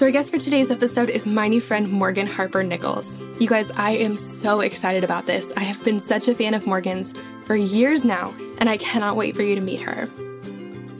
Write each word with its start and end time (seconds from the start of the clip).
So, 0.00 0.06
our 0.06 0.12
guest 0.12 0.32
for 0.32 0.38
today's 0.38 0.70
episode 0.70 1.10
is 1.10 1.26
my 1.26 1.46
new 1.46 1.60
friend 1.60 1.92
Morgan 1.92 2.26
Harper 2.26 2.62
Nichols. 2.62 3.18
You 3.38 3.46
guys, 3.46 3.70
I 3.72 3.90
am 3.90 4.16
so 4.16 4.60
excited 4.60 5.04
about 5.04 5.26
this. 5.26 5.52
I 5.58 5.60
have 5.60 5.84
been 5.84 6.00
such 6.00 6.26
a 6.26 6.34
fan 6.34 6.54
of 6.54 6.66
Morgan's 6.66 7.12
for 7.44 7.54
years 7.54 8.02
now, 8.02 8.32
and 8.60 8.70
I 8.70 8.78
cannot 8.78 9.16
wait 9.16 9.36
for 9.36 9.42
you 9.42 9.54
to 9.56 9.60
meet 9.60 9.82
her. 9.82 10.08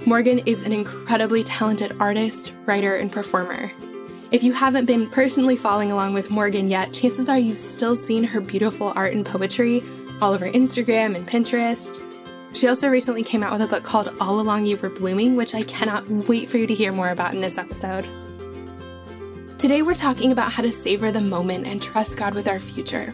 Morgan 0.04 0.40
is 0.40 0.66
an 0.66 0.74
incredibly 0.74 1.42
talented 1.42 1.96
artist, 1.98 2.52
writer, 2.66 2.95
and 2.96 3.10
performer. 3.10 3.73
If 4.32 4.42
you 4.42 4.52
haven't 4.52 4.84
been 4.84 5.09
personally 5.09 5.56
following 5.56 5.90
along 5.90 6.12
with 6.12 6.30
Morgan 6.30 6.68
yet, 6.68 6.92
chances 6.92 7.30
are 7.30 7.38
you've 7.38 7.56
still 7.56 7.95
seen 7.95 8.23
her 8.23 8.38
beautiful 8.42 8.92
art 8.95 9.14
and 9.14 9.24
poetry 9.24 9.82
all 10.20 10.34
over 10.34 10.46
Instagram 10.46 11.16
and 11.16 11.26
Pinterest. 11.26 12.04
She 12.54 12.68
also 12.68 12.90
recently 12.90 13.23
came 13.23 13.42
out 13.42 13.52
with 13.52 13.62
a 13.62 13.66
book 13.66 13.82
called 13.82 14.12
All 14.20 14.40
Along 14.40 14.66
You 14.66 14.76
Were 14.76 14.90
Blooming, 14.90 15.37
which 15.37 15.54
I 15.54 15.62
cannot 15.62 16.06
wait 16.06 16.51
for 16.51 16.59
you 16.59 16.66
to 16.66 16.74
hear 16.74 16.92
more 16.92 17.09
about 17.09 17.32
in 17.32 17.40
this 17.40 17.56
episode. 17.56 18.06
Today, 19.60 19.82
we're 19.82 19.92
talking 19.92 20.32
about 20.32 20.51
how 20.51 20.62
to 20.62 20.73
savor 20.73 21.12
the 21.12 21.21
moment 21.21 21.66
and 21.66 21.82
trust 21.82 22.16
God 22.16 22.32
with 22.32 22.48
our 22.48 22.59
future. 22.59 23.12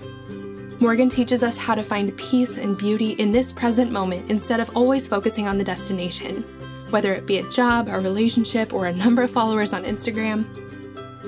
Morgan 0.78 1.08
teaches 1.08 1.42
us 1.42 1.58
how 1.58 1.74
to 1.74 1.82
find 1.82 2.16
peace 2.16 2.56
and 2.56 2.78
beauty 2.78 3.10
in 3.14 3.32
this 3.32 3.50
present 3.50 3.90
moment 3.90 4.30
instead 4.30 4.60
of 4.60 4.70
always 4.76 5.08
focusing 5.08 5.48
on 5.48 5.58
the 5.58 5.64
destination, 5.64 6.44
whether 6.90 7.12
it 7.12 7.26
be 7.26 7.38
a 7.38 7.50
job, 7.50 7.88
a 7.88 7.98
relationship, 7.98 8.72
or 8.72 8.86
a 8.86 8.92
number 8.92 9.22
of 9.22 9.30
followers 9.32 9.72
on 9.72 9.82
Instagram. 9.82 10.46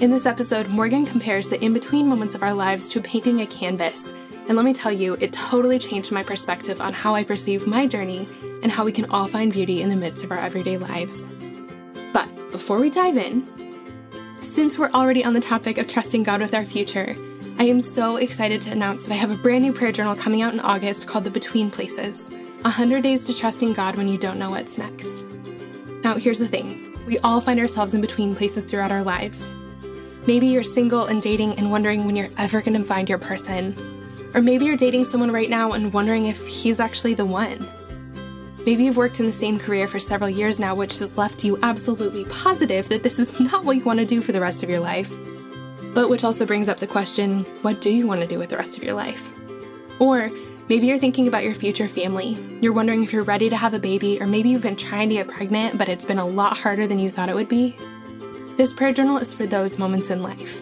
In 0.01 0.12
this 0.12 0.25
episode, 0.25 0.69
Morgan 0.69 1.05
compares 1.05 1.48
the 1.48 1.61
in 1.64 1.73
between 1.73 2.07
moments 2.07 2.37
of 2.37 2.45
our 2.45 2.55
lives 2.55 2.89
to 2.92 3.01
painting 3.01 3.41
a 3.41 3.47
canvas. 3.47 4.12
And 4.47 4.55
let 4.55 4.64
me 4.64 4.73
tell 4.73 4.92
you, 4.92 5.14
it 5.14 5.33
totally 5.33 5.81
changed 5.81 6.12
my 6.12 6.23
perspective 6.23 6.81
on 6.81 6.92
how 6.92 7.17
I 7.17 7.25
perceive 7.25 7.67
my 7.67 7.89
journey 7.89 8.29
and 8.62 8.70
how 8.70 8.85
we 8.85 8.92
can 8.92 9.11
all 9.11 9.27
find 9.27 9.53
beauty 9.53 9.83
in 9.83 9.89
the 9.89 9.97
midst 9.97 10.23
of 10.23 10.31
our 10.31 10.39
everyday 10.39 10.79
lives. 10.79 11.27
But 12.12 12.29
before 12.53 12.79
we 12.79 12.89
dive 12.89 13.17
in, 13.17 13.48
since 14.41 14.78
we're 14.78 14.91
already 14.91 15.25
on 15.25 15.34
the 15.34 15.41
topic 15.41 15.78
of 15.78 15.89
trusting 15.89 16.22
God 16.22 16.41
with 16.41 16.55
our 16.55 16.64
future, 16.64 17.17
I 17.58 17.64
am 17.64 17.81
so 17.81 18.17
excited 18.17 18.61
to 18.62 18.72
announce 18.72 19.05
that 19.05 19.12
I 19.12 19.17
have 19.17 19.30
a 19.30 19.36
brand 19.36 19.64
new 19.64 19.72
prayer 19.72 19.91
journal 19.91 20.14
coming 20.14 20.42
out 20.42 20.53
in 20.53 20.61
August 20.61 21.06
called 21.06 21.25
The 21.25 21.30
Between 21.30 21.70
Places 21.70 22.30
100 22.62 23.03
Days 23.03 23.25
to 23.25 23.36
Trusting 23.36 23.72
God 23.72 23.97
When 23.97 24.08
You 24.08 24.17
Don't 24.17 24.39
Know 24.39 24.50
What's 24.50 24.78
Next. 24.78 25.25
Now, 26.05 26.14
here's 26.14 26.39
the 26.39 26.47
thing 26.47 26.84
we 27.05 27.19
all 27.20 27.41
find 27.41 27.58
ourselves 27.58 27.95
in 27.95 28.00
between 28.00 28.36
places 28.36 28.64
throughout 28.64 28.92
our 28.92 29.03
lives. 29.03 29.53
Maybe 30.27 30.47
you're 30.47 30.62
single 30.62 31.06
and 31.06 31.23
dating 31.23 31.55
and 31.55 31.70
wondering 31.70 32.05
when 32.05 32.14
you're 32.14 32.28
ever 32.36 32.61
going 32.61 32.77
to 32.77 32.84
find 32.84 33.08
your 33.08 33.19
person. 33.19 33.75
Or 34.34 34.42
maybe 34.42 34.67
you're 34.67 34.77
dating 34.77 35.05
someone 35.06 35.33
right 35.33 35.48
now 35.48 35.73
and 35.73 35.92
wondering 35.92 36.27
if 36.27 36.47
he's 36.47 36.80
actually 36.80 37.14
the 37.14 37.25
one. 37.25 37.67
Maybe 38.67 38.84
you've 38.84 38.97
worked 38.97 39.20
in 39.20 39.27
the 39.27 39.33
same 39.33 39.59
career 39.59 39.87
for 39.87 39.98
several 39.98 40.28
years 40.28 40.61
now, 40.61 40.75
which 40.75 40.98
has 40.98 41.17
left 41.17 41.45
you 41.45 41.59
absolutely 41.62 42.25
positive 42.27 42.89
that 42.89 43.03
this 43.03 43.19
is 43.19 43.41
not 43.53 43.64
what 43.64 43.77
you 43.77 43.84
want 43.84 44.01
to 44.01 44.05
do 44.05 44.20
for 44.20 44.33
the 44.33 44.41
rest 44.41 44.62
of 44.62 44.70
your 44.70 44.81
life. 44.81 45.11
But 45.95 46.11
which 46.11 46.25
also 46.25 46.47
brings 46.47 46.69
up 46.69 46.79
the 46.79 46.86
question 46.86 47.45
what 47.62 47.81
do 47.81 47.91
you 47.91 48.06
want 48.06 48.20
to 48.20 48.27
do 48.27 48.39
with 48.39 48.51
the 48.51 48.56
rest 48.56 48.77
of 48.77 48.83
your 48.83 48.95
life? 48.95 49.33
Or 49.98 50.30
maybe 50.69 50.86
you're 50.86 50.98
thinking 50.98 51.29
about 51.29 51.45
your 51.45 51.55
future 51.55 51.89
family. 51.89 52.36
You're 52.61 52.73
wondering 52.73 53.02
if 53.02 53.13
you're 53.13 53.24
ready 53.24 53.48
to 53.48 53.57
have 53.57 53.74
a 53.74 53.79
baby, 53.79 54.20
or 54.20 54.27
maybe 54.27 54.51
you've 54.51 54.63
been 54.63 54.77
trying 54.77 55.08
to 55.08 55.14
get 55.17 55.29
pregnant, 55.29 55.79
but 55.79 55.89
it's 55.89 56.05
been 56.05 56.19
a 56.19 56.27
lot 56.27 56.57
harder 56.57 56.86
than 56.86 56.98
you 56.98 57.11
thought 57.11 57.29
it 57.29 57.35
would 57.35 57.48
be. 57.48 57.77
This 58.57 58.73
prayer 58.73 58.92
journal 58.92 59.19
is 59.19 59.33
for 59.33 59.46
those 59.46 59.79
moments 59.79 60.11
in 60.11 60.23
life. 60.23 60.61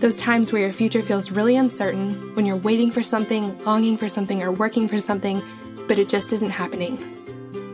Those 0.00 0.16
times 0.16 0.52
where 0.52 0.62
your 0.62 0.72
future 0.72 1.02
feels 1.02 1.30
really 1.30 1.56
uncertain, 1.56 2.34
when 2.34 2.46
you're 2.46 2.56
waiting 2.56 2.90
for 2.90 3.02
something, 3.02 3.62
longing 3.64 3.96
for 3.96 4.08
something, 4.08 4.42
or 4.42 4.50
working 4.50 4.88
for 4.88 4.98
something, 4.98 5.42
but 5.86 5.98
it 5.98 6.08
just 6.08 6.32
isn't 6.32 6.50
happening. 6.50 7.21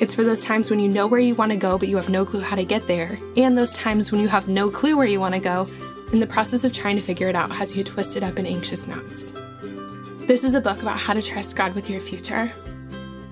It's 0.00 0.14
for 0.14 0.22
those 0.22 0.44
times 0.44 0.70
when 0.70 0.78
you 0.78 0.88
know 0.88 1.08
where 1.08 1.18
you 1.18 1.34
want 1.34 1.50
to 1.50 1.58
go, 1.58 1.76
but 1.76 1.88
you 1.88 1.96
have 1.96 2.08
no 2.08 2.24
clue 2.24 2.40
how 2.40 2.54
to 2.54 2.64
get 2.64 2.86
there, 2.86 3.18
and 3.36 3.58
those 3.58 3.72
times 3.72 4.12
when 4.12 4.20
you 4.20 4.28
have 4.28 4.46
no 4.48 4.70
clue 4.70 4.96
where 4.96 5.08
you 5.08 5.18
want 5.18 5.34
to 5.34 5.40
go, 5.40 5.68
and 6.12 6.22
the 6.22 6.26
process 6.26 6.62
of 6.62 6.72
trying 6.72 6.94
to 6.94 7.02
figure 7.02 7.28
it 7.28 7.34
out 7.34 7.50
has 7.50 7.74
you 7.74 7.82
twisted 7.82 8.22
up 8.22 8.38
in 8.38 8.46
anxious 8.46 8.86
knots. 8.86 9.32
This 10.28 10.44
is 10.44 10.54
a 10.54 10.60
book 10.60 10.80
about 10.82 11.00
how 11.00 11.14
to 11.14 11.22
trust 11.22 11.56
God 11.56 11.74
with 11.74 11.90
your 11.90 11.98
future. 11.98 12.52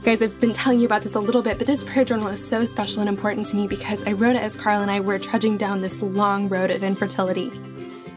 Guys, 0.02 0.22
I've 0.22 0.40
been 0.40 0.52
telling 0.52 0.80
you 0.80 0.86
about 0.86 1.02
this 1.02 1.14
a 1.14 1.20
little 1.20 1.40
bit, 1.40 1.58
but 1.58 1.68
this 1.68 1.84
prayer 1.84 2.04
journal 2.04 2.26
is 2.26 2.44
so 2.44 2.64
special 2.64 3.00
and 3.00 3.08
important 3.08 3.46
to 3.48 3.56
me 3.56 3.68
because 3.68 4.04
I 4.04 4.12
wrote 4.12 4.34
it 4.34 4.42
as 4.42 4.56
Carl 4.56 4.82
and 4.82 4.90
I 4.90 4.98
were 4.98 5.20
trudging 5.20 5.56
down 5.56 5.82
this 5.82 6.02
long 6.02 6.48
road 6.48 6.72
of 6.72 6.82
infertility. 6.82 7.52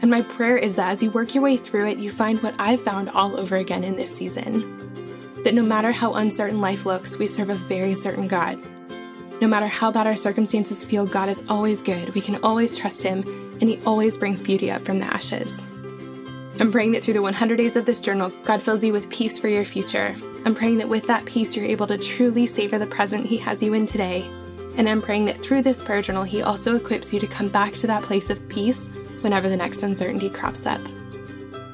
And 0.02 0.10
my 0.10 0.22
prayer 0.22 0.56
is 0.56 0.74
that 0.74 0.90
as 0.90 1.04
you 1.04 1.12
work 1.12 1.36
your 1.36 1.44
way 1.44 1.56
through 1.56 1.86
it, 1.86 1.98
you 1.98 2.10
find 2.10 2.42
what 2.42 2.56
I've 2.58 2.80
found 2.80 3.10
all 3.10 3.38
over 3.38 3.56
again 3.56 3.84
in 3.84 3.94
this 3.94 4.12
season 4.12 4.89
that 5.44 5.54
no 5.54 5.62
matter 5.62 5.92
how 5.92 6.14
uncertain 6.14 6.60
life 6.60 6.86
looks, 6.86 7.18
we 7.18 7.26
serve 7.26 7.50
a 7.50 7.54
very 7.54 7.94
certain 7.94 8.28
God. 8.28 8.58
No 9.40 9.48
matter 9.48 9.66
how 9.66 9.90
bad 9.90 10.06
our 10.06 10.16
circumstances 10.16 10.84
feel, 10.84 11.06
God 11.06 11.30
is 11.30 11.44
always 11.48 11.80
good. 11.80 12.14
We 12.14 12.20
can 12.20 12.36
always 12.42 12.76
trust 12.76 13.02
Him, 13.02 13.22
and 13.60 13.68
He 13.68 13.80
always 13.86 14.18
brings 14.18 14.40
beauty 14.40 14.70
up 14.70 14.82
from 14.82 14.98
the 14.98 15.06
ashes. 15.06 15.64
I'm 16.60 16.70
praying 16.70 16.92
that 16.92 17.02
through 17.02 17.14
the 17.14 17.22
100 17.22 17.56
days 17.56 17.74
of 17.74 17.86
this 17.86 18.02
journal, 18.02 18.30
God 18.44 18.62
fills 18.62 18.84
you 18.84 18.92
with 18.92 19.08
peace 19.08 19.38
for 19.38 19.48
your 19.48 19.64
future. 19.64 20.14
I'm 20.44 20.54
praying 20.54 20.76
that 20.78 20.88
with 20.88 21.06
that 21.06 21.24
peace, 21.24 21.56
you're 21.56 21.64
able 21.64 21.86
to 21.86 21.96
truly 21.96 22.44
savor 22.44 22.78
the 22.78 22.86
present 22.86 23.24
He 23.24 23.38
has 23.38 23.62
you 23.62 23.72
in 23.72 23.86
today. 23.86 24.28
And 24.76 24.86
I'm 24.86 25.00
praying 25.00 25.24
that 25.24 25.38
through 25.38 25.62
this 25.62 25.82
prayer 25.82 26.02
journal, 26.02 26.22
He 26.22 26.42
also 26.42 26.76
equips 26.76 27.14
you 27.14 27.20
to 27.20 27.26
come 27.26 27.48
back 27.48 27.72
to 27.74 27.86
that 27.86 28.02
place 28.02 28.28
of 28.28 28.46
peace 28.50 28.88
whenever 29.22 29.48
the 29.48 29.56
next 29.56 29.82
uncertainty 29.82 30.28
crops 30.28 30.66
up. 30.66 30.80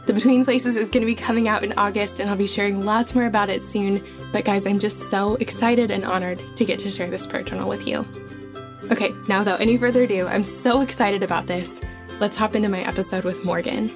The 0.06 0.12
Between 0.14 0.44
Places 0.44 0.76
is 0.76 0.88
going 0.88 1.00
to 1.00 1.06
be 1.06 1.16
coming 1.16 1.48
out 1.48 1.64
in 1.64 1.72
August, 1.72 2.20
and 2.20 2.30
I'll 2.30 2.36
be 2.36 2.46
sharing 2.46 2.84
lots 2.84 3.12
more 3.12 3.26
about 3.26 3.48
it 3.48 3.60
soon. 3.60 4.00
But 4.32 4.44
guys, 4.44 4.64
I'm 4.64 4.78
just 4.78 5.10
so 5.10 5.34
excited 5.36 5.90
and 5.90 6.04
honored 6.04 6.40
to 6.54 6.64
get 6.64 6.78
to 6.80 6.88
share 6.88 7.10
this 7.10 7.26
prayer 7.26 7.42
journal 7.42 7.68
with 7.68 7.88
you. 7.88 8.04
Okay, 8.92 9.12
now 9.28 9.40
without 9.40 9.60
any 9.60 9.76
further 9.76 10.04
ado, 10.04 10.28
I'm 10.28 10.44
so 10.44 10.80
excited 10.80 11.24
about 11.24 11.48
this. 11.48 11.80
Let's 12.20 12.36
hop 12.36 12.54
into 12.54 12.68
my 12.68 12.82
episode 12.82 13.24
with 13.24 13.44
Morgan. 13.44 13.88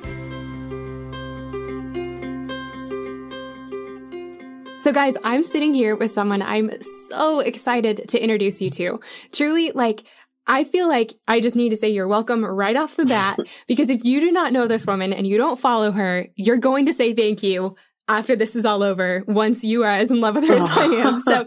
So, 4.81 4.93
guys, 4.93 5.17
I'm 5.23 5.45
sitting 5.45 5.73
here 5.73 5.95
with 5.95 6.11
someone 6.11 6.43
I'm 6.43 6.73
so 6.81 7.39
excited 7.39 8.09
to 8.09 8.21
introduce 8.21 8.61
you 8.61 8.71
to. 8.71 8.99
Truly, 9.31 9.71
like, 9.77 10.03
I 10.47 10.65
feel 10.65 10.89
like 10.89 11.13
I 11.29 11.41
just 11.41 11.57
need 11.57 11.71
to 11.71 11.77
say 11.77 11.91
you're 11.91 12.09
welcome 12.09 12.45
right 12.45 12.77
off 12.77 12.97
the 12.97 13.07
bat 13.07 13.39
because 13.69 13.91
if 13.91 14.05
you 14.05 14.21
do 14.21 14.33
not 14.33 14.53
know 14.53 14.67
this 14.67 14.87
woman 14.87 15.13
and 15.13 15.27
you 15.27 15.37
don't 15.39 15.59
follow 15.59 15.91
her, 15.93 16.27
you're 16.35 16.59
going 16.59 16.87
to 16.87 16.93
say 16.93 17.13
thank 17.13 17.43
you 17.43 17.77
after 18.09 18.35
this 18.35 18.57
is 18.57 18.67
all 18.67 18.83
over 18.83 19.23
once 19.29 19.63
you 19.63 19.85
are 19.85 19.91
as 19.91 20.11
in 20.11 20.21
love 20.21 20.35
with 20.35 20.49
her 20.49 20.55
as 20.55 20.63
I 20.63 20.85
am. 21.07 21.21
So 21.21 21.47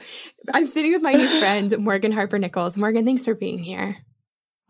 I'm 0.54 0.68
sitting 0.68 0.94
with 0.94 1.02
my 1.02 1.14
new 1.14 1.28
friend, 1.40 1.74
Morgan 1.80 2.12
Harper 2.12 2.40
Nichols. 2.40 2.78
Morgan, 2.78 3.06
thanks 3.06 3.26
for 3.26 3.36
being 3.36 3.60
here. 3.60 3.98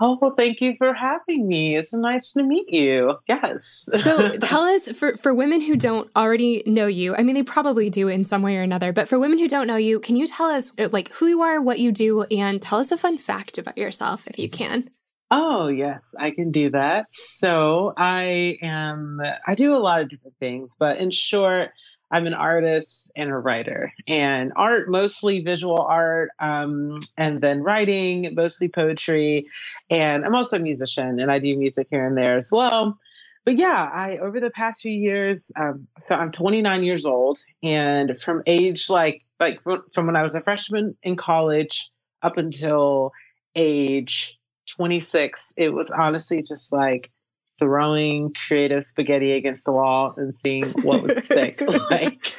Oh, 0.06 0.18
well, 0.22 0.34
thank 0.36 0.60
you 0.60 0.76
for 0.78 0.94
having 0.94 1.48
me. 1.48 1.78
It's 1.78 1.94
nice 1.94 2.34
to 2.34 2.44
meet 2.44 2.68
you. 2.68 3.20
Yes. 3.26 3.88
so 4.04 4.32
tell 4.42 4.64
us 4.64 4.90
for, 4.90 5.16
for 5.16 5.34
women 5.34 5.62
who 5.62 5.78
don't 5.78 6.12
already 6.14 6.62
know 6.66 6.88
you, 6.88 7.16
I 7.16 7.24
mean, 7.24 7.36
they 7.36 7.44
probably 7.44 7.90
do 7.90 8.10
in 8.10 8.26
some 8.26 8.42
way 8.42 8.58
or 8.58 8.64
another, 8.64 8.92
but 8.92 9.08
for 9.08 9.18
women 9.18 9.38
who 9.38 9.48
don't 9.48 9.66
know 9.66 9.78
you, 9.78 10.02
can 10.02 10.18
you 10.18 10.28
tell 10.28 10.48
us 10.50 10.74
uh, 10.78 10.90
like 10.92 11.10
who 11.14 11.28
you 11.28 11.42
are, 11.42 11.62
what 11.62 11.80
you 11.80 11.94
do, 11.94 12.24
and 12.24 12.62
tell 12.62 12.80
us 12.80 12.92
a 12.92 12.98
fun 12.98 13.18
fact 13.18 13.58
about 13.58 13.78
yourself 13.78 14.28
if 14.28 14.38
you 14.38 14.50
can? 14.50 14.90
Oh, 15.32 15.68
yes, 15.68 16.14
I 16.20 16.32
can 16.32 16.52
do 16.52 16.70
that. 16.72 17.10
So 17.10 17.94
I 17.96 18.58
am, 18.62 19.22
I 19.48 19.56
do 19.56 19.74
a 19.74 19.80
lot 19.80 20.02
of 20.02 20.10
different 20.10 20.36
things, 20.38 20.76
but 20.78 20.98
in 20.98 21.12
short, 21.12 21.72
I'm 22.14 22.28
an 22.28 22.36
artist 22.36 23.12
and 23.18 23.32
a 23.32 23.38
writer, 23.38 23.94
and 24.08 24.54
art 24.56 24.90
mostly 24.90 25.42
visual 25.42 25.82
art, 25.82 26.32
um, 26.40 27.00
and 27.18 27.42
then 27.42 27.64
writing 27.64 28.36
mostly 28.36 28.70
poetry, 28.70 29.48
and 29.90 30.26
I'm 30.26 30.36
also 30.36 30.58
a 30.58 30.62
musician, 30.62 31.20
and 31.20 31.32
I 31.32 31.40
do 31.40 31.58
music 31.58 31.88
here 31.92 32.08
and 32.08 32.18
there 32.18 32.38
as 32.38 32.52
well. 32.54 32.98
But 33.46 33.58
yeah, 33.58 33.90
I 33.94 34.20
over 34.20 34.40
the 34.40 34.52
past 34.52 34.84
few 34.84 34.94
years, 34.94 35.52
um, 35.60 35.88
so 36.00 36.16
I'm 36.16 36.32
29 36.32 36.84
years 36.84 37.06
old, 37.08 37.40
and 37.64 38.16
from 38.18 38.44
age 38.48 38.90
like 38.92 39.24
like 39.40 39.62
from 39.64 40.08
when 40.08 40.16
I 40.16 40.24
was 40.24 40.36
a 40.36 40.42
freshman 40.42 40.96
in 41.04 41.18
college 41.18 41.92
up 42.22 42.38
until 42.38 43.12
age 43.56 44.40
26, 44.78 45.56
it 45.58 45.70
was 45.70 45.92
honestly 45.92 46.44
just 46.44 46.72
like 46.74 47.12
throwing 47.60 48.34
creative 48.48 48.84
spaghetti 48.84 49.32
against 49.32 49.66
the 49.66 49.72
wall 49.72 50.14
and 50.18 50.34
seeing 50.34 50.66
what 50.84 51.02
would 51.04 51.18
stick. 51.18 51.62
like, 51.90 52.34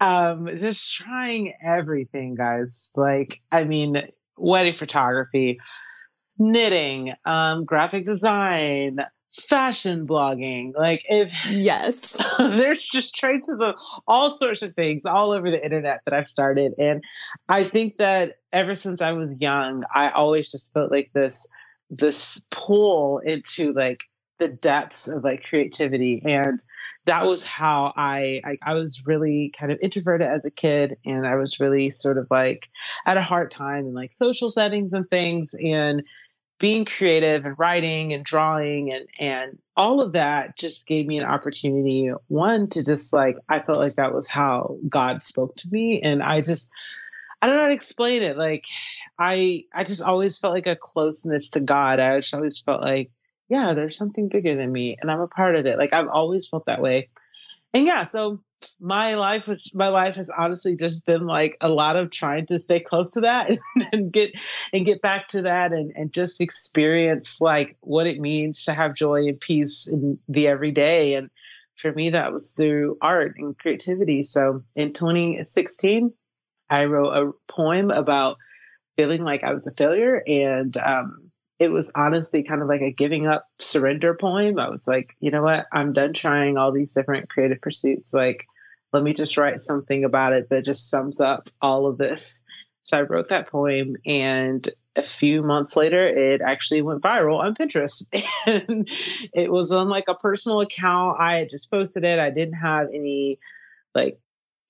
um, 0.00 0.48
just 0.56 0.94
trying 0.94 1.54
everything, 1.62 2.34
guys. 2.34 2.92
Like, 2.96 3.40
I 3.52 3.64
mean, 3.64 4.02
wedding 4.36 4.72
photography, 4.72 5.60
knitting, 6.38 7.14
um, 7.24 7.64
graphic 7.64 8.06
design, 8.06 8.98
fashion 9.28 10.06
blogging. 10.06 10.72
Like 10.76 11.04
if 11.08 11.32
yes, 11.50 12.16
there's 12.38 12.84
just 12.84 13.14
traces 13.14 13.60
of 13.60 13.74
all 14.06 14.30
sorts 14.30 14.62
of 14.62 14.74
things 14.74 15.04
all 15.04 15.32
over 15.32 15.50
the 15.50 15.62
internet 15.62 16.00
that 16.04 16.14
I've 16.14 16.28
started. 16.28 16.72
And 16.78 17.02
I 17.48 17.64
think 17.64 17.98
that 17.98 18.36
ever 18.52 18.76
since 18.76 19.00
I 19.00 19.12
was 19.12 19.40
young, 19.40 19.84
I 19.94 20.10
always 20.10 20.50
just 20.50 20.72
felt 20.72 20.90
like 20.90 21.10
this 21.12 21.50
this 21.90 22.44
pull 22.50 23.18
into 23.20 23.72
like 23.72 24.04
the 24.38 24.48
depths 24.48 25.08
of 25.08 25.24
like 25.24 25.44
creativity. 25.44 26.22
And 26.24 26.62
that 27.06 27.26
was 27.26 27.44
how 27.44 27.92
I, 27.96 28.40
I, 28.44 28.58
I 28.62 28.74
was 28.74 29.06
really 29.06 29.52
kind 29.56 29.72
of 29.72 29.78
introverted 29.80 30.28
as 30.28 30.44
a 30.44 30.50
kid 30.50 30.96
and 31.04 31.26
i 31.26 31.36
was 31.36 31.60
really 31.60 31.90
sort 31.90 32.18
of 32.18 32.26
like 32.30 32.68
at 33.06 33.16
a 33.16 33.22
hard 33.22 33.50
time 33.50 33.86
in 33.86 33.94
like 33.94 34.12
social 34.12 34.50
settings 34.50 34.92
and 34.92 35.08
things 35.08 35.54
and 35.54 36.02
being 36.58 36.84
creative 36.84 37.44
and 37.44 37.58
writing 37.58 38.12
and 38.12 38.24
drawing 38.24 38.92
and 38.92 39.06
and 39.18 39.58
all 39.76 40.00
of 40.00 40.12
that 40.12 40.56
just 40.58 40.86
gave 40.86 41.06
me 41.06 41.18
an 41.18 41.24
opportunity 41.24 42.10
one 42.28 42.68
to 42.68 42.84
just 42.84 43.12
like 43.12 43.36
i 43.48 43.58
felt 43.58 43.78
like 43.78 43.94
that 43.94 44.14
was 44.14 44.28
how 44.28 44.76
god 44.88 45.22
spoke 45.22 45.54
to 45.56 45.68
me 45.70 46.00
and 46.02 46.22
i 46.22 46.40
just 46.40 46.72
i 47.42 47.46
don't 47.46 47.56
know 47.56 47.62
how 47.62 47.68
to 47.68 47.74
explain 47.74 48.22
it. 48.22 48.36
Like 48.36 48.66
i 49.18 49.64
i 49.74 49.84
just 49.84 50.02
always 50.02 50.38
felt 50.38 50.54
like 50.54 50.66
a 50.66 50.76
closeness 50.76 51.50
to 51.50 51.60
god. 51.60 52.00
I 52.00 52.20
just 52.20 52.34
always 52.34 52.58
felt 52.58 52.80
like 52.80 53.10
yeah 53.48 53.72
there's 53.74 53.96
something 53.96 54.28
bigger 54.28 54.56
than 54.56 54.72
me 54.72 54.96
and 55.00 55.10
i'm 55.10 55.20
a 55.20 55.28
part 55.28 55.56
of 55.56 55.66
it 55.66 55.78
like 55.78 55.92
i've 55.92 56.08
always 56.08 56.48
felt 56.48 56.66
that 56.66 56.80
way. 56.80 57.08
And 57.74 57.84
yeah 57.84 58.04
so 58.04 58.40
my 58.80 59.14
life 59.14 59.48
was 59.48 59.70
my 59.74 59.88
life 59.88 60.16
has 60.16 60.30
honestly 60.30 60.74
just 60.76 61.06
been 61.06 61.26
like 61.26 61.56
a 61.60 61.68
lot 61.68 61.96
of 61.96 62.10
trying 62.10 62.46
to 62.46 62.58
stay 62.58 62.80
close 62.80 63.10
to 63.12 63.20
that 63.20 63.50
and, 63.50 63.60
and, 63.92 64.12
get 64.12 64.32
and 64.72 64.86
get 64.86 65.02
back 65.02 65.28
to 65.28 65.42
that 65.42 65.72
and 65.72 65.90
and 65.94 66.12
just 66.12 66.40
experience 66.40 67.40
like 67.40 67.76
what 67.80 68.06
it 68.06 68.20
means 68.20 68.64
to 68.64 68.72
have 68.72 68.94
joy 68.94 69.26
and 69.26 69.40
peace 69.40 69.90
in 69.92 70.18
the 70.28 70.46
everyday. 70.46 71.14
And 71.14 71.30
for 71.80 71.92
me 71.92 72.10
that 72.10 72.32
was 72.32 72.54
through 72.54 72.96
art 73.02 73.34
and 73.38 73.56
creativity. 73.58 74.22
So 74.22 74.62
in 74.74 74.92
2016 74.92 76.12
i 76.70 76.84
wrote 76.84 77.12
a 77.12 77.52
poem 77.52 77.90
about 77.90 78.38
feeling 78.96 79.22
like 79.22 79.44
i 79.44 79.52
was 79.52 79.66
a 79.66 79.74
failure 79.74 80.22
and 80.26 80.76
um, 80.78 81.25
it 81.58 81.72
was 81.72 81.90
honestly 81.94 82.42
kind 82.42 82.62
of 82.62 82.68
like 82.68 82.82
a 82.82 82.92
giving 82.92 83.26
up 83.26 83.48
surrender 83.58 84.14
poem. 84.14 84.58
I 84.58 84.68
was 84.68 84.86
like, 84.86 85.16
you 85.20 85.30
know 85.30 85.42
what? 85.42 85.66
I'm 85.72 85.92
done 85.92 86.12
trying 86.12 86.56
all 86.56 86.70
these 86.70 86.92
different 86.92 87.30
creative 87.30 87.60
pursuits. 87.60 88.12
Like, 88.12 88.46
let 88.92 89.02
me 89.02 89.12
just 89.12 89.36
write 89.36 89.58
something 89.58 90.04
about 90.04 90.32
it 90.32 90.50
that 90.50 90.64
just 90.64 90.90
sums 90.90 91.20
up 91.20 91.48
all 91.62 91.86
of 91.86 91.98
this. 91.98 92.44
So 92.84 92.98
I 92.98 93.02
wrote 93.02 93.30
that 93.30 93.48
poem 93.48 93.96
and 94.04 94.68
a 94.96 95.08
few 95.08 95.42
months 95.42 95.76
later 95.76 96.06
it 96.06 96.40
actually 96.40 96.82
went 96.82 97.02
viral 97.02 97.40
on 97.40 97.54
Pinterest. 97.54 98.14
and 98.68 98.88
it 99.34 99.50
was 99.50 99.72
on 99.72 99.88
like 99.88 100.08
a 100.08 100.14
personal 100.14 100.60
account. 100.60 101.20
I 101.20 101.38
had 101.38 101.50
just 101.50 101.70
posted 101.70 102.04
it. 102.04 102.18
I 102.18 102.30
didn't 102.30 102.54
have 102.54 102.88
any 102.92 103.38
like 103.94 104.18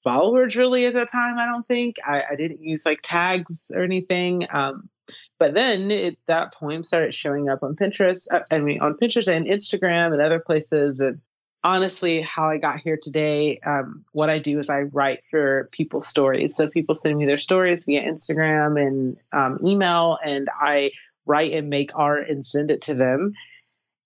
followers 0.04 0.56
really 0.56 0.86
at 0.86 0.94
that 0.94 1.10
time, 1.10 1.36
I 1.38 1.46
don't 1.46 1.66
think. 1.66 1.96
I, 2.06 2.22
I 2.30 2.36
didn't 2.36 2.62
use 2.62 2.86
like 2.86 3.00
tags 3.02 3.72
or 3.74 3.82
anything. 3.82 4.46
Um, 4.50 4.88
but 5.38 5.54
then 5.54 5.90
it, 5.90 6.18
that 6.26 6.54
poem 6.54 6.82
started 6.82 7.14
showing 7.14 7.48
up 7.48 7.62
on 7.62 7.76
Pinterest. 7.76 8.32
Uh, 8.32 8.40
I 8.50 8.58
mean, 8.58 8.80
on 8.80 8.94
Pinterest 8.94 9.28
and 9.28 9.46
Instagram 9.46 10.12
and 10.12 10.22
other 10.22 10.40
places. 10.40 11.00
And 11.00 11.20
honestly, 11.62 12.22
how 12.22 12.48
I 12.48 12.58
got 12.58 12.80
here 12.80 12.98
today, 13.00 13.58
um, 13.66 14.04
what 14.12 14.30
I 14.30 14.38
do 14.38 14.58
is 14.58 14.70
I 14.70 14.82
write 14.82 15.24
for 15.24 15.68
people's 15.72 16.06
stories. 16.06 16.56
So 16.56 16.68
people 16.68 16.94
send 16.94 17.18
me 17.18 17.26
their 17.26 17.38
stories 17.38 17.84
via 17.84 18.02
Instagram 18.02 18.80
and 18.80 19.16
um, 19.32 19.58
email, 19.64 20.18
and 20.24 20.48
I 20.58 20.92
write 21.26 21.52
and 21.52 21.68
make 21.68 21.90
art 21.94 22.30
and 22.30 22.44
send 22.44 22.70
it 22.70 22.82
to 22.82 22.94
them. 22.94 23.34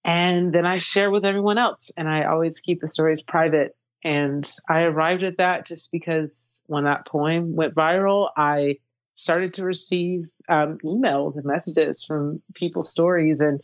And 0.05 0.53
then 0.53 0.67
I 0.67 0.79
share 0.79 1.11
with 1.11 1.25
everyone 1.25 1.59
else. 1.59 1.91
And 1.97 2.09
I 2.09 2.25
always 2.25 2.59
keep 2.59 2.81
the 2.81 2.89
stories 2.89 3.23
private. 3.23 3.77
And 4.03 4.51
I 4.69 4.83
arrived 4.83 5.23
at 5.23 5.37
that 5.37 5.67
just 5.67 5.93
because 5.93 6.65
when 6.67 6.85
that 6.85 7.07
poem 7.07 7.55
went 7.55 7.75
viral, 7.75 8.31
I 8.37 8.79
started 9.21 9.53
to 9.55 9.65
receive 9.65 10.29
um, 10.49 10.79
emails 10.79 11.37
and 11.37 11.45
messages 11.45 12.05
from 12.05 12.41
people's 12.55 12.91
stories. 12.91 13.41
And 13.41 13.61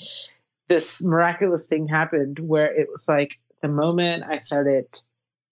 this 0.69 1.05
miraculous 1.05 1.69
thing 1.69 1.89
happened 1.89 2.39
where 2.41 2.73
it 2.75 2.89
was 2.91 3.07
like 3.09 3.39
the 3.63 3.69
moment 3.69 4.25
I 4.29 4.37
started, 4.37 4.87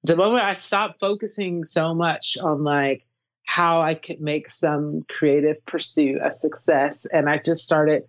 the 0.02 0.16
moment 0.16 0.44
I 0.44 0.54
stopped 0.54 1.00
focusing 1.00 1.64
so 1.64 1.94
much 1.94 2.36
on 2.42 2.64
like 2.64 3.06
how 3.46 3.80
I 3.80 3.94
could 3.94 4.20
make 4.20 4.48
some 4.48 5.00
creative 5.08 5.64
pursuit 5.66 6.20
a 6.22 6.30
success. 6.30 7.06
And 7.06 7.28
I 7.28 7.38
just 7.38 7.64
started 7.64 8.04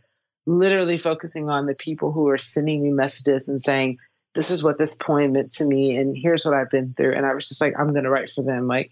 literally 0.46 0.98
focusing 0.98 1.50
on 1.50 1.66
the 1.66 1.76
people 1.76 2.12
who 2.12 2.24
were 2.24 2.38
sending 2.38 2.84
me 2.84 2.92
messages 2.92 3.48
and 3.48 3.62
saying, 3.62 3.98
this 4.36 4.52
is 4.52 4.64
what 4.64 4.78
this 4.78 4.96
poem 4.96 5.32
meant 5.32 5.52
to 5.54 5.66
me 5.66 5.96
and 5.96 6.18
here's 6.18 6.44
what 6.44 6.54
I've 6.54 6.70
been 6.70 6.94
through. 6.94 7.14
And 7.14 7.26
I 7.26 7.34
was 7.34 7.48
just 7.48 7.62
like, 7.62 7.74
I'm 7.80 7.94
gonna 7.94 8.10
write 8.10 8.30
for 8.30 8.44
them. 8.44 8.68
Like 8.68 8.92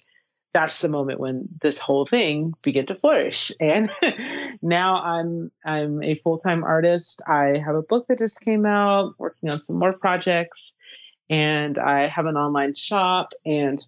that's 0.53 0.81
the 0.81 0.89
moment 0.89 1.19
when 1.19 1.47
this 1.61 1.79
whole 1.79 2.05
thing 2.05 2.53
began 2.61 2.85
to 2.85 2.95
flourish. 2.95 3.51
And 3.59 3.89
now 4.61 5.01
i'm 5.01 5.51
i'm 5.65 6.01
a 6.03 6.13
full-time 6.15 6.63
artist. 6.63 7.21
I 7.27 7.61
have 7.65 7.75
a 7.75 7.81
book 7.81 8.07
that 8.07 8.19
just 8.19 8.41
came 8.41 8.65
out 8.65 9.15
working 9.17 9.49
on 9.49 9.59
some 9.59 9.77
more 9.77 9.93
projects 9.93 10.75
and 11.29 11.77
i 11.79 12.07
have 12.07 12.27
an 12.27 12.37
online 12.37 12.73
shop. 12.73 13.33
And 13.45 13.79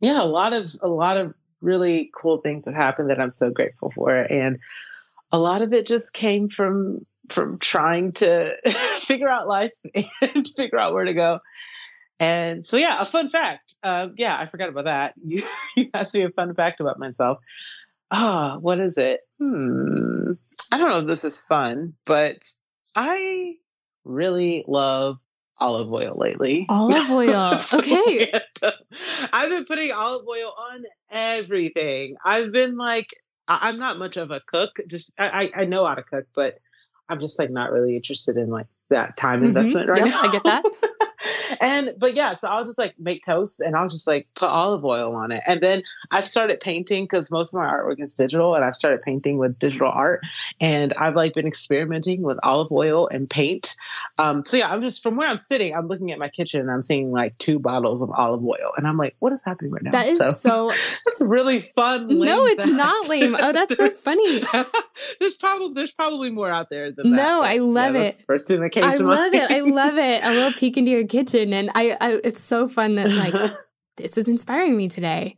yeah 0.00 0.22
a 0.22 0.26
lot 0.26 0.52
of 0.52 0.70
a 0.82 0.88
lot 0.88 1.16
of 1.16 1.34
really 1.60 2.10
cool 2.14 2.38
things 2.38 2.66
have 2.66 2.74
happened 2.74 3.10
that 3.10 3.20
i'm 3.20 3.30
so 3.30 3.50
grateful 3.50 3.92
for. 3.94 4.14
And 4.14 4.58
a 5.30 5.38
lot 5.38 5.62
of 5.62 5.72
it 5.72 5.86
just 5.86 6.14
came 6.14 6.48
from 6.48 7.06
from 7.28 7.58
trying 7.58 8.12
to 8.12 8.54
figure 9.00 9.28
out 9.28 9.46
life 9.46 9.72
and 10.22 10.48
figure 10.48 10.78
out 10.78 10.94
where 10.94 11.04
to 11.04 11.14
go 11.14 11.40
and 12.20 12.64
so, 12.64 12.76
yeah, 12.76 13.00
a 13.00 13.06
fun 13.06 13.30
fact. 13.30 13.74
Uh, 13.82 14.08
yeah, 14.16 14.36
I 14.38 14.46
forgot 14.46 14.68
about 14.68 14.84
that. 14.84 15.14
You, 15.24 15.42
you 15.76 15.90
asked 15.94 16.14
me 16.14 16.22
a 16.22 16.30
fun 16.30 16.54
fact 16.54 16.80
about 16.80 16.98
myself. 16.98 17.38
Ah, 18.10 18.54
oh, 18.54 18.58
what 18.60 18.80
is 18.80 18.96
it? 18.98 19.20
Hmm. 19.38 20.32
I 20.72 20.78
don't 20.78 20.88
know 20.88 20.98
if 21.00 21.06
this 21.06 21.24
is 21.24 21.40
fun, 21.48 21.94
but 22.06 22.38
I 22.96 23.54
really 24.04 24.64
love 24.66 25.18
olive 25.60 25.92
oil 25.92 26.16
lately. 26.16 26.66
Olive 26.68 27.10
oil. 27.10 27.60
Okay. 27.74 28.32
I've 29.32 29.50
been 29.50 29.64
putting 29.66 29.92
olive 29.92 30.26
oil 30.26 30.54
on 30.58 30.84
everything. 31.10 32.16
I've 32.24 32.52
been 32.52 32.76
like, 32.76 33.08
I- 33.46 33.68
am 33.68 33.78
not 33.78 33.98
much 33.98 34.16
of 34.16 34.30
a 34.30 34.40
cook. 34.40 34.70
Just 34.86 35.12
I, 35.18 35.50
I 35.54 35.64
know 35.64 35.86
how 35.86 35.94
to 35.94 36.02
cook, 36.02 36.26
but 36.34 36.58
I'm 37.08 37.18
just 37.18 37.38
like 37.38 37.50
not 37.50 37.72
really 37.72 37.96
interested 37.96 38.36
in 38.36 38.48
like 38.50 38.66
that 38.90 39.16
time 39.16 39.38
mm-hmm. 39.38 39.46
investment 39.46 39.88
right 39.88 40.04
yep, 40.04 40.08
now. 40.08 40.20
I 40.20 40.32
get 40.32 40.42
that. 40.44 40.64
and 41.60 41.94
but 41.98 42.14
yeah, 42.14 42.34
so 42.34 42.48
I'll 42.48 42.64
just 42.64 42.78
like 42.78 42.98
make 42.98 43.24
toast 43.24 43.60
and 43.60 43.74
I'll 43.74 43.88
just 43.88 44.06
like 44.06 44.28
put 44.34 44.48
olive 44.48 44.84
oil 44.84 45.14
on 45.14 45.32
it. 45.32 45.42
And 45.46 45.60
then 45.60 45.82
I've 46.10 46.26
started 46.26 46.60
painting 46.60 47.04
because 47.04 47.30
most 47.30 47.54
of 47.54 47.60
my 47.60 47.66
artwork 47.66 48.00
is 48.00 48.14
digital, 48.14 48.54
and 48.54 48.64
I've 48.64 48.76
started 48.76 49.02
painting 49.02 49.38
with 49.38 49.58
digital 49.58 49.88
art. 49.88 50.20
And 50.60 50.92
I've 50.94 51.16
like 51.16 51.34
been 51.34 51.46
experimenting 51.46 52.22
with 52.22 52.38
olive 52.42 52.70
oil 52.72 53.08
and 53.08 53.28
paint. 53.28 53.74
Um, 54.18 54.44
so 54.44 54.56
yeah, 54.56 54.70
I'm 54.70 54.80
just 54.80 55.02
from 55.02 55.16
where 55.16 55.28
I'm 55.28 55.38
sitting, 55.38 55.74
I'm 55.74 55.88
looking 55.88 56.12
at 56.12 56.18
my 56.18 56.28
kitchen 56.28 56.60
and 56.60 56.70
I'm 56.70 56.82
seeing 56.82 57.10
like 57.10 57.36
two 57.38 57.58
bottles 57.58 58.02
of 58.02 58.10
olive 58.12 58.44
oil, 58.44 58.72
and 58.76 58.86
I'm 58.86 58.96
like, 58.96 59.16
what 59.18 59.32
is 59.32 59.44
happening 59.44 59.72
right 59.72 59.82
now? 59.82 59.90
That 59.90 60.06
is 60.06 60.18
so. 60.18 60.32
so 60.32 60.68
that's 61.04 61.22
really 61.22 61.60
fun. 61.60 62.06
No, 62.08 62.44
it's 62.44 62.62
fact. 62.62 62.72
not 62.72 63.08
lame. 63.08 63.36
Oh, 63.38 63.52
that's 63.52 63.76
so 63.76 63.90
funny. 63.92 64.40
there's 65.20 65.36
probably 65.36 65.74
there's 65.74 65.92
probably 65.92 66.30
more 66.30 66.50
out 66.50 66.70
there 66.70 66.92
than 66.92 67.10
no, 67.10 67.16
that. 67.16 67.22
No, 67.22 67.42
I 67.42 67.56
love 67.58 67.94
yeah, 67.94 68.02
it. 68.02 68.22
First 68.26 68.50
in 68.50 68.60
the. 68.60 68.77
I 68.84 68.96
love 68.96 69.34
it. 69.34 69.50
I 69.50 69.60
love 69.60 69.96
it. 69.96 70.24
A 70.24 70.30
little 70.30 70.52
peek 70.58 70.76
into 70.76 70.90
your 70.90 71.06
kitchen, 71.06 71.52
and 71.52 71.70
I, 71.74 71.96
I 72.00 72.20
it's 72.24 72.42
so 72.42 72.68
fun 72.68 72.96
that 72.96 73.10
like 73.10 73.52
this 73.96 74.18
is 74.18 74.28
inspiring 74.28 74.76
me 74.76 74.88
today. 74.88 75.36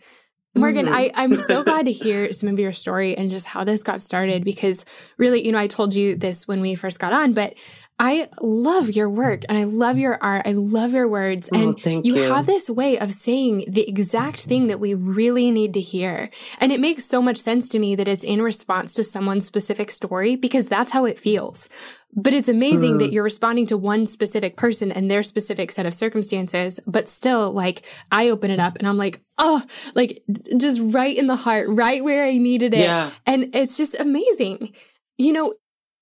Morgan, 0.54 0.86
mm. 0.86 0.92
I, 0.92 1.12
I'm 1.14 1.38
so 1.38 1.62
glad 1.64 1.86
to 1.86 1.92
hear 1.92 2.32
some 2.32 2.48
of 2.48 2.58
your 2.58 2.72
story 2.72 3.16
and 3.16 3.30
just 3.30 3.46
how 3.46 3.64
this 3.64 3.82
got 3.82 4.00
started 4.00 4.44
because 4.44 4.84
really, 5.16 5.44
you 5.46 5.52
know, 5.52 5.58
I 5.58 5.68
told 5.68 5.94
you 5.94 6.16
this 6.16 6.48
when 6.48 6.60
we 6.60 6.74
first 6.74 6.98
got 6.98 7.12
on, 7.12 7.34
but 7.34 7.54
I 8.02 8.28
love 8.40 8.90
your 8.90 9.10
work 9.10 9.42
and 9.46 9.58
I 9.58 9.64
love 9.64 9.98
your 9.98 10.16
art. 10.22 10.46
I 10.46 10.52
love 10.52 10.94
your 10.94 11.06
words. 11.06 11.50
Oh, 11.52 11.76
and 11.84 12.06
you, 12.06 12.16
you 12.16 12.32
have 12.32 12.46
this 12.46 12.70
way 12.70 12.98
of 12.98 13.12
saying 13.12 13.66
the 13.68 13.86
exact 13.86 14.40
thing 14.40 14.68
that 14.68 14.80
we 14.80 14.94
really 14.94 15.50
need 15.50 15.74
to 15.74 15.80
hear. 15.80 16.30
And 16.60 16.72
it 16.72 16.80
makes 16.80 17.04
so 17.04 17.20
much 17.20 17.36
sense 17.36 17.68
to 17.68 17.78
me 17.78 17.96
that 17.96 18.08
it's 18.08 18.24
in 18.24 18.40
response 18.40 18.94
to 18.94 19.04
someone's 19.04 19.44
specific 19.44 19.90
story 19.90 20.36
because 20.36 20.66
that's 20.66 20.92
how 20.92 21.04
it 21.04 21.18
feels. 21.18 21.68
But 22.12 22.34
it's 22.34 22.48
amazing 22.48 22.94
mm. 22.94 22.98
that 23.00 23.12
you're 23.12 23.22
responding 23.22 23.66
to 23.66 23.76
one 23.76 24.06
specific 24.06 24.56
person 24.56 24.90
and 24.90 25.10
their 25.10 25.22
specific 25.22 25.70
set 25.70 25.86
of 25.86 25.94
circumstances, 25.94 26.80
but 26.86 27.08
still 27.08 27.52
like 27.52 27.82
I 28.10 28.30
open 28.30 28.50
it 28.50 28.58
up 28.58 28.76
and 28.78 28.88
I'm 28.88 28.96
like, 28.96 29.20
oh, 29.38 29.62
like 29.94 30.22
just 30.56 30.80
right 30.82 31.16
in 31.16 31.28
the 31.28 31.36
heart, 31.36 31.68
right 31.68 32.02
where 32.02 32.24
I 32.24 32.36
needed 32.38 32.74
it. 32.74 32.80
Yeah. 32.80 33.10
And 33.26 33.54
it's 33.54 33.76
just 33.76 33.98
amazing. 34.00 34.72
You 35.18 35.32
know, 35.32 35.54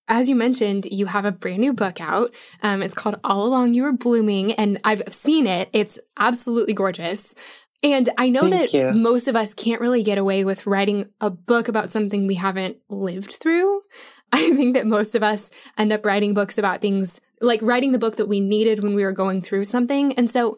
as 0.08 0.28
you 0.28 0.34
mentioned, 0.34 0.86
you 0.86 1.06
have 1.06 1.26
a 1.26 1.32
brand 1.32 1.60
new 1.60 1.74
book 1.74 2.00
out. 2.00 2.34
Um, 2.62 2.82
it's 2.82 2.94
called 2.94 3.20
All 3.22 3.46
Along 3.46 3.74
You 3.74 3.82
Were 3.82 3.92
Blooming, 3.92 4.52
and 4.52 4.80
I've 4.82 5.02
seen 5.12 5.46
it. 5.46 5.68
It's 5.74 5.98
absolutely 6.16 6.72
gorgeous. 6.72 7.34
And 7.82 8.10
I 8.18 8.30
know 8.30 8.48
Thank 8.48 8.70
that 8.70 8.74
you. 8.74 9.00
most 9.00 9.28
of 9.28 9.36
us 9.36 9.54
can't 9.54 9.80
really 9.80 10.02
get 10.02 10.18
away 10.18 10.44
with 10.44 10.66
writing 10.66 11.10
a 11.20 11.30
book 11.30 11.68
about 11.68 11.92
something 11.92 12.26
we 12.26 12.34
haven't 12.34 12.78
lived 12.88 13.32
through. 13.32 13.82
I 14.32 14.50
think 14.50 14.74
that 14.74 14.86
most 14.86 15.14
of 15.14 15.22
us 15.22 15.50
end 15.76 15.92
up 15.92 16.04
writing 16.04 16.34
books 16.34 16.58
about 16.58 16.80
things 16.80 17.20
like 17.40 17.62
writing 17.62 17.92
the 17.92 17.98
book 17.98 18.16
that 18.16 18.26
we 18.26 18.40
needed 18.40 18.82
when 18.82 18.94
we 18.94 19.04
were 19.04 19.12
going 19.12 19.40
through 19.40 19.64
something. 19.64 20.12
And 20.14 20.30
so 20.30 20.56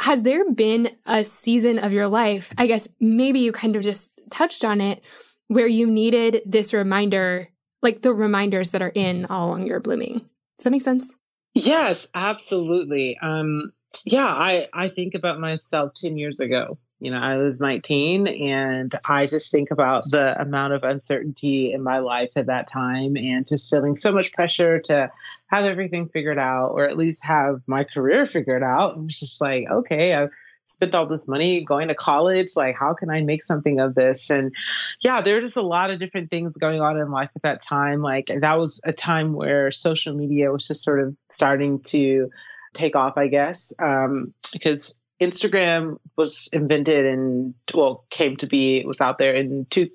has 0.00 0.22
there 0.22 0.50
been 0.50 0.96
a 1.06 1.24
season 1.24 1.78
of 1.78 1.92
your 1.92 2.08
life? 2.08 2.52
I 2.56 2.66
guess 2.66 2.88
maybe 3.00 3.40
you 3.40 3.52
kind 3.52 3.76
of 3.76 3.82
just 3.82 4.12
touched 4.30 4.64
on 4.64 4.80
it 4.80 5.02
where 5.48 5.66
you 5.66 5.86
needed 5.86 6.42
this 6.46 6.72
reminder, 6.72 7.48
like 7.82 8.02
the 8.02 8.14
reminders 8.14 8.70
that 8.70 8.82
are 8.82 8.92
in 8.94 9.26
all 9.26 9.48
along 9.48 9.66
your 9.66 9.80
blooming. 9.80 10.18
Does 10.58 10.64
that 10.64 10.70
make 10.70 10.82
sense? 10.82 11.14
Yes, 11.54 12.08
absolutely. 12.14 13.18
Um, 13.20 13.72
yeah, 14.04 14.26
I, 14.26 14.68
I 14.72 14.88
think 14.88 15.14
about 15.14 15.40
myself 15.40 15.92
10 15.94 16.16
years 16.16 16.40
ago. 16.40 16.78
You 17.00 17.10
know, 17.10 17.18
I 17.18 17.36
was 17.38 17.60
19 17.60 18.26
and 18.26 18.94
I 19.08 19.26
just 19.26 19.50
think 19.50 19.70
about 19.70 20.02
the 20.10 20.40
amount 20.40 20.74
of 20.74 20.84
uncertainty 20.84 21.72
in 21.72 21.82
my 21.82 21.98
life 21.98 22.30
at 22.36 22.46
that 22.46 22.66
time 22.66 23.16
and 23.16 23.46
just 23.46 23.70
feeling 23.70 23.96
so 23.96 24.12
much 24.12 24.32
pressure 24.32 24.78
to 24.80 25.10
have 25.46 25.64
everything 25.64 26.08
figured 26.08 26.38
out 26.38 26.68
or 26.68 26.84
at 26.84 26.98
least 26.98 27.24
have 27.24 27.62
my 27.66 27.84
career 27.84 28.26
figured 28.26 28.62
out. 28.62 28.96
I'm 28.96 29.08
just 29.08 29.40
like, 29.40 29.64
okay, 29.70 30.14
I've 30.14 30.30
spent 30.64 30.94
all 30.94 31.06
this 31.06 31.26
money 31.26 31.64
going 31.64 31.88
to 31.88 31.94
college. 31.94 32.48
Like 32.54 32.76
how 32.76 32.92
can 32.94 33.10
i 33.10 33.22
make 33.22 33.42
something 33.42 33.80
of 33.80 33.94
this? 33.94 34.28
And 34.30 34.54
yeah 35.00 35.20
there 35.20 35.40
just 35.40 35.56
a 35.56 35.62
lot 35.62 35.90
of 35.90 35.98
different 35.98 36.30
things 36.30 36.56
going 36.56 36.80
on 36.80 36.98
in 36.98 37.10
life 37.10 37.30
at 37.34 37.42
that 37.42 37.62
time. 37.62 38.02
Like 38.02 38.30
that 38.40 38.58
was 38.58 38.80
a 38.84 38.92
time 38.92 39.32
where 39.32 39.70
social 39.70 40.14
media 40.14 40.52
was 40.52 40.68
just 40.68 40.84
sort 40.84 41.00
of 41.00 41.16
starting 41.28 41.80
to 41.80 42.30
take 42.72 42.94
off 42.94 43.16
i 43.16 43.26
guess 43.26 43.72
um, 43.82 44.10
because 44.52 44.96
instagram 45.20 45.98
was 46.16 46.48
invented 46.52 47.04
and 47.06 47.54
well 47.74 48.04
came 48.10 48.36
to 48.36 48.46
be 48.46 48.84
was 48.84 49.00
out 49.00 49.18
there 49.18 49.34
in 49.34 49.66
two, 49.70 49.88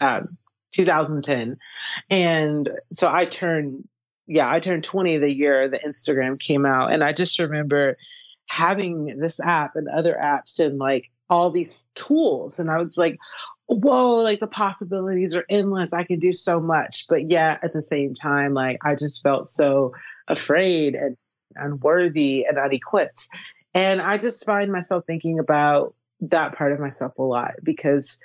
uh, 0.00 0.22
2010 0.72 1.56
and 2.10 2.70
so 2.92 3.10
i 3.12 3.24
turned 3.24 3.86
yeah 4.26 4.50
i 4.50 4.60
turned 4.60 4.84
20 4.84 5.18
the 5.18 5.32
year 5.32 5.68
the 5.68 5.78
instagram 5.78 6.38
came 6.38 6.64
out 6.64 6.92
and 6.92 7.02
i 7.02 7.12
just 7.12 7.38
remember 7.38 7.96
having 8.50 9.18
this 9.18 9.40
app 9.40 9.76
and 9.76 9.88
other 9.88 10.18
apps 10.20 10.58
and 10.58 10.78
like 10.78 11.10
all 11.30 11.50
these 11.50 11.88
tools. 11.94 12.58
And 12.58 12.70
I 12.70 12.78
was 12.78 12.98
like, 12.98 13.18
whoa, 13.66 14.16
like 14.16 14.40
the 14.40 14.48
possibilities 14.48 15.34
are 15.34 15.46
endless. 15.48 15.92
I 15.92 16.02
can 16.02 16.18
do 16.18 16.32
so 16.32 16.60
much. 16.60 17.06
But 17.08 17.30
yeah, 17.30 17.58
at 17.62 17.72
the 17.72 17.80
same 17.80 18.12
time, 18.12 18.52
like 18.52 18.78
I 18.84 18.96
just 18.96 19.22
felt 19.22 19.46
so 19.46 19.94
afraid 20.28 20.96
and 20.96 21.16
unworthy 21.54 22.44
and 22.44 22.58
unequipped. 22.58 23.28
And 23.74 24.00
I 24.00 24.18
just 24.18 24.44
find 24.44 24.72
myself 24.72 25.04
thinking 25.06 25.38
about 25.38 25.94
that 26.22 26.56
part 26.56 26.72
of 26.72 26.80
myself 26.80 27.18
a 27.18 27.22
lot 27.22 27.52
because 27.62 28.20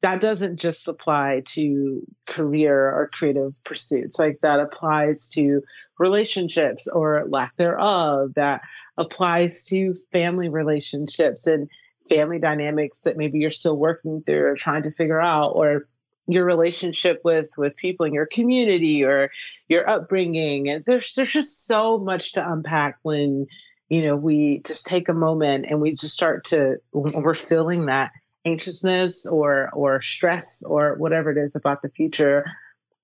that 0.00 0.20
doesn't 0.20 0.58
just 0.58 0.86
apply 0.86 1.42
to 1.44 2.02
career 2.28 2.90
or 2.90 3.08
creative 3.12 3.52
pursuits. 3.64 4.18
Like 4.18 4.38
that 4.42 4.60
applies 4.60 5.28
to 5.30 5.62
relationships 5.98 6.86
or 6.86 7.24
lack 7.28 7.56
thereof. 7.56 8.34
That 8.34 8.60
applies 8.96 9.64
to 9.66 9.94
family 10.12 10.48
relationships 10.48 11.46
and 11.46 11.68
family 12.08 12.38
dynamics 12.38 13.00
that 13.00 13.16
maybe 13.16 13.38
you're 13.38 13.50
still 13.50 13.76
working 13.76 14.22
through 14.22 14.44
or 14.44 14.56
trying 14.56 14.82
to 14.82 14.90
figure 14.90 15.20
out 15.20 15.50
or 15.50 15.86
your 16.26 16.44
relationship 16.44 17.20
with 17.24 17.50
with 17.56 17.74
people 17.76 18.04
in 18.04 18.12
your 18.12 18.26
community 18.26 19.02
or 19.02 19.30
your 19.68 19.88
upbringing 19.88 20.68
and 20.68 20.84
there's 20.84 21.14
there's 21.14 21.32
just 21.32 21.66
so 21.66 21.98
much 21.98 22.32
to 22.32 22.52
unpack 22.52 22.98
when 23.02 23.46
you 23.88 24.06
know 24.06 24.16
we 24.16 24.60
just 24.60 24.86
take 24.86 25.08
a 25.08 25.14
moment 25.14 25.66
and 25.68 25.80
we 25.80 25.90
just 25.90 26.14
start 26.14 26.44
to 26.44 26.76
we're 26.92 27.34
feeling 27.34 27.86
that 27.86 28.12
anxiousness 28.44 29.26
or 29.26 29.70
or 29.72 30.00
stress 30.00 30.62
or 30.64 30.94
whatever 30.96 31.30
it 31.30 31.38
is 31.38 31.56
about 31.56 31.82
the 31.82 31.90
future 31.90 32.44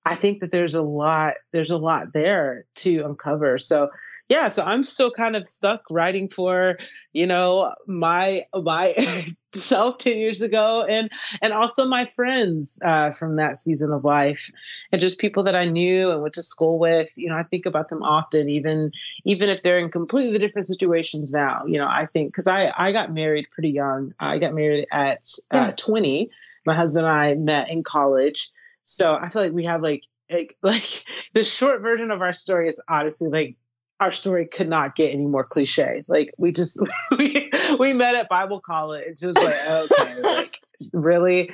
I 0.07 0.13
think 0.13 0.39
that 0.41 0.51
there's 0.51 0.75
a 0.75 0.83
lot 0.83 1.33
there's 1.51 1.71
a 1.71 1.77
lot 1.77 2.13
there 2.13 2.65
to 2.75 2.99
uncover. 2.99 3.57
So 3.57 3.89
yeah, 4.29 4.47
so 4.49 4.63
I'm 4.63 4.83
still 4.83 5.09
kind 5.09 5.35
of 5.35 5.47
stuck 5.47 5.81
writing 5.89 6.29
for, 6.29 6.77
you 7.13 7.25
know, 7.25 7.73
my 7.87 8.45
my 8.53 8.93
self 9.55 9.97
10 9.97 10.17
years 10.19 10.43
ago 10.43 10.85
and 10.87 11.09
and 11.41 11.53
also 11.53 11.87
my 11.87 12.05
friends 12.05 12.79
uh, 12.85 13.13
from 13.13 13.37
that 13.37 13.57
season 13.57 13.91
of 13.91 14.03
life 14.03 14.51
and 14.91 15.01
just 15.01 15.19
people 15.19 15.41
that 15.43 15.55
I 15.55 15.65
knew 15.65 16.11
and 16.11 16.21
went 16.21 16.35
to 16.35 16.43
school 16.43 16.77
with. 16.77 17.09
You 17.15 17.29
know, 17.29 17.35
I 17.35 17.43
think 17.43 17.65
about 17.65 17.89
them 17.89 18.03
often, 18.03 18.47
even 18.47 18.91
even 19.23 19.49
if 19.49 19.63
they're 19.63 19.79
in 19.79 19.89
completely 19.89 20.37
different 20.37 20.67
situations 20.67 21.33
now. 21.33 21.63
You 21.65 21.79
know, 21.79 21.87
I 21.87 22.05
think 22.05 22.29
because 22.29 22.45
I 22.45 22.71
I 22.77 22.91
got 22.91 23.11
married 23.11 23.47
pretty 23.51 23.71
young. 23.71 24.13
I 24.19 24.37
got 24.37 24.53
married 24.53 24.85
at 24.91 25.25
uh, 25.49 25.71
20. 25.71 26.29
My 26.67 26.75
husband 26.75 27.07
and 27.07 27.15
I 27.15 27.33
met 27.35 27.69
in 27.71 27.83
college 27.83 28.51
so 28.85 29.17
I 29.19 29.29
feel 29.29 29.41
like 29.41 29.51
we 29.51 29.65
have 29.65 29.81
like 29.81 30.05
like, 30.31 30.55
like 30.61 31.03
the 31.33 31.43
short 31.43 31.81
version 31.81 32.11
of 32.11 32.21
our 32.21 32.31
story 32.31 32.69
is 32.69 32.81
honestly 32.87 33.29
like 33.29 33.57
our 33.99 34.11
story 34.11 34.45
could 34.45 34.69
not 34.69 34.95
get 34.95 35.13
any 35.13 35.25
more 35.25 35.43
cliche. 35.43 36.03
Like 36.07 36.33
we 36.37 36.51
just 36.51 36.79
we, 37.17 37.49
we 37.79 37.93
met 37.93 38.15
at 38.15 38.29
Bible 38.29 38.59
college. 38.59 39.23
It 39.23 39.27
was 39.27 39.35
like 39.35 39.91
okay, 39.91 40.21
like 40.21 40.59
really. 40.93 41.51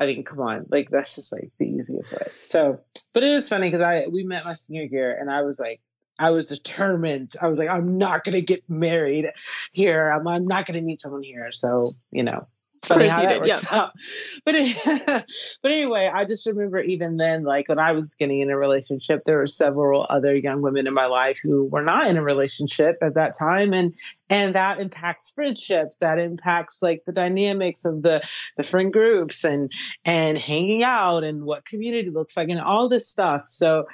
I 0.00 0.06
mean, 0.06 0.24
come 0.24 0.40
on, 0.40 0.66
like 0.68 0.90
that's 0.90 1.14
just 1.14 1.32
like 1.32 1.52
the 1.58 1.66
easiest 1.66 2.12
way. 2.12 2.26
So, 2.46 2.80
but 3.12 3.22
it 3.22 3.32
was 3.32 3.48
funny 3.48 3.68
because 3.68 3.82
I 3.82 4.06
we 4.08 4.24
met 4.24 4.44
my 4.44 4.52
senior 4.52 4.84
year, 4.84 5.16
and 5.16 5.30
I 5.30 5.42
was 5.42 5.60
like, 5.60 5.80
I 6.18 6.30
was 6.30 6.48
determined. 6.48 7.34
I 7.40 7.46
was 7.46 7.58
like, 7.58 7.68
I'm 7.68 7.98
not 7.98 8.24
gonna 8.24 8.40
get 8.40 8.68
married 8.68 9.30
here. 9.70 10.10
I'm 10.10 10.26
I'm 10.26 10.46
not 10.46 10.66
gonna 10.66 10.80
meet 10.80 11.00
someone 11.00 11.22
here. 11.22 11.52
So 11.52 11.86
you 12.10 12.24
know, 12.24 12.48
funny 12.86 13.08
how 13.08 13.22
that 13.22 13.40
works 13.40 13.64
yeah. 13.64 13.78
out. 13.78 13.92
But 14.44 14.54
it, 14.56 15.24
but 15.62 15.70
anyway, 15.70 16.10
I 16.12 16.24
just 16.24 16.46
remember 16.46 16.80
even 16.80 17.16
then, 17.16 17.44
like 17.44 17.68
when 17.68 17.78
I 17.78 17.92
was 17.92 18.14
getting 18.14 18.40
in 18.40 18.50
a 18.50 18.56
relationship, 18.56 19.22
there 19.24 19.38
were 19.38 19.46
several 19.46 20.06
other 20.10 20.34
young 20.34 20.62
women 20.62 20.86
in 20.86 20.94
my 20.94 21.06
life 21.06 21.38
who 21.42 21.64
were 21.66 21.82
not 21.82 22.06
in 22.06 22.16
a 22.16 22.22
relationship 22.22 22.96
at 23.00 23.14
that 23.14 23.34
time, 23.38 23.72
and 23.72 23.94
and 24.28 24.54
that 24.54 24.80
impacts 24.80 25.30
friendships. 25.30 25.98
That 25.98 26.18
impacts 26.18 26.82
like 26.82 27.04
the 27.06 27.12
dynamics 27.12 27.84
of 27.84 28.02
the 28.02 28.22
the 28.56 28.64
friend 28.64 28.92
groups 28.92 29.44
and 29.44 29.70
and 30.04 30.36
hanging 30.36 30.82
out 30.82 31.22
and 31.22 31.44
what 31.44 31.64
community 31.64 32.10
looks 32.10 32.36
like 32.36 32.48
and 32.48 32.60
all 32.60 32.88
this 32.88 33.08
stuff. 33.08 33.42
So 33.46 33.86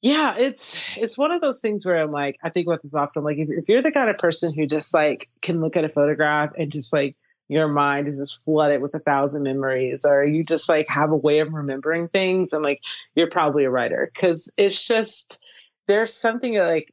yeah 0.00 0.36
it's 0.38 0.76
it's 0.96 1.18
one 1.18 1.32
of 1.32 1.40
those 1.40 1.60
things 1.60 1.84
where 1.84 2.00
i'm 2.00 2.12
like 2.12 2.38
i 2.44 2.48
think 2.48 2.68
about 2.68 2.80
this 2.82 2.94
often 2.94 3.24
like 3.24 3.36
if, 3.36 3.48
if 3.50 3.68
you're 3.68 3.82
the 3.82 3.90
kind 3.90 4.08
of 4.08 4.16
person 4.16 4.54
who 4.54 4.64
just 4.64 4.94
like 4.94 5.28
can 5.42 5.60
look 5.60 5.76
at 5.76 5.84
a 5.84 5.88
photograph 5.88 6.52
and 6.56 6.70
just 6.70 6.92
like 6.92 7.16
your 7.48 7.72
mind 7.72 8.08
is 8.08 8.18
just 8.18 8.44
flooded 8.44 8.82
with 8.82 8.94
a 8.94 8.98
thousand 8.98 9.42
memories 9.42 10.04
or 10.04 10.24
you 10.24 10.44
just 10.44 10.68
like 10.68 10.86
have 10.88 11.10
a 11.10 11.16
way 11.16 11.38
of 11.40 11.52
remembering 11.52 12.08
things 12.08 12.52
and 12.52 12.62
like 12.62 12.80
you're 13.14 13.30
probably 13.30 13.64
a 13.64 13.70
writer. 13.70 14.10
Because 14.14 14.52
it's 14.56 14.86
just 14.86 15.42
there's 15.86 16.14
something 16.14 16.56
like 16.58 16.92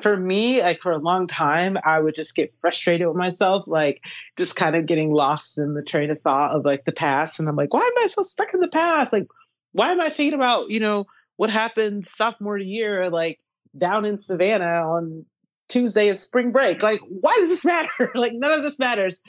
for 0.00 0.16
me 0.16 0.60
like 0.60 0.80
for 0.82 0.92
a 0.92 0.98
long 0.98 1.26
time 1.26 1.78
i 1.84 1.98
would 1.98 2.14
just 2.14 2.34
get 2.34 2.52
frustrated 2.60 3.06
with 3.06 3.16
myself 3.16 3.66
like 3.66 4.02
just 4.36 4.54
kind 4.54 4.76
of 4.76 4.84
getting 4.84 5.10
lost 5.10 5.58
in 5.58 5.72
the 5.72 5.82
train 5.82 6.10
of 6.10 6.18
thought 6.18 6.54
of 6.54 6.66
like 6.66 6.84
the 6.84 6.92
past 6.92 7.40
and 7.40 7.48
i'm 7.48 7.56
like 7.56 7.72
why 7.72 7.80
am 7.80 8.04
i 8.04 8.06
so 8.06 8.22
stuck 8.22 8.52
in 8.52 8.60
the 8.60 8.68
past? 8.68 9.12
Like 9.12 9.26
why 9.72 9.90
am 9.90 10.00
i 10.00 10.10
thinking 10.10 10.34
about 10.34 10.68
you 10.68 10.80
know 10.80 11.06
what 11.36 11.50
happened 11.50 12.06
sophomore 12.06 12.58
year 12.58 13.08
like 13.08 13.40
down 13.78 14.04
in 14.04 14.18
savannah 14.18 14.82
on 14.86 15.24
Tuesday 15.68 16.08
of 16.08 16.18
spring 16.18 16.52
break. 16.52 16.82
Like, 16.82 17.00
why 17.08 17.34
does 17.38 17.50
this 17.50 17.64
matter? 17.64 18.10
like, 18.14 18.32
none 18.34 18.52
of 18.52 18.62
this 18.62 18.78
matters. 18.78 19.22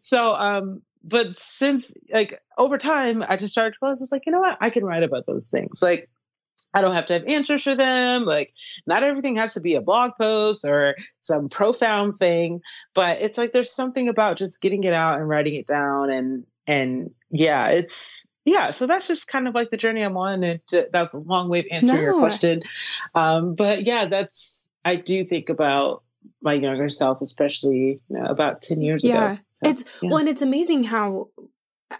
So, 0.00 0.34
um, 0.34 0.82
but 1.04 1.36
since 1.38 1.94
like 2.12 2.40
over 2.58 2.78
time, 2.78 3.24
I 3.28 3.36
just 3.36 3.52
started 3.52 3.72
to 3.74 3.78
realize, 3.80 4.08
like, 4.10 4.26
you 4.26 4.32
know 4.32 4.40
what? 4.40 4.58
I 4.60 4.70
can 4.70 4.84
write 4.84 5.04
about 5.04 5.26
those 5.26 5.50
things. 5.50 5.80
Like, 5.80 6.08
I 6.74 6.80
don't 6.80 6.94
have 6.94 7.06
to 7.06 7.12
have 7.14 7.24
answers 7.28 7.62
for 7.62 7.76
them. 7.76 8.22
Like, 8.22 8.52
not 8.86 9.02
everything 9.02 9.36
has 9.36 9.54
to 9.54 9.60
be 9.60 9.74
a 9.74 9.80
blog 9.80 10.12
post 10.18 10.64
or 10.64 10.96
some 11.18 11.48
profound 11.48 12.16
thing, 12.16 12.60
but 12.94 13.20
it's 13.20 13.38
like 13.38 13.52
there's 13.52 13.72
something 13.72 14.08
about 14.08 14.36
just 14.36 14.60
getting 14.60 14.84
it 14.84 14.94
out 14.94 15.18
and 15.18 15.28
writing 15.28 15.54
it 15.54 15.66
down. 15.66 16.10
And, 16.10 16.44
and 16.66 17.10
yeah, 17.30 17.68
it's, 17.68 18.24
yeah, 18.44 18.70
so 18.70 18.86
that's 18.86 19.08
just 19.08 19.28
kind 19.28 19.48
of 19.48 19.54
like 19.54 19.70
the 19.70 19.76
journey 19.76 20.02
I'm 20.02 20.16
on. 20.16 20.42
And 20.42 20.60
that's 20.92 21.14
a 21.14 21.18
long 21.18 21.48
way 21.48 21.60
of 21.60 21.66
answering 21.70 21.98
no. 21.98 22.02
your 22.02 22.18
question. 22.18 22.62
Um, 23.14 23.54
but 23.54 23.84
yeah, 23.84 24.06
that's 24.06 24.74
I 24.86 24.96
do 24.96 25.24
think 25.24 25.48
about 25.48 26.04
my 26.40 26.54
younger 26.54 26.88
self, 26.88 27.20
especially 27.20 28.00
you 28.08 28.18
know, 28.18 28.26
about 28.26 28.62
10 28.62 28.80
years 28.80 29.04
yeah. 29.04 29.32
ago. 29.32 29.40
So, 29.52 29.70
it's 29.70 29.84
yeah. 30.00 30.10
well, 30.10 30.18
and 30.18 30.28
it's 30.28 30.42
amazing 30.42 30.84
how 30.84 31.30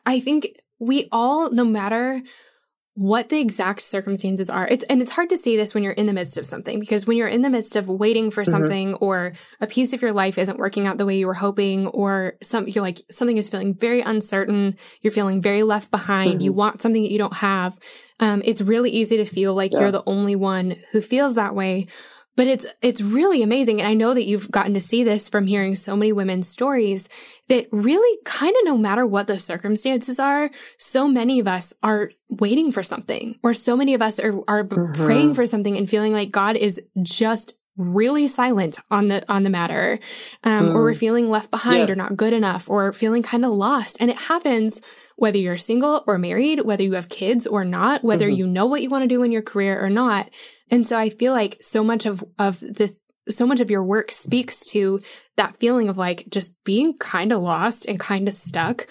I 0.04 0.20
think 0.20 0.60
we 0.78 1.08
all, 1.10 1.50
no 1.50 1.64
matter 1.64 2.22
what 2.94 3.28
the 3.28 3.40
exact 3.40 3.82
circumstances 3.82 4.48
are. 4.48 4.66
It's 4.68 4.84
and 4.84 5.02
it's 5.02 5.12
hard 5.12 5.28
to 5.30 5.36
say 5.36 5.56
this 5.56 5.74
when 5.74 5.82
you're 5.82 5.92
in 5.92 6.06
the 6.06 6.14
midst 6.14 6.38
of 6.38 6.46
something 6.46 6.80
because 6.80 7.06
when 7.06 7.18
you're 7.18 7.28
in 7.28 7.42
the 7.42 7.50
midst 7.50 7.76
of 7.76 7.88
waiting 7.88 8.30
for 8.30 8.42
mm-hmm. 8.42 8.50
something 8.50 8.94
or 8.94 9.34
a 9.60 9.66
piece 9.66 9.92
of 9.92 10.00
your 10.00 10.12
life 10.12 10.38
isn't 10.38 10.58
working 10.58 10.86
out 10.86 10.96
the 10.96 11.04
way 11.04 11.18
you 11.18 11.26
were 11.26 11.34
hoping 11.34 11.88
or 11.88 12.36
some 12.42 12.66
you're 12.66 12.82
like 12.82 13.02
something 13.10 13.36
is 13.36 13.50
feeling 13.50 13.74
very 13.74 14.00
uncertain, 14.00 14.76
you're 15.02 15.12
feeling 15.12 15.42
very 15.42 15.62
left 15.62 15.90
behind, 15.90 16.34
mm-hmm. 16.34 16.40
you 16.40 16.52
want 16.54 16.80
something 16.80 17.02
that 17.02 17.10
you 17.10 17.18
don't 17.18 17.34
have. 17.34 17.78
Um, 18.18 18.40
it's 18.46 18.62
really 18.62 18.90
easy 18.90 19.18
to 19.18 19.26
feel 19.26 19.54
like 19.54 19.72
yeah. 19.72 19.80
you're 19.80 19.92
the 19.92 20.02
only 20.06 20.36
one 20.36 20.76
who 20.92 21.02
feels 21.02 21.34
that 21.34 21.54
way. 21.54 21.88
But 22.36 22.46
it's, 22.46 22.66
it's 22.82 23.00
really 23.00 23.42
amazing. 23.42 23.80
And 23.80 23.88
I 23.88 23.94
know 23.94 24.12
that 24.14 24.24
you've 24.24 24.50
gotten 24.50 24.74
to 24.74 24.80
see 24.80 25.04
this 25.04 25.28
from 25.28 25.46
hearing 25.46 25.74
so 25.74 25.96
many 25.96 26.12
women's 26.12 26.48
stories 26.48 27.08
that 27.48 27.68
really 27.72 28.18
kind 28.24 28.54
of 28.60 28.64
no 28.64 28.76
matter 28.76 29.06
what 29.06 29.26
the 29.26 29.38
circumstances 29.38 30.18
are, 30.18 30.50
so 30.78 31.08
many 31.08 31.40
of 31.40 31.48
us 31.48 31.72
are 31.82 32.10
waiting 32.28 32.72
for 32.72 32.82
something 32.82 33.38
or 33.42 33.54
so 33.54 33.76
many 33.76 33.94
of 33.94 34.02
us 34.02 34.20
are, 34.20 34.38
are 34.48 34.64
mm-hmm. 34.64 34.92
praying 34.92 35.34
for 35.34 35.46
something 35.46 35.76
and 35.76 35.88
feeling 35.88 36.12
like 36.12 36.30
God 36.30 36.56
is 36.56 36.82
just 37.02 37.56
really 37.76 38.26
silent 38.26 38.78
on 38.90 39.08
the 39.08 39.24
on 39.30 39.42
the 39.42 39.50
matter 39.50 39.98
um, 40.44 40.68
mm. 40.68 40.74
or 40.74 40.82
we're 40.82 40.92
mm. 40.92 40.96
feeling 40.96 41.28
left 41.28 41.50
behind 41.50 41.88
yeah. 41.88 41.92
or 41.92 41.94
not 41.94 42.16
good 42.16 42.32
enough 42.32 42.70
or 42.70 42.92
feeling 42.92 43.22
kind 43.22 43.44
of 43.44 43.52
lost 43.52 43.98
and 44.00 44.10
it 44.10 44.16
happens 44.16 44.80
whether 45.16 45.36
you're 45.36 45.58
single 45.58 46.02
or 46.06 46.16
married 46.16 46.62
whether 46.62 46.82
you 46.82 46.94
have 46.94 47.10
kids 47.10 47.46
or 47.46 47.64
not 47.64 48.02
whether 48.02 48.26
mm-hmm. 48.26 48.36
you 48.36 48.46
know 48.46 48.66
what 48.66 48.80
you 48.80 48.88
want 48.88 49.02
to 49.02 49.08
do 49.08 49.22
in 49.22 49.30
your 49.30 49.42
career 49.42 49.78
or 49.78 49.90
not 49.90 50.30
and 50.70 50.86
so 50.86 50.98
i 50.98 51.08
feel 51.08 51.32
like 51.32 51.56
so 51.60 51.82
much 51.82 52.06
of 52.06 52.24
of 52.38 52.60
the 52.60 52.94
so 53.28 53.46
much 53.46 53.60
of 53.60 53.70
your 53.70 53.82
work 53.82 54.10
speaks 54.10 54.64
to 54.64 55.00
that 55.36 55.56
feeling 55.56 55.88
of 55.88 55.98
like 55.98 56.24
just 56.28 56.56
being 56.64 56.96
kind 56.98 57.32
of 57.32 57.42
lost 57.42 57.86
and 57.86 57.98
kind 57.98 58.28
of 58.28 58.34
stuck 58.34 58.78
mm. 58.78 58.86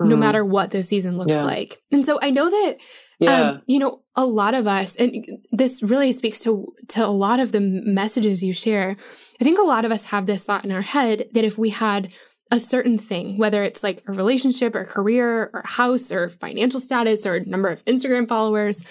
no 0.00 0.06
mm-hmm. 0.06 0.20
matter 0.20 0.44
what 0.44 0.70
the 0.70 0.82
season 0.82 1.16
looks 1.16 1.32
yeah. 1.32 1.44
like 1.44 1.78
and 1.92 2.04
so 2.04 2.18
i 2.22 2.30
know 2.30 2.50
that 2.50 2.78
yeah. 3.18 3.40
Um, 3.40 3.62
you 3.66 3.78
know, 3.78 4.02
a 4.14 4.26
lot 4.26 4.54
of 4.54 4.66
us, 4.66 4.96
and 4.96 5.24
this 5.52 5.82
really 5.82 6.12
speaks 6.12 6.40
to, 6.40 6.72
to 6.88 7.04
a 7.04 7.08
lot 7.08 7.40
of 7.40 7.52
the 7.52 7.60
messages 7.60 8.44
you 8.44 8.52
share. 8.52 8.96
I 9.40 9.44
think 9.44 9.58
a 9.58 9.62
lot 9.62 9.84
of 9.84 9.92
us 9.92 10.10
have 10.10 10.26
this 10.26 10.44
thought 10.44 10.64
in 10.64 10.72
our 10.72 10.82
head 10.82 11.24
that 11.32 11.44
if 11.44 11.56
we 11.56 11.70
had 11.70 12.12
a 12.50 12.60
certain 12.60 12.98
thing, 12.98 13.38
whether 13.38 13.62
it's 13.62 13.82
like 13.82 14.02
a 14.06 14.12
relationship 14.12 14.74
or 14.74 14.84
career 14.84 15.50
or 15.52 15.62
house 15.64 16.12
or 16.12 16.28
financial 16.28 16.80
status 16.80 17.26
or 17.26 17.40
number 17.40 17.68
of 17.68 17.84
Instagram 17.86 18.28
followers, 18.28 18.84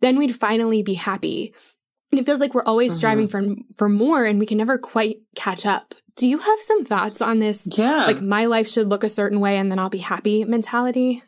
then 0.00 0.16
we'd 0.16 0.34
finally 0.34 0.82
be 0.82 0.94
happy. 0.94 1.54
And 2.12 2.20
it 2.20 2.26
feels 2.26 2.40
like 2.40 2.54
we're 2.54 2.62
always 2.64 2.92
mm-hmm. 2.92 2.98
striving 2.98 3.28
for, 3.28 3.42
for 3.76 3.88
more 3.88 4.24
and 4.24 4.38
we 4.38 4.46
can 4.46 4.58
never 4.58 4.78
quite 4.78 5.16
catch 5.34 5.64
up. 5.64 5.94
Do 6.14 6.28
you 6.28 6.38
have 6.38 6.60
some 6.60 6.84
thoughts 6.84 7.22
on 7.22 7.38
this? 7.38 7.66
Yeah. 7.76 8.04
Like 8.04 8.20
my 8.20 8.44
life 8.44 8.68
should 8.68 8.88
look 8.88 9.02
a 9.02 9.08
certain 9.08 9.40
way 9.40 9.56
and 9.56 9.72
then 9.72 9.78
I'll 9.78 9.88
be 9.88 9.98
happy 9.98 10.44
mentality? 10.44 11.22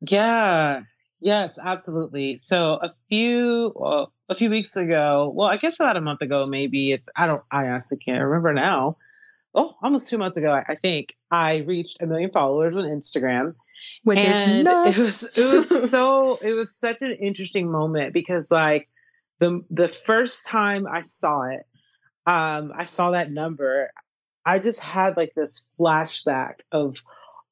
Yeah. 0.00 0.80
Yes, 1.20 1.58
absolutely. 1.62 2.38
So 2.38 2.78
a 2.82 2.90
few 3.10 3.72
well, 3.76 4.12
a 4.30 4.34
few 4.34 4.48
weeks 4.48 4.76
ago, 4.76 5.30
well, 5.34 5.48
I 5.48 5.58
guess 5.58 5.78
about 5.78 5.98
a 5.98 6.00
month 6.00 6.22
ago, 6.22 6.44
maybe. 6.48 6.92
It's 6.92 7.06
I 7.14 7.26
don't 7.26 7.42
I 7.52 7.66
honestly 7.66 7.98
can't 7.98 8.22
remember 8.22 8.54
now. 8.54 8.96
Oh, 9.54 9.74
almost 9.82 10.08
two 10.08 10.16
months 10.16 10.36
ago, 10.36 10.52
I 10.52 10.76
think 10.76 11.16
I 11.30 11.58
reached 11.58 12.02
a 12.02 12.06
million 12.06 12.30
followers 12.30 12.76
on 12.76 12.84
Instagram, 12.84 13.54
which 14.04 14.18
and 14.18 14.66
is 14.86 14.96
it 14.96 15.02
was 15.02 15.38
it 15.38 15.46
was 15.46 15.90
so 15.90 16.36
it 16.36 16.54
was 16.54 16.74
such 16.74 17.02
an 17.02 17.12
interesting 17.12 17.70
moment 17.70 18.14
because 18.14 18.50
like 18.50 18.88
the 19.40 19.64
the 19.70 19.88
first 19.88 20.46
time 20.46 20.86
I 20.86 21.00
saw 21.00 21.42
it, 21.42 21.66
um, 22.26 22.72
I 22.76 22.84
saw 22.84 23.10
that 23.10 23.32
number, 23.32 23.90
I 24.46 24.58
just 24.58 24.80
had 24.80 25.16
like 25.16 25.34
this 25.34 25.68
flashback 25.78 26.60
of 26.70 27.02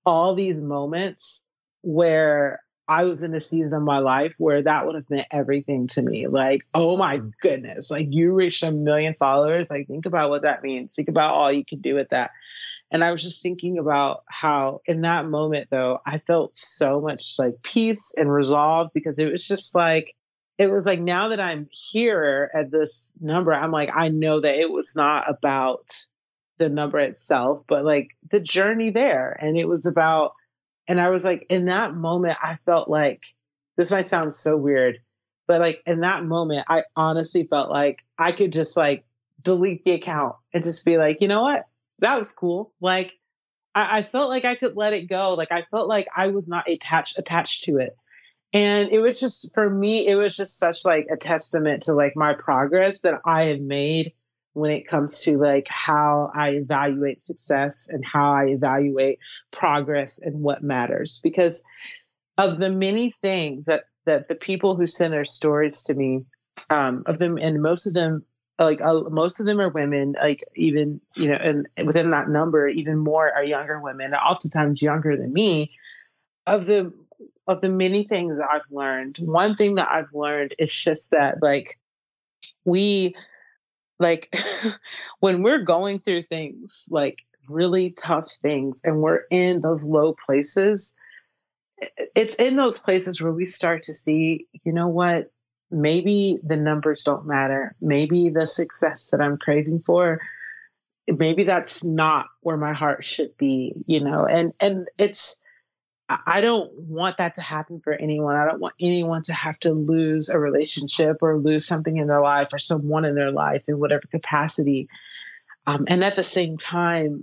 all 0.07 0.35
these 0.35 0.61
moments 0.61 1.49
where 1.83 2.61
I 2.91 3.05
was 3.05 3.23
in 3.23 3.35
a 3.35 3.41
season 3.41 3.77
of 3.79 3.83
my 3.83 3.99
life 3.99 4.35
where 4.39 4.63
that 4.63 4.87
would 4.87 4.95
have 4.95 5.11
meant 5.11 5.27
everything 5.31 5.89
to 5.89 6.03
me. 6.03 6.27
Like, 6.27 6.63
oh 6.73 6.97
my 6.97 7.21
goodness, 7.43 7.91
like 7.91 8.07
you 8.11 8.33
reached 8.33 8.63
a 8.63 8.73
million 8.73 9.15
followers. 9.15 9.71
Like, 9.71 9.87
think 9.87 10.07
about 10.07 10.31
what 10.31 10.43
that 10.43 10.63
means. 10.63 10.95
Think 10.95 11.09
about 11.09 11.35
all 11.35 11.53
you 11.53 11.65
could 11.65 11.83
do 11.83 11.95
with 11.95 12.09
that. 12.11 12.31
And 12.91 13.05
I 13.05 13.13
was 13.13 13.23
just 13.23 13.43
thinking 13.43 13.77
about 13.77 14.25
how, 14.29 14.81
in 14.87 15.03
that 15.03 15.27
moment, 15.27 15.69
though, 15.71 15.99
I 16.07 16.17
felt 16.17 16.55
so 16.55 17.01
much 17.03 17.35
like 17.39 17.63
peace 17.63 18.15
and 18.17 18.33
resolve 18.33 18.89
because 18.95 19.19
it 19.19 19.31
was 19.31 19.47
just 19.47 19.75
like, 19.75 20.15
it 20.59 20.73
was 20.73 20.85
like 20.87 21.01
now 21.01 21.29
that 21.29 21.41
I'm 21.41 21.69
here 21.71 22.51
at 22.53 22.71
this 22.71 23.15
number, 23.21 23.55
I'm 23.55 23.71
like, 23.71 23.91
I 23.95 24.09
know 24.09 24.41
that 24.41 24.57
it 24.57 24.71
was 24.71 24.95
not 24.97 25.31
about 25.31 25.89
the 26.59 26.69
number 26.69 26.99
itself, 26.99 27.63
but 27.69 27.85
like 27.85 28.11
the 28.31 28.41
journey 28.41 28.91
there. 28.91 29.37
And 29.41 29.57
it 29.57 29.69
was 29.69 29.87
about, 29.87 30.33
and 30.89 31.01
I 31.01 31.11
was 31.11 31.25
like, 31.25 31.47
in 31.49 31.67
that 31.67 31.95
moment, 31.95 32.39
I 32.43 32.59
felt 32.67 32.91
like 32.91 33.25
this 33.77 33.93
might 33.93 34.07
sound 34.07 34.33
so 34.33 34.57
weird, 34.57 34.99
but 35.47 35.61
like 35.61 35.81
in 35.87 36.01
that 36.01 36.25
moment, 36.25 36.67
I 36.69 36.83
honestly 36.97 37.45
felt 37.45 37.71
like 37.71 38.05
I 38.19 38.33
could 38.33 38.53
just 38.53 38.77
like 38.77 39.05
delete 39.41 39.83
the 39.83 39.93
account 39.93 40.35
and 40.53 40.65
just 40.65 40.85
be 40.85 40.99
like, 40.99 41.21
you 41.21 41.29
know 41.29 41.43
what? 41.43 41.65
That 42.01 42.19
was 42.19 42.33
cool. 42.33 42.73
Like 42.81 43.13
I, 43.77 43.99
I 43.99 44.03
felt 44.03 44.29
like 44.29 44.45
I 44.45 44.57
could 44.57 44.77
let 44.77 44.93
it 44.93 45.09
go. 45.09 45.35
Like 45.35 45.53
I 45.53 45.63
felt 45.71 45.89
like 45.89 46.09
I 46.17 46.29
was 46.29 46.49
not 46.49 46.69
attached 46.69 47.17
attached 47.17 47.63
to 47.65 47.79
it. 47.79 47.97
And 48.53 48.91
it 48.91 49.01
was 49.01 49.21
just 49.21 49.55
for 49.55 49.69
me, 49.69 50.09
it 50.09 50.15
was 50.15 50.37
just 50.37 50.59
such 50.59 50.85
like 50.85 51.07
a 51.11 51.17
testament 51.17 51.83
to 51.83 51.93
like 51.93 52.17
my 52.17 52.35
progress 52.35 53.01
that 53.03 53.21
I 53.25 53.45
have 53.45 53.61
made 53.61 54.13
when 54.55 54.71
it 54.71 54.87
comes 54.87 55.23
to 55.23 55.37
like 55.37 55.69
how 55.69 56.31
I 56.35 56.51
evaluate 56.51 57.21
success 57.21 57.89
and 57.89 58.05
how 58.05 58.33
I 58.33 58.47
evaluate 58.47 59.19
progress 59.51 60.19
and 60.19 60.41
what 60.41 60.63
matters. 60.63 61.21
Because 61.23 61.65
of 62.39 62.59
the 62.59 62.71
many 62.71 63.11
things 63.11 63.67
that 63.67 63.85
that 64.07 64.29
the 64.29 64.35
people 64.35 64.77
who 64.77 64.87
send 64.87 65.13
their 65.13 65.25
stories 65.25 65.83
to 65.83 65.95
me, 65.95 66.25
um, 66.71 67.03
of 67.05 67.19
them, 67.19 67.37
and 67.37 67.61
most 67.61 67.87
of 67.87 67.93
them, 67.93 68.25
like 68.59 68.81
uh, 68.81 69.03
most 69.11 69.41
of 69.41 69.47
them 69.47 69.61
are 69.61 69.69
women. 69.69 70.15
Like 70.19 70.43
even 70.57 71.03
you 71.15 71.29
know, 71.29 71.37
and 71.37 71.69
within 71.85 72.11
that 72.11 72.31
number, 72.31 72.67
even 72.67 72.97
more 72.97 73.31
are 73.31 73.45
younger 73.45 73.79
women, 73.79 74.15
oftentimes 74.15 74.81
younger 74.81 75.17
than 75.19 75.33
me. 75.35 75.71
Of 76.47 76.65
the 76.65 76.95
of 77.49 77.61
the 77.61 77.71
many 77.71 78.05
things 78.05 78.39
that 78.39 78.49
I've 78.51 78.71
learned, 78.71 79.19
one 79.23 79.57
thing 79.57 79.75
that 79.77 79.91
I've 79.91 80.13
learned 80.13 80.55
is 80.59 80.73
just 80.73 81.11
that 81.11 81.43
like 81.43 81.79
we 82.65 83.15
like 83.99 84.35
when 85.21 85.43
we're 85.43 85.63
going 85.63 85.99
through 85.99 86.23
things 86.23 86.89
like 86.91 87.25
really 87.49 87.93
tough 87.93 88.31
things 88.43 88.83
and 88.85 89.01
we're 89.01 89.23
in 89.31 89.63
those 89.63 89.85
low 89.85 90.15
places 90.27 90.97
it's 92.15 92.35
in 92.37 92.57
those 92.57 92.79
places 92.79 93.21
where 93.21 93.33
we 93.33 93.45
start 93.45 93.83
to 93.83 93.95
see 93.95 94.47
you 94.65 94.73
know 94.73 94.89
what 94.89 95.31
maybe 95.71 96.39
the 96.43 96.57
numbers 96.57 97.03
don't 97.03 97.27
matter. 97.27 97.75
Maybe 97.81 98.31
the 98.31 98.47
success 98.47 99.11
that 99.11 99.21
i'm 99.21 99.37
craving 99.37 99.81
for 99.81 100.21
maybe 101.07 101.45
that's 101.45 101.85
not 101.85 102.27
where 102.41 102.57
my 102.57 102.73
heart 102.73 103.05
should 103.05 103.37
be 103.37 103.75
you 103.87 104.01
know? 104.01 104.27
And 104.27 104.53
and 104.61 104.89
it's 104.99 105.43
I 106.09 106.41
don't 106.41 106.73
want 106.73 107.19
that 107.19 107.35
to 107.35 107.43
happen 107.43 107.81
for 107.81 107.93
anyone. 107.93 108.37
I 108.37 108.47
don't 108.47 108.61
want 108.61 108.75
anyone 108.81 109.23
to 109.25 109.35
have 109.35 109.59
to 109.61 109.73
lose 109.73 110.31
a 110.31 110.39
relationship 110.39 111.19
or 111.21 111.37
lose 111.37 111.67
something 111.67 111.99
in 111.99 112.07
their 112.07 112.23
life 112.23 112.49
or 112.53 112.59
someone 112.59 113.05
in 113.05 113.15
their 113.15 113.31
life 113.31 113.65
in 113.69 113.79
whatever 113.79 114.05
capacity. 114.11 114.89
Um, 115.67 115.85
and 115.89 116.03
at 116.03 116.17
the 116.17 116.25
same 116.25 116.57
time, 116.57 117.15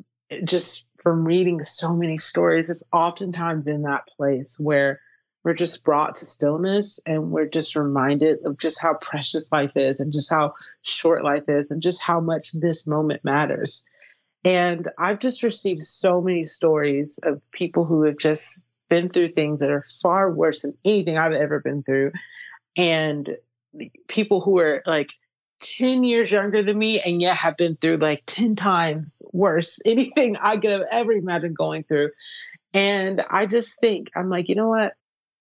just 0.44 0.88
from 1.00 1.26
reading 1.26 1.64
so 1.64 1.96
many 1.96 2.18
stories, 2.18 2.70
it's 2.70 2.84
oftentimes 2.94 3.66
in 3.66 3.82
that 3.84 4.08
place 4.18 4.60
where 4.60 5.02
we're 5.44 5.54
just 5.54 5.86
brought 5.86 6.16
to 6.16 6.26
stillness 6.26 7.00
and 7.06 7.32
we're 7.32 7.46
just 7.48 7.76
reminded 7.76 8.40
of 8.46 8.58
just 8.58 8.82
how 8.82 8.96
precious 8.96 9.52
life 9.52 9.76
is 9.76 10.00
and 10.00 10.12
just 10.12 10.30
how 10.30 10.54
short 10.82 11.24
life 11.24 11.48
is 11.48 11.72
and 11.72 11.82
just 11.82 12.02
how 12.02 12.20
much 12.20 12.52
this 12.54 12.88
moment 12.88 13.24
matters. 13.24 13.88
And 14.44 14.88
I've 15.00 15.20
just 15.20 15.44
received 15.44 15.82
so 15.82 16.22
many 16.22 16.44
stories 16.44 17.20
of 17.24 17.42
people 17.52 17.86
who 17.86 18.04
have 18.04 18.18
just 18.18 18.65
been 18.90 19.10
through 19.10 19.30
things 19.30 19.60
that 19.60 19.72
are 19.72 19.84
far 20.02 20.32
worse 20.32 20.62
than 20.62 20.78
anything 20.84 21.18
I've 21.18 21.34
ever 21.34 21.60
been 21.60 21.84
through. 21.84 22.12
And 22.78 23.38
people 24.08 24.42
who 24.42 24.60
are 24.60 24.84
like 24.86 25.12
10 25.62 26.04
years 26.04 26.32
younger 26.32 26.62
than 26.62 26.78
me 26.78 27.00
and 27.02 27.22
yet 27.22 27.38
have 27.38 27.58
been 27.58 27.76
through 27.78 27.98
like 27.98 28.24
10 28.26 28.56
times 28.56 29.22
worse 29.32 29.80
anything 29.86 30.38
I 30.38 30.58
could 30.58 30.72
have 30.72 30.86
ever 30.92 31.12
imagined 31.12 31.58
going 31.58 31.84
through. 31.84 32.12
And 32.74 33.22
I 33.30 33.46
just 33.46 33.80
think, 33.80 34.12
I'm 34.16 34.30
like, 34.30 34.50
you 34.50 34.56
know 34.56 34.70
what? 34.70 34.94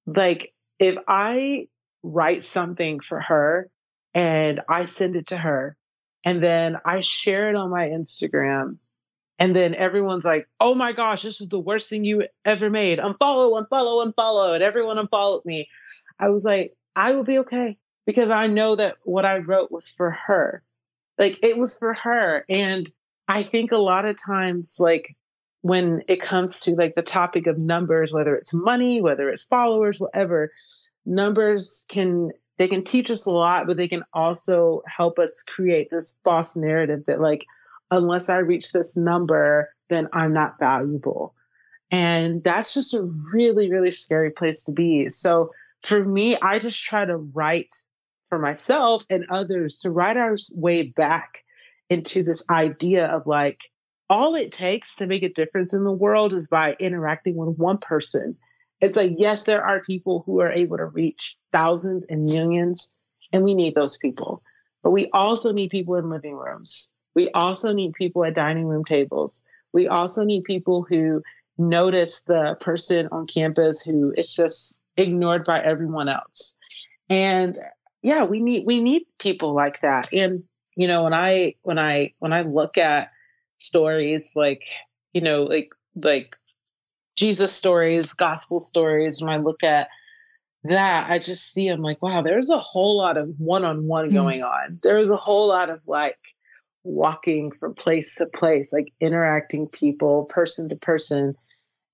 Like, 0.07 0.53
if 0.79 0.97
I 1.09 1.69
write 2.03 2.45
something 2.45 3.01
for 3.01 3.21
her 3.21 3.71
and 4.15 4.61
I 4.69 4.85
send 4.85 5.17
it 5.17 5.29
to 5.29 5.37
her 5.37 5.77
and 6.25 6.43
then 6.43 6.79
I 6.85 7.01
share 7.01 7.49
it 7.51 7.57
on 7.57 7.71
my 7.71 7.89
Instagram 7.89 8.79
and 9.39 9.55
then 9.55 9.75
everyone's 9.75 10.25
like, 10.25 10.49
oh 10.61 10.75
my 10.75 10.93
gosh, 10.93 11.23
this 11.23 11.41
is 11.41 11.49
the 11.49 11.59
worst 11.59 11.91
thing 11.91 12.05
you 12.05 12.25
ever 12.45 12.71
made. 12.71 12.99
Unfollow, 12.99 13.61
unfollow, 13.61 14.07
unfollow. 14.07 14.55
And 14.55 14.63
everyone 14.63 14.99
unfollowed 14.99 15.45
me. 15.45 15.69
I 16.19 16.29
was 16.29 16.45
like, 16.45 16.75
I 16.95 17.13
will 17.13 17.25
be 17.25 17.39
okay 17.41 17.77
because 18.07 18.31
I 18.31 18.47
know 18.47 18.77
that 18.77 18.97
what 19.05 19.25
I 19.25 19.39
wrote 19.39 19.73
was 19.73 19.89
for 19.89 20.11
her. 20.11 20.63
Like 21.19 21.43
it 21.43 21.59
was 21.59 21.77
for 21.77 21.95
her. 21.95 22.45
And 22.49 22.89
I 23.27 23.43
think 23.43 23.73
a 23.73 23.79
lot 23.79 24.05
of 24.05 24.17
times, 24.25 24.77
like 24.79 25.17
when 25.63 26.03
it 26.09 26.21
comes 26.21 26.61
to 26.61 26.73
like 26.73 26.95
the 26.95 27.03
topic 27.03 27.47
of 27.47 27.59
numbers, 27.59 28.13
whether 28.13 28.37
it's 28.37 28.55
money, 28.55 29.01
whether 29.01 29.29
it's 29.29 29.45
followers, 29.45 29.99
whatever, 29.99 30.51
numbers 31.07 31.87
can 31.89 32.31
they 32.57 32.69
can 32.69 32.85
teach 32.85 33.11
us 33.11 33.27
a 33.27 33.33
lot, 33.33 33.67
but 33.67 33.77
they 33.77 33.89
can 33.89 34.05
also 34.13 34.83
help 34.87 35.19
us 35.19 35.43
create 35.43 35.91
this 35.91 36.21
false 36.23 36.55
narrative 36.55 37.05
that 37.07 37.21
like, 37.21 37.45
unless 37.91 38.29
I 38.29 38.39
reach 38.39 38.73
this 38.73 38.97
number, 38.97 39.71
then 39.89 40.09
I'm 40.13 40.33
not 40.33 40.59
valuable. 40.59 41.35
And 41.91 42.43
that's 42.43 42.75
just 42.75 42.95
a 42.95 43.09
really, 43.33 43.71
really 43.71 43.91
scary 43.91 44.31
place 44.31 44.65
to 44.65 44.73
be. 44.73 45.09
So 45.09 45.51
for 45.83 46.05
me, 46.05 46.37
I 46.37 46.59
just 46.59 46.83
try 46.83 47.05
to 47.05 47.17
write 47.17 47.71
for 48.29 48.39
myself 48.39 49.05
and 49.11 49.27
others 49.31 49.79
to 49.81 49.91
write 49.91 50.17
our 50.17 50.37
way 50.55 50.85
back 50.85 51.45
into 51.91 52.23
this 52.23 52.45
idea 52.51 53.07
of 53.07 53.27
like, 53.27 53.65
all 54.11 54.35
it 54.35 54.53
takes 54.53 54.97
to 54.97 55.07
make 55.07 55.23
a 55.23 55.33
difference 55.33 55.73
in 55.73 55.85
the 55.85 55.93
world 55.93 56.33
is 56.33 56.49
by 56.49 56.77
interacting 56.79 57.37
with 57.37 57.57
one 57.57 57.79
person. 57.79 58.37
It's 58.81 58.97
like, 58.97 59.13
yes, 59.17 59.45
there 59.47 59.65
are 59.65 59.83
people 59.83 60.23
who 60.27 60.41
are 60.41 60.53
able 60.53 60.77
to 60.77 60.87
reach 60.87 61.37
thousands 61.53 62.07
and 62.07 62.25
millions, 62.25 62.95
and 63.33 63.45
we 63.45 63.55
need 63.55 63.75
those 63.75 63.97
people. 63.97 64.43
But 64.83 64.91
we 64.91 65.09
also 65.13 65.53
need 65.53 65.71
people 65.71 65.95
in 65.95 66.11
living 66.11 66.35
rooms 66.35 66.95
We 67.15 67.31
also 67.31 67.73
need 67.73 67.95
people 67.95 68.25
at 68.25 68.35
dining 68.35 68.67
room 68.67 68.85
tables. 68.85 69.47
We 69.73 69.89
also 69.89 70.25
need 70.25 70.45
people 70.45 70.83
who 70.83 71.23
notice 71.59 72.25
the 72.25 72.57
person 72.61 73.09
on 73.13 73.27
campus 73.27 73.83
who 73.83 74.13
is 74.17 74.35
just 74.35 74.81
ignored 74.97 75.45
by 75.45 75.61
everyone 75.61 76.09
else. 76.09 76.59
And 77.11 77.59
yeah, 78.03 78.25
we 78.25 78.41
need 78.41 78.67
we 78.67 78.83
need 78.83 79.03
people 79.19 79.53
like 79.53 79.81
that. 79.81 80.13
And 80.13 80.43
you 80.77 80.89
know, 80.89 81.05
when 81.05 81.15
I 81.15 81.55
when 81.63 81.79
I 81.79 82.13
when 82.19 82.33
I 82.33 82.43
look 82.43 82.79
at 82.79 83.11
stories 83.59 84.33
like, 84.35 84.67
you 85.13 85.21
know, 85.21 85.45
like 85.45 85.71
like 86.03 86.37
Jesus 87.17 87.53
stories, 87.53 88.13
gospel 88.13 88.59
stories, 88.59 89.21
when 89.21 89.31
I 89.31 89.37
look 89.37 89.63
at 89.63 89.89
that, 90.65 91.11
I 91.11 91.19
just 91.19 91.53
see 91.53 91.69
I'm 91.69 91.83
like, 91.83 92.03
wow, 92.03 92.23
there's 92.23 92.51
a 92.51 92.59
whole 92.59 92.97
lot 92.97 93.17
of 93.17 93.29
one-on-one 93.39 94.11
mm. 94.11 94.13
going 94.13 94.43
on. 94.43 94.81
There's 94.83 95.11
a 95.11 95.17
whole 95.17 95.49
lot 95.49 95.71
of 95.71 95.87
like 95.87 96.19
walking 96.85 97.51
from 97.51 97.75
place 97.75 98.15
to 98.17 98.27
place, 98.27 98.73
like 98.73 98.93
interacting 99.01 99.67
people, 99.69 100.25
person 100.25 100.69
to 100.69 100.77
person. 100.77 101.35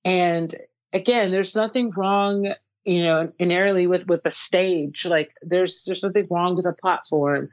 And 0.05 0.55
again, 0.93 1.31
there's 1.31 1.57
nothing 1.57 1.93
wrong, 1.97 2.53
you 2.85 3.03
know, 3.03 3.33
inherently 3.39 3.87
with 3.87 4.07
with 4.09 4.23
the 4.23 4.31
stage. 4.31 5.07
Like 5.07 5.33
there's 5.43 5.85
there's 5.85 6.03
nothing 6.03 6.27
wrong 6.31 6.57
with 6.57 6.67
a 6.67 6.73
platform, 6.73 7.49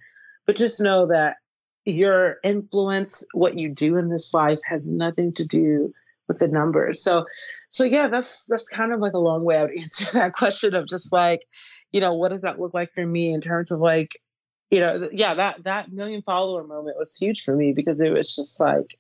but 0.45 0.56
just 0.56 0.82
know 0.82 1.08
that 1.08 1.38
your 1.86 2.38
influence, 2.43 3.26
what 3.34 3.58
you 3.58 3.69
do 3.69 3.97
in 3.97 4.10
this 4.10 4.34
life, 4.34 4.60
has 4.65 4.88
nothing 4.88 5.34
to 5.34 5.45
do 5.45 5.93
with 6.28 6.39
the 6.39 6.47
numbers. 6.47 7.02
So, 7.02 7.26
so 7.69 7.84
yeah, 7.84 8.08
that's 8.08 8.45
that's 8.47 8.67
kind 8.67 8.91
of 8.91 9.00
like 9.00 9.13
a 9.13 9.19
long 9.19 9.45
way 9.45 9.62
would 9.62 9.71
answer 9.80 10.06
that 10.13 10.34
question 10.34 10.76
of 10.76 10.88
just 10.88 11.13
like, 11.13 11.41
you 11.91 12.02
know, 12.02 12.13
what 12.13 12.30
does 12.30 12.41
that 12.41 12.60
look 12.60 12.73
like 12.73 12.93
for 12.93 13.06
me 13.06 13.32
in 13.32 13.41
terms 13.41 13.71
of 13.71 13.80
like, 13.80 14.19
you 14.71 14.80
know, 14.80 15.10
yeah, 15.12 15.34
that 15.34 15.63
that 15.63 15.91
million 15.91 16.21
follower 16.21 16.63
moment 16.63 16.97
was 16.97 17.15
huge 17.15 17.43
for 17.43 17.56
me 17.56 17.71
because 17.73 18.01
it 18.01 18.10
was 18.10 18.36
just 18.36 18.60
like, 18.60 18.97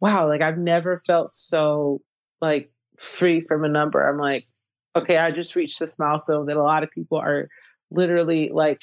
wow, 0.00 0.28
like 0.28 0.42
I've 0.42 0.58
never 0.58 0.96
felt 0.96 1.28
so 1.30 2.00
like 2.40 2.70
free 2.98 3.40
from 3.40 3.64
a 3.64 3.68
number. 3.68 4.06
I'm 4.06 4.18
like, 4.18 4.46
okay, 4.94 5.16
I 5.18 5.30
just 5.30 5.56
reached 5.56 5.80
this 5.80 5.98
milestone 5.98 6.46
that 6.46 6.56
a 6.56 6.62
lot 6.62 6.82
of 6.82 6.90
people 6.90 7.18
are 7.18 7.48
literally 7.90 8.50
like 8.50 8.82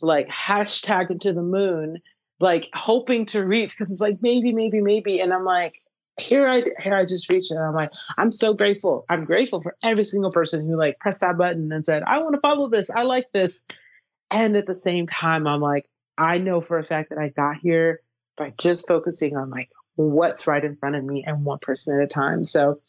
like 0.00 0.28
hashtagging 0.28 1.20
to 1.20 1.32
the 1.32 1.42
moon, 1.42 1.98
like 2.38 2.68
hoping 2.74 3.26
to 3.26 3.44
reach 3.44 3.70
because 3.70 3.90
it's 3.90 4.00
like 4.00 4.18
maybe, 4.22 4.52
maybe, 4.52 4.80
maybe. 4.80 5.20
And 5.20 5.32
I'm 5.32 5.44
like, 5.44 5.80
here 6.20 6.48
I 6.48 6.64
here 6.80 6.94
I 6.94 7.04
just 7.04 7.30
reached 7.30 7.50
and 7.50 7.60
I'm 7.60 7.74
like, 7.74 7.92
I'm 8.16 8.30
so 8.30 8.54
grateful. 8.54 9.04
I'm 9.08 9.24
grateful 9.24 9.60
for 9.60 9.76
every 9.82 10.04
single 10.04 10.30
person 10.30 10.66
who 10.66 10.76
like 10.76 10.98
pressed 11.00 11.20
that 11.20 11.38
button 11.38 11.72
and 11.72 11.84
said, 11.84 12.02
I 12.06 12.18
want 12.18 12.34
to 12.34 12.40
follow 12.40 12.68
this. 12.68 12.90
I 12.90 13.02
like 13.02 13.32
this. 13.32 13.66
And 14.30 14.56
at 14.56 14.66
the 14.66 14.74
same 14.74 15.06
time, 15.06 15.46
I'm 15.46 15.60
like, 15.60 15.88
I 16.18 16.38
know 16.38 16.60
for 16.60 16.78
a 16.78 16.84
fact 16.84 17.10
that 17.10 17.18
I 17.18 17.28
got 17.28 17.56
here 17.56 18.00
by 18.36 18.52
just 18.58 18.86
focusing 18.86 19.36
on 19.36 19.50
like 19.50 19.70
what's 19.96 20.46
right 20.46 20.64
in 20.64 20.76
front 20.76 20.96
of 20.96 21.04
me 21.04 21.24
and 21.26 21.44
one 21.44 21.58
person 21.58 21.98
at 21.98 22.04
a 22.04 22.08
time. 22.08 22.44
So 22.44 22.80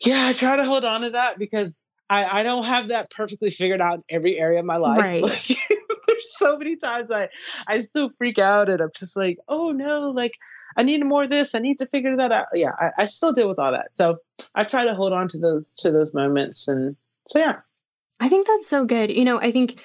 yeah, 0.00 0.26
I 0.26 0.32
try 0.32 0.56
to 0.56 0.64
hold 0.64 0.84
on 0.84 1.02
to 1.02 1.10
that 1.10 1.38
because 1.38 1.90
I, 2.08 2.40
I 2.40 2.42
don't 2.42 2.64
have 2.64 2.88
that 2.88 3.10
perfectly 3.10 3.50
figured 3.50 3.80
out 3.80 3.96
in 3.96 4.04
every 4.08 4.38
area 4.38 4.60
of 4.60 4.66
my 4.66 4.76
life. 4.76 4.98
Right. 4.98 5.22
Like, 5.22 5.46
there's 6.06 6.36
so 6.36 6.56
many 6.58 6.76
times 6.76 7.10
I 7.10 7.28
I 7.66 7.80
still 7.80 8.08
freak 8.08 8.38
out 8.38 8.68
and 8.68 8.80
I'm 8.80 8.90
just 8.94 9.16
like, 9.16 9.38
oh 9.48 9.70
no, 9.70 10.06
like 10.06 10.34
I 10.76 10.82
need 10.82 11.04
more 11.04 11.24
of 11.24 11.30
this. 11.30 11.54
I 11.54 11.58
need 11.60 11.78
to 11.78 11.86
figure 11.86 12.16
that 12.16 12.32
out. 12.32 12.46
Yeah, 12.54 12.72
I, 12.78 12.90
I 12.98 13.06
still 13.06 13.32
deal 13.32 13.48
with 13.48 13.58
all 13.58 13.72
that. 13.72 13.94
So 13.94 14.18
I 14.54 14.64
try 14.64 14.84
to 14.84 14.94
hold 14.94 15.12
on 15.12 15.28
to 15.28 15.38
those 15.38 15.74
to 15.76 15.90
those 15.90 16.12
moments. 16.14 16.68
And 16.68 16.96
so 17.26 17.38
yeah. 17.38 17.56
I 18.18 18.28
think 18.28 18.46
that's 18.46 18.66
so 18.66 18.84
good. 18.84 19.10
You 19.10 19.24
know, 19.24 19.40
I 19.40 19.50
think 19.50 19.80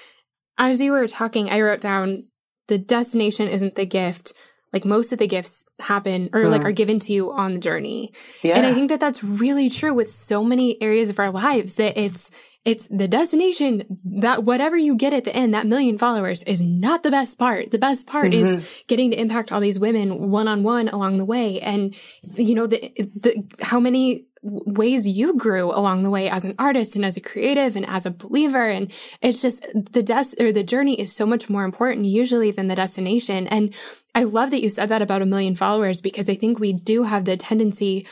as 0.58 0.82
you 0.82 0.92
were 0.92 1.08
talking, 1.08 1.50
I 1.50 1.62
wrote 1.62 1.82
down 1.82 2.28
the 2.68 2.78
destination 2.78 3.48
isn't 3.48 3.76
the 3.76 3.86
gift, 3.86 4.34
like 4.74 4.86
most 4.86 5.14
of 5.14 5.20
the 5.20 5.28
gifts 5.28 5.68
happen 5.80 6.30
or 6.34 6.48
like 6.48 6.62
mm. 6.62 6.66
are 6.66 6.72
given 6.72 7.00
to 7.00 7.14
you 7.14 7.32
on 7.32 7.54
the 7.54 7.60
journey. 7.60 8.14
Yeah. 8.44 8.58
And 8.58 8.66
I 8.66 8.74
think 8.74 8.90
that 8.90 9.00
that's 9.00 9.24
really 9.24 9.70
true 9.70 9.94
with 9.94 10.10
so 10.10 10.44
many 10.44 10.82
areas 10.82 11.10
of 11.10 11.20
our 11.20 11.32
lives 11.32 11.76
that 11.76 11.98
it's, 11.98 12.32
it's 12.66 12.88
the 12.88 13.08
destination 13.08 13.84
that 14.20 14.44
whatever 14.44 14.76
you 14.76 14.96
get 14.96 15.14
at 15.14 15.24
the 15.24 15.36
end, 15.36 15.54
that 15.54 15.68
million 15.68 16.00
followers 16.00 16.42
is 16.44 16.64
not 16.64 17.04
the 17.04 17.12
best 17.12 17.38
part. 17.38 17.70
The 17.70 17.78
best 17.78 18.08
part 18.08 18.32
mm-hmm. 18.32 18.58
is 18.58 18.84
getting 18.88 19.12
to 19.12 19.22
impact 19.22 19.52
all 19.52 19.62
these 19.62 19.80
women 19.80 20.32
one 20.32 20.48
on 20.48 20.64
one 20.64 20.88
along 20.88 21.20
the 21.20 21.26
way. 21.26 21.62
And, 21.62 21.96
you 22.36 22.56
know, 22.56 22.66
the, 22.66 22.92
the, 22.98 23.48
how 23.62 23.80
many 23.80 24.26
ways 24.46 25.08
you 25.08 25.36
grew 25.38 25.72
along 25.72 26.04
the 26.04 26.10
way 26.10 26.30
as 26.30 26.46
an 26.46 26.54
artist 26.60 26.96
and 26.96 27.04
as 27.04 27.18
a 27.18 27.22
creative 27.22 27.76
and 27.76 27.86
as 27.88 28.06
a 28.06 28.12
believer. 28.12 28.62
And 28.62 28.94
it's 29.22 29.42
just 29.42 29.66
the 29.74 30.04
des- 30.04 30.40
or 30.40 30.52
the 30.52 30.64
journey 30.64 31.00
is 31.00 31.12
so 31.12 31.26
much 31.26 31.50
more 31.50 31.64
important 31.64 32.06
usually 32.06 32.52
than 32.52 32.68
the 32.68 32.76
destination. 32.76 33.48
And 33.48 33.74
I 34.14 34.24
love 34.24 34.52
that 34.52 34.62
you 34.62 34.70
said 34.70 34.90
that 34.90 35.02
about 35.02 35.24
a 35.24 35.26
million 35.26 35.56
followers 35.56 36.00
because 36.00 36.30
I 36.30 36.36
think 36.36 36.60
we 36.60 36.74
do 36.74 37.04
have 37.04 37.26
the 37.26 37.38
tendency 37.38 38.08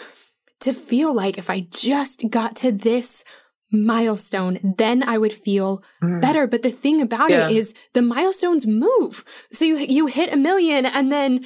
to 0.61 0.73
feel 0.73 1.13
like 1.13 1.37
if 1.37 1.49
I 1.49 1.67
just 1.69 2.27
got 2.29 2.55
to 2.57 2.71
this 2.71 3.23
milestone, 3.71 4.59
then 4.77 5.03
I 5.03 5.17
would 5.17 5.33
feel 5.33 5.83
mm. 6.01 6.19
better. 6.19 6.47
But 6.47 6.63
the 6.63 6.71
thing 6.71 7.01
about 7.01 7.29
yeah. 7.29 7.47
it 7.47 7.51
is 7.51 7.75
the 7.93 8.01
milestones 8.01 8.65
move. 8.65 9.23
So 9.51 9.65
you, 9.65 9.77
you 9.77 10.07
hit 10.07 10.33
a 10.33 10.37
million 10.37 10.85
and 10.85 11.11
then 11.11 11.45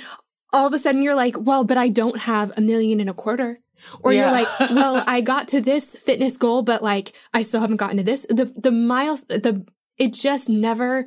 all 0.54 0.68
of 0.68 0.74
a 0.74 0.80
sudden 0.80 1.04
you're 1.04 1.16
like, 1.16 1.36
well, 1.38 1.66
but 1.66 1.78
I 1.78 1.90
don't 1.90 2.20
have 2.20 2.54
a 2.58 2.62
million 2.62 3.00
and 3.02 3.10
a 3.10 3.14
quarter. 3.14 3.60
Or 4.02 4.14
yeah. 4.14 4.24
you're 4.24 4.32
like, 4.32 4.60
well, 4.72 5.04
I 5.08 5.22
got 5.22 5.50
to 5.50 5.62
this 5.62 5.96
fitness 5.96 6.38
goal, 6.38 6.62
but 6.62 6.82
like, 6.84 7.14
I 7.34 7.42
still 7.44 7.62
haven't 7.62 7.78
gotten 7.78 7.98
to 7.98 8.04
this. 8.04 8.26
The, 8.30 8.46
the 8.56 8.72
miles, 8.72 9.26
the, 9.26 9.66
it 9.98 10.14
just 10.14 10.50
never, 10.50 11.06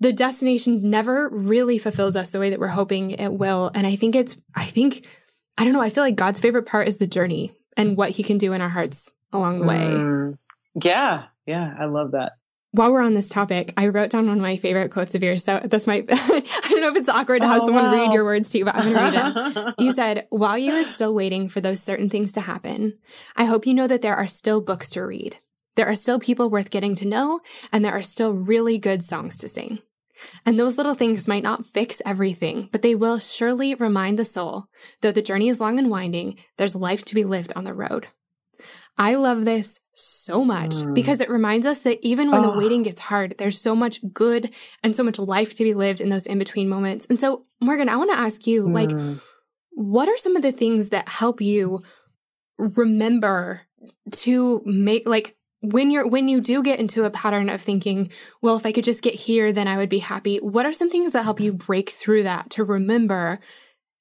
the 0.00 0.12
destination 0.12 0.90
never 0.90 1.28
really 1.28 1.78
fulfills 1.78 2.16
us 2.16 2.30
the 2.30 2.40
way 2.40 2.50
that 2.50 2.60
we're 2.60 2.68
hoping 2.68 3.12
it 3.12 3.32
will. 3.32 3.70
And 3.74 3.86
I 3.86 3.96
think 3.96 4.14
it's, 4.14 4.40
I 4.54 4.64
think, 4.64 5.06
I 5.56 5.64
don't 5.64 5.72
know, 5.72 5.82
I 5.82 5.90
feel 5.90 6.04
like 6.04 6.16
God's 6.16 6.40
favorite 6.40 6.66
part 6.66 6.88
is 6.88 6.98
the 6.98 7.06
journey 7.06 7.52
and 7.76 7.96
what 7.96 8.10
he 8.10 8.22
can 8.22 8.38
do 8.38 8.52
in 8.52 8.60
our 8.60 8.68
hearts 8.68 9.14
along 9.32 9.60
the 9.60 9.66
way. 9.66 9.76
Mm, 9.76 10.38
yeah. 10.82 11.24
Yeah. 11.46 11.74
I 11.78 11.86
love 11.86 12.12
that 12.12 12.32
while 12.72 12.92
we're 12.92 13.02
on 13.02 13.14
this 13.14 13.28
topic, 13.28 13.72
I 13.76 13.88
wrote 13.88 14.10
down 14.10 14.26
one 14.26 14.36
of 14.36 14.42
my 14.42 14.56
favorite 14.56 14.90
quotes 14.90 15.14
of 15.14 15.22
yours. 15.22 15.44
So 15.44 15.60
this 15.60 15.86
might, 15.86 16.04
I 16.10 16.68
don't 16.68 16.80
know 16.80 16.88
if 16.88 16.96
it's 16.96 17.08
awkward 17.08 17.42
to 17.42 17.48
have 17.48 17.62
oh, 17.62 17.66
someone 17.66 17.84
wow. 17.84 17.92
read 17.92 18.12
your 18.12 18.24
words 18.24 18.50
to 18.50 18.58
you, 18.58 18.64
but 18.64 18.74
I'm 18.76 18.92
going 18.92 19.12
to 19.12 19.18
read 19.18 19.56
it. 19.56 19.74
you 19.78 19.92
said, 19.92 20.26
while 20.30 20.58
you 20.58 20.72
are 20.72 20.84
still 20.84 21.14
waiting 21.14 21.48
for 21.48 21.60
those 21.60 21.82
certain 21.82 22.10
things 22.10 22.32
to 22.32 22.40
happen, 22.40 22.98
I 23.36 23.44
hope 23.44 23.66
you 23.66 23.74
know 23.74 23.86
that 23.86 24.02
there 24.02 24.16
are 24.16 24.26
still 24.26 24.60
books 24.60 24.90
to 24.90 25.04
read. 25.04 25.38
There 25.76 25.88
are 25.88 25.94
still 25.94 26.18
people 26.18 26.50
worth 26.50 26.70
getting 26.70 26.94
to 26.96 27.08
know, 27.08 27.40
and 27.72 27.84
there 27.84 27.92
are 27.92 28.02
still 28.02 28.34
really 28.34 28.78
good 28.78 29.02
songs 29.02 29.38
to 29.38 29.48
sing. 29.48 29.78
And 30.44 30.58
those 30.58 30.76
little 30.76 30.94
things 30.94 31.28
might 31.28 31.44
not 31.44 31.64
fix 31.64 32.02
everything, 32.04 32.68
but 32.72 32.82
they 32.82 32.94
will 32.94 33.18
surely 33.18 33.74
remind 33.76 34.18
the 34.18 34.24
soul, 34.24 34.64
though 35.00 35.12
the 35.12 35.22
journey 35.22 35.48
is 35.48 35.60
long 35.60 35.78
and 35.78 35.88
winding, 35.88 36.38
there's 36.56 36.74
life 36.74 37.04
to 37.06 37.14
be 37.14 37.24
lived 37.24 37.52
on 37.54 37.64
the 37.64 37.74
road. 37.74 38.08
I 38.98 39.14
love 39.14 39.44
this 39.44 39.80
so 39.94 40.44
much 40.44 40.72
mm. 40.74 40.92
because 40.92 41.20
it 41.20 41.30
reminds 41.30 41.66
us 41.66 41.80
that 41.80 42.04
even 42.04 42.30
when 42.32 42.44
oh. 42.44 42.50
the 42.50 42.58
waiting 42.58 42.82
gets 42.82 43.00
hard, 43.00 43.36
there's 43.38 43.60
so 43.60 43.76
much 43.76 44.00
good 44.12 44.52
and 44.82 44.96
so 44.96 45.04
much 45.04 45.20
life 45.20 45.54
to 45.56 45.64
be 45.64 45.74
lived 45.74 46.00
in 46.00 46.08
those 46.08 46.26
in 46.26 46.38
between 46.38 46.68
moments. 46.68 47.06
And 47.08 47.18
so, 47.18 47.46
Morgan, 47.60 47.88
I 47.88 47.96
want 47.96 48.10
to 48.10 48.18
ask 48.18 48.46
you, 48.46 48.64
mm. 48.64 48.74
like, 48.74 48.90
what 49.70 50.08
are 50.08 50.16
some 50.16 50.34
of 50.34 50.42
the 50.42 50.52
things 50.52 50.88
that 50.88 51.08
help 51.08 51.40
you 51.40 51.82
remember 52.58 53.62
to 54.10 54.62
make, 54.64 55.08
like, 55.08 55.36
when 55.60 55.90
you're, 55.90 56.06
when 56.06 56.28
you 56.28 56.40
do 56.40 56.62
get 56.62 56.80
into 56.80 57.04
a 57.04 57.10
pattern 57.10 57.48
of 57.48 57.60
thinking, 57.60 58.10
well, 58.42 58.56
if 58.56 58.66
I 58.66 58.72
could 58.72 58.84
just 58.84 59.02
get 59.02 59.14
here, 59.14 59.52
then 59.52 59.68
I 59.68 59.76
would 59.76 59.88
be 59.88 59.98
happy. 59.98 60.38
What 60.38 60.66
are 60.66 60.72
some 60.72 60.90
things 60.90 61.12
that 61.12 61.24
help 61.24 61.40
you 61.40 61.52
break 61.52 61.90
through 61.90 62.24
that 62.24 62.50
to 62.50 62.64
remember 62.64 63.40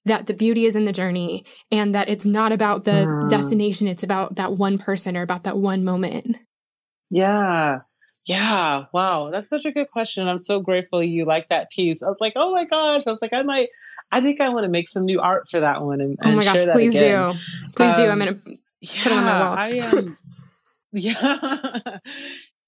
that 0.08 0.26
the 0.26 0.34
beauty 0.34 0.66
is 0.66 0.76
in 0.76 0.86
the 0.86 0.92
journey 0.92 1.46
and 1.72 1.96
that 1.96 2.10
it's 2.10 2.26
not 2.26 2.52
about 2.52 2.84
the 2.84 2.92
mm. 2.92 3.30
destination. 3.30 3.88
It's 3.88 4.04
about 4.04 4.36
that 4.36 4.54
one 4.54 4.78
person 4.78 5.16
or 5.16 5.22
about 5.22 5.44
that 5.44 5.58
one 5.58 5.84
moment. 5.84 6.38
Yeah. 7.10 7.80
Yeah. 8.26 8.86
Wow. 8.94 9.30
That's 9.32 9.50
such 9.50 9.66
a 9.66 9.72
good 9.72 9.90
question. 9.90 10.28
I'm 10.28 10.40
so 10.40 10.60
grateful 10.60 11.04
you 11.04 11.26
like 11.26 11.50
that 11.50 11.72
piece. 11.72 12.04
I 12.04 12.08
was 12.08 12.20
like, 12.20 12.34
oh 12.36 12.52
my 12.52 12.66
gosh. 12.66 13.08
I 13.08 13.12
was 13.12 13.22
like, 13.22 13.34
I 13.34 13.42
might, 13.42 13.70
I 14.12 14.22
think 14.22 14.42
I 14.42 14.50
want 14.50 14.64
to 14.64 14.70
make 14.70 14.90
some 14.90 15.06
new 15.06 15.20
art 15.20 15.48
for 15.50 15.60
that 15.60 15.82
one. 15.82 16.02
And, 16.02 16.18
and 16.22 16.34
oh 16.34 16.36
my 16.36 16.44
gosh, 16.44 16.66
please 16.72 16.94
do. 16.94 17.34
Please 17.76 17.92
um, 17.92 17.96
do. 17.96 18.10
I'm 18.10 18.20
going 18.20 18.42
to 18.42 18.58
yeah, 18.82 19.04
put 19.04 19.12
it 19.12 19.18
on 19.18 19.24
my 19.24 19.40
wall. 19.40 19.58
I 19.58 19.68
am. 19.70 19.98
Um, 19.98 20.18
yeah. 20.92 21.98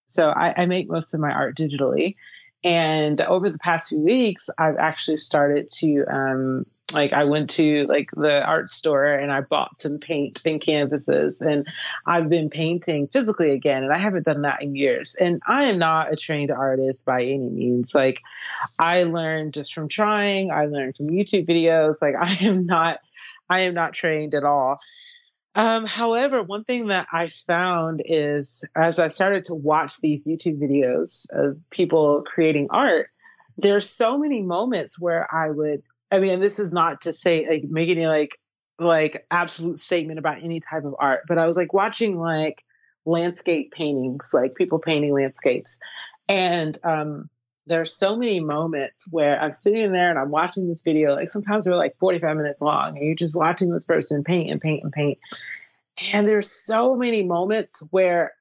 so 0.05 0.29
I, 0.29 0.53
I 0.57 0.65
make 0.65 0.89
most 0.89 1.13
of 1.13 1.19
my 1.19 1.31
art 1.31 1.57
digitally. 1.57 2.15
And 2.63 3.21
over 3.21 3.49
the 3.49 3.59
past 3.59 3.89
few 3.89 3.99
weeks, 3.99 4.49
I've 4.57 4.77
actually 4.77 5.17
started 5.17 5.69
to 5.79 6.03
um, 6.11 6.65
like 6.93 7.13
I 7.13 7.23
went 7.23 7.49
to 7.51 7.85
like 7.85 8.09
the 8.11 8.43
art 8.43 8.71
store 8.71 9.05
and 9.05 9.31
I 9.31 9.41
bought 9.41 9.77
some 9.77 9.97
paint 9.99 10.45
and 10.45 10.61
canvases 10.61 11.41
and 11.41 11.67
I've 12.05 12.29
been 12.29 12.49
painting 12.49 13.07
physically 13.07 13.51
again 13.51 13.83
and 13.83 13.93
I 13.93 13.97
haven't 13.97 14.25
done 14.25 14.41
that 14.41 14.61
in 14.61 14.75
years. 14.75 15.15
And 15.15 15.41
I 15.47 15.69
am 15.69 15.77
not 15.77 16.11
a 16.11 16.15
trained 16.15 16.51
artist 16.51 17.05
by 17.05 17.21
any 17.21 17.49
means. 17.49 17.93
Like 17.93 18.21
I 18.79 19.03
learned 19.03 19.53
just 19.53 19.73
from 19.73 19.87
trying, 19.87 20.51
I 20.51 20.65
learned 20.65 20.95
from 20.95 21.07
YouTube 21.07 21.47
videos. 21.47 22.01
Like 22.01 22.15
I 22.19 22.45
am 22.45 22.65
not 22.65 22.99
I 23.49 23.61
am 23.61 23.73
not 23.73 23.93
trained 23.93 24.35
at 24.35 24.43
all. 24.43 24.77
Um, 25.55 25.85
however, 25.85 26.43
one 26.43 26.63
thing 26.63 26.87
that 26.87 27.07
I 27.11 27.29
found 27.29 28.01
is 28.05 28.63
as 28.75 28.99
I 28.99 29.07
started 29.07 29.45
to 29.45 29.55
watch 29.55 29.99
these 29.99 30.25
YouTube 30.25 30.61
videos 30.61 31.27
of 31.33 31.59
people 31.71 32.23
creating 32.25 32.67
art, 32.69 33.09
there's 33.57 33.89
so 33.89 34.17
many 34.17 34.41
moments 34.41 35.01
where 35.01 35.27
I 35.33 35.49
would 35.49 35.83
I 36.11 36.19
mean, 36.19 36.39
this 36.39 36.59
is 36.59 36.73
not 36.73 37.01
to 37.01 37.13
say 37.13 37.47
like 37.49 37.63
make 37.65 37.89
any 37.89 38.07
like 38.07 38.35
like 38.79 39.25
absolute 39.31 39.79
statement 39.79 40.19
about 40.19 40.37
any 40.43 40.59
type 40.59 40.85
of 40.85 40.95
art, 40.99 41.19
but 41.27 41.37
I 41.37 41.45
was 41.45 41.57
like 41.57 41.73
watching 41.73 42.17
like 42.17 42.63
landscape 43.05 43.71
paintings, 43.71 44.31
like 44.33 44.55
people 44.55 44.79
painting 44.79 45.13
landscapes. 45.13 45.79
And 46.27 46.77
um 46.83 47.29
there 47.67 47.81
are 47.81 47.85
so 47.85 48.17
many 48.17 48.39
moments 48.39 49.07
where 49.11 49.39
I'm 49.39 49.53
sitting 49.53 49.91
there 49.91 50.09
and 50.09 50.17
I'm 50.17 50.31
watching 50.31 50.67
this 50.67 50.81
video. 50.81 51.13
Like 51.13 51.29
sometimes 51.29 51.65
they're 51.65 51.75
like 51.75 51.95
45 51.99 52.35
minutes 52.35 52.61
long, 52.61 52.97
and 52.97 53.05
you're 53.05 53.15
just 53.15 53.35
watching 53.35 53.71
this 53.71 53.85
person 53.85 54.23
paint 54.23 54.49
and 54.49 54.59
paint 54.59 54.83
and 54.83 54.91
paint. 54.91 55.19
And 56.13 56.27
there's 56.27 56.49
so 56.49 56.95
many 56.95 57.23
moments 57.23 57.87
where 57.91 58.33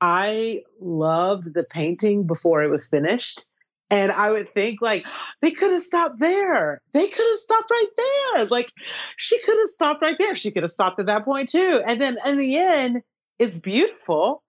I 0.00 0.62
loved 0.80 1.52
the 1.52 1.64
painting 1.64 2.26
before 2.26 2.62
it 2.62 2.70
was 2.70 2.88
finished. 2.88 3.44
And 3.90 4.12
I 4.12 4.30
would 4.30 4.48
think 4.48 4.80
like 4.80 5.06
they 5.40 5.50
could 5.50 5.72
have 5.72 5.82
stopped 5.82 6.20
there. 6.20 6.80
They 6.92 7.08
could 7.08 7.26
have 7.30 7.38
stopped 7.38 7.70
right 7.70 7.88
there. 7.96 8.46
Like 8.46 8.72
she 9.16 9.40
could 9.42 9.58
have 9.58 9.68
stopped 9.68 10.02
right 10.02 10.16
there. 10.18 10.34
She 10.34 10.50
could 10.50 10.62
have 10.62 10.70
stopped 10.70 11.00
at 11.00 11.06
that 11.06 11.24
point 11.24 11.48
too. 11.48 11.82
And 11.86 12.00
then 12.00 12.16
in 12.26 12.36
the 12.36 12.56
end, 12.56 13.02
it's 13.38 13.58
beautiful. 13.58 14.42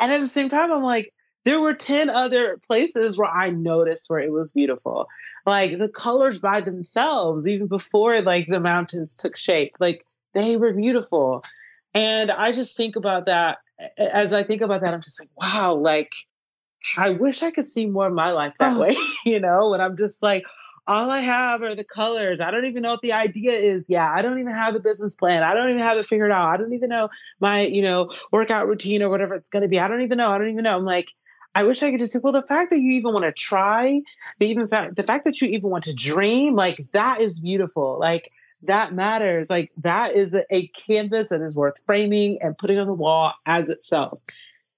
And 0.00 0.12
at 0.12 0.20
the 0.20 0.26
same 0.26 0.48
time, 0.48 0.72
I'm 0.72 0.82
like, 0.82 1.12
there 1.44 1.60
were 1.60 1.74
10 1.74 2.10
other 2.10 2.58
places 2.66 3.18
where 3.18 3.30
I 3.30 3.50
noticed 3.50 4.10
where 4.10 4.18
it 4.18 4.32
was 4.32 4.52
beautiful. 4.52 5.06
Like 5.44 5.78
the 5.78 5.88
colors 5.88 6.40
by 6.40 6.60
themselves, 6.60 7.46
even 7.46 7.68
before 7.68 8.20
like 8.22 8.46
the 8.46 8.60
mountains 8.60 9.16
took 9.16 9.36
shape, 9.36 9.76
like 9.78 10.04
they 10.34 10.56
were 10.56 10.72
beautiful. 10.72 11.44
And 11.94 12.30
I 12.30 12.50
just 12.50 12.76
think 12.76 12.96
about 12.96 13.26
that 13.26 13.58
as 13.98 14.32
I 14.32 14.42
think 14.42 14.62
about 14.62 14.82
that, 14.82 14.94
I'm 14.94 15.00
just 15.00 15.20
like, 15.20 15.30
wow, 15.36 15.74
like 15.74 16.12
I 16.96 17.10
wish 17.10 17.42
I 17.42 17.50
could 17.50 17.64
see 17.64 17.86
more 17.86 18.06
of 18.06 18.12
my 18.12 18.30
life 18.30 18.54
that 18.58 18.76
oh. 18.76 18.80
way, 18.80 18.96
you 19.24 19.40
know, 19.40 19.70
when 19.70 19.80
I'm 19.80 19.96
just 19.96 20.22
like, 20.22 20.44
all 20.86 21.10
I 21.10 21.20
have 21.20 21.62
are 21.62 21.74
the 21.74 21.84
colors. 21.84 22.40
I 22.40 22.50
don't 22.50 22.66
even 22.66 22.82
know 22.82 22.92
what 22.92 23.00
the 23.00 23.12
idea 23.12 23.52
is. 23.52 23.86
Yeah, 23.88 24.10
I 24.10 24.22
don't 24.22 24.38
even 24.38 24.52
have 24.52 24.74
the 24.74 24.80
business 24.80 25.16
plan. 25.16 25.42
I 25.42 25.54
don't 25.54 25.68
even 25.70 25.82
have 25.82 25.98
it 25.98 26.06
figured 26.06 26.30
out. 26.30 26.48
I 26.48 26.56
don't 26.56 26.72
even 26.72 26.90
know 26.90 27.08
my, 27.40 27.62
you 27.62 27.82
know, 27.82 28.12
workout 28.32 28.68
routine 28.68 29.02
or 29.02 29.10
whatever 29.10 29.34
it's 29.34 29.48
going 29.48 29.62
to 29.62 29.68
be. 29.68 29.80
I 29.80 29.88
don't 29.88 30.02
even 30.02 30.18
know. 30.18 30.30
I 30.30 30.38
don't 30.38 30.50
even 30.50 30.64
know. 30.64 30.76
I'm 30.76 30.84
like, 30.84 31.12
I 31.54 31.64
wish 31.64 31.82
I 31.82 31.90
could 31.90 31.98
just 31.98 32.12
say, 32.12 32.20
well, 32.22 32.34
the 32.34 32.46
fact 32.46 32.70
that 32.70 32.80
you 32.80 32.92
even 32.92 33.12
want 33.12 33.24
to 33.24 33.32
try, 33.32 34.02
the 34.38 34.46
even 34.46 34.66
fact, 34.66 34.94
the 34.94 35.02
fact 35.02 35.24
that 35.24 35.40
you 35.40 35.48
even 35.48 35.70
want 35.70 35.84
to 35.84 35.94
dream, 35.94 36.54
like 36.54 36.86
that 36.92 37.20
is 37.20 37.40
beautiful. 37.40 37.98
Like 37.98 38.30
that 38.64 38.94
matters. 38.94 39.50
Like 39.50 39.72
that 39.78 40.12
is 40.12 40.36
a 40.50 40.66
canvas 40.68 41.30
that 41.30 41.40
is 41.40 41.56
worth 41.56 41.82
framing 41.86 42.38
and 42.42 42.56
putting 42.56 42.78
on 42.78 42.86
the 42.86 42.94
wall 42.94 43.32
as 43.46 43.68
itself 43.68 44.20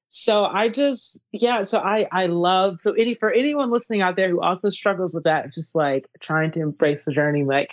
so 0.09 0.47
i 0.47 0.69
just 0.69 1.27
yeah 1.33 1.63
so 1.63 1.79
i 1.79 2.07
i 2.13 2.27
love 2.27 2.81
so 2.81 2.93
any 2.93 3.15
for 3.15 3.31
anyone 3.31 3.71
listening 3.71 4.01
out 4.01 4.17
there 4.17 4.31
who 4.31 4.41
also 4.41 4.71
struggles 4.71 5.15
with 5.15 5.25
that 5.25 5.53
just 5.53 5.77
like 5.77 6.09
trying 6.21 6.51
to 6.51 6.61
embrace 6.61 7.05
the 7.05 7.13
journey 7.13 7.45
like 7.45 7.71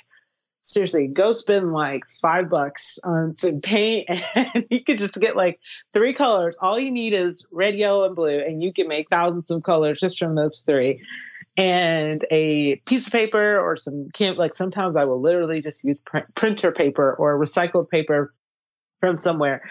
seriously 0.66 1.08
go 1.08 1.32
spend 1.32 1.72
like 1.74 2.04
five 2.22 2.50
bucks 2.50 2.98
on 3.04 3.36
some 3.36 3.62
paint 3.62 4.10
and 4.36 4.66
you 4.70 4.84
could 4.84 4.98
just 4.98 5.16
get 5.16 5.36
like 5.36 5.60
three 5.94 6.14
colors. 6.14 6.58
All 6.60 6.80
you 6.80 6.92
need 6.92 7.14
is 7.14 7.46
red 7.52 7.76
yellow 7.76 8.04
and 8.04 8.16
blue 8.16 8.40
and 8.40 8.64
you 8.64 8.74
can 8.74 8.88
make 8.88 9.08
thousands 9.08 9.52
of 9.52 9.64
colors 9.64 10.00
just 10.00 10.18
from 10.18 10.36
those 10.36 10.62
three. 10.62 11.02
And 11.56 12.26
a 12.32 12.78
piece 12.88 13.06
of 13.08 13.14
paper 13.14 13.60
or 13.60 13.78
some 13.78 14.10
can 14.14 14.36
like 14.36 14.54
sometimes 14.54 14.98
i 14.98 15.06
will 15.06 15.22
literally 15.22 15.62
just 15.62 15.86
use 15.86 15.98
pr- 16.06 16.30
printer 16.34 16.72
paper 16.72 17.14
or 17.14 17.40
recycled 17.40 17.90
paper 17.90 18.34
from 19.00 19.16
somewhere 19.16 19.62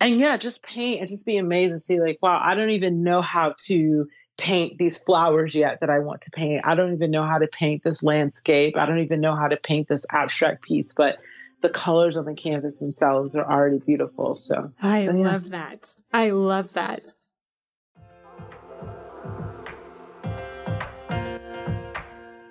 and 0.00 0.18
yeah, 0.18 0.36
just 0.36 0.64
paint 0.64 1.00
and 1.00 1.08
just 1.08 1.26
be 1.26 1.36
amazed 1.36 1.70
and 1.70 1.80
see 1.80 2.00
like, 2.00 2.18
wow, 2.20 2.40
I 2.42 2.54
don't 2.54 2.70
even 2.70 3.02
know 3.02 3.20
how 3.20 3.54
to 3.66 4.08
paint 4.36 4.78
these 4.78 5.02
flowers 5.02 5.54
yet 5.54 5.78
that 5.80 5.90
I 5.90 6.00
want 6.00 6.22
to 6.22 6.30
paint. 6.30 6.66
I 6.66 6.74
don't 6.74 6.92
even 6.92 7.10
know 7.10 7.24
how 7.24 7.38
to 7.38 7.46
paint 7.46 7.84
this 7.84 8.02
landscape. 8.02 8.76
I 8.76 8.86
don't 8.86 8.98
even 8.98 9.20
know 9.20 9.36
how 9.36 9.48
to 9.48 9.56
paint 9.56 9.88
this 9.88 10.04
abstract 10.10 10.62
piece, 10.62 10.92
but 10.92 11.18
the 11.62 11.70
colors 11.70 12.16
on 12.16 12.24
the 12.24 12.34
canvas 12.34 12.80
themselves 12.80 13.36
are 13.36 13.50
already 13.50 13.78
beautiful. 13.78 14.34
So 14.34 14.70
I 14.82 15.06
so, 15.06 15.14
yeah. 15.14 15.32
love 15.32 15.50
that. 15.50 15.88
I 16.12 16.30
love 16.30 16.74
that. 16.74 17.12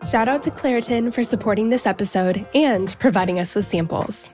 Shout 0.09 0.27
out 0.27 0.43
to 0.43 0.51
Claritin 0.51 1.13
for 1.13 1.23
supporting 1.23 1.69
this 1.69 1.85
episode 1.87 2.45
and 2.53 2.95
providing 2.99 3.39
us 3.39 3.55
with 3.55 3.67
samples. 3.67 4.33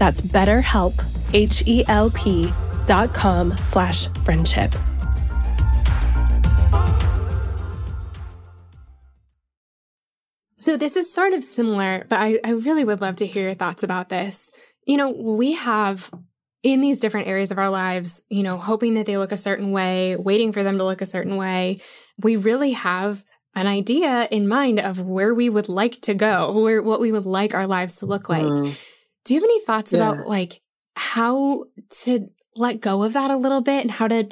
That's 0.00 0.22
betterhelp, 0.22 1.04
H-E-L-P 1.34 2.52
dot 2.86 3.14
com 3.14 3.56
slash 3.58 4.08
friendship. 4.24 4.74
So 10.58 10.76
this 10.78 10.96
is 10.96 11.12
sort 11.12 11.34
of 11.34 11.44
similar, 11.44 12.06
but 12.08 12.18
I, 12.18 12.38
I 12.44 12.52
really 12.52 12.84
would 12.84 13.02
love 13.02 13.16
to 13.16 13.26
hear 13.26 13.44
your 13.44 13.54
thoughts 13.54 13.82
about 13.82 14.08
this. 14.08 14.50
You 14.86 14.96
know, 14.96 15.10
we 15.10 15.52
have 15.52 16.10
in 16.62 16.80
these 16.80 17.00
different 17.00 17.28
areas 17.28 17.50
of 17.50 17.58
our 17.58 17.70
lives, 17.70 18.22
you 18.30 18.42
know, 18.42 18.56
hoping 18.56 18.94
that 18.94 19.04
they 19.04 19.18
look 19.18 19.32
a 19.32 19.36
certain 19.36 19.70
way, 19.70 20.16
waiting 20.16 20.52
for 20.52 20.62
them 20.62 20.78
to 20.78 20.84
look 20.84 21.02
a 21.02 21.06
certain 21.06 21.36
way. 21.36 21.80
We 22.22 22.36
really 22.36 22.72
have 22.72 23.22
an 23.54 23.66
idea 23.66 24.28
in 24.30 24.48
mind 24.48 24.80
of 24.80 25.00
where 25.02 25.34
we 25.34 25.50
would 25.50 25.68
like 25.68 26.00
to 26.02 26.14
go, 26.14 26.58
where 26.62 26.82
what 26.82 27.00
we 27.00 27.12
would 27.12 27.26
like 27.26 27.54
our 27.54 27.66
lives 27.66 27.96
to 27.96 28.06
look 28.06 28.30
like. 28.30 28.44
Mm. 28.44 28.76
Do 29.30 29.34
you 29.36 29.40
have 29.42 29.46
any 29.46 29.60
thoughts 29.60 29.92
yeah. 29.92 30.10
about 30.10 30.26
like 30.26 30.60
how 30.96 31.66
to 32.02 32.28
let 32.56 32.80
go 32.80 33.04
of 33.04 33.12
that 33.12 33.30
a 33.30 33.36
little 33.36 33.60
bit 33.60 33.82
and 33.82 33.90
how 33.92 34.08
to 34.08 34.28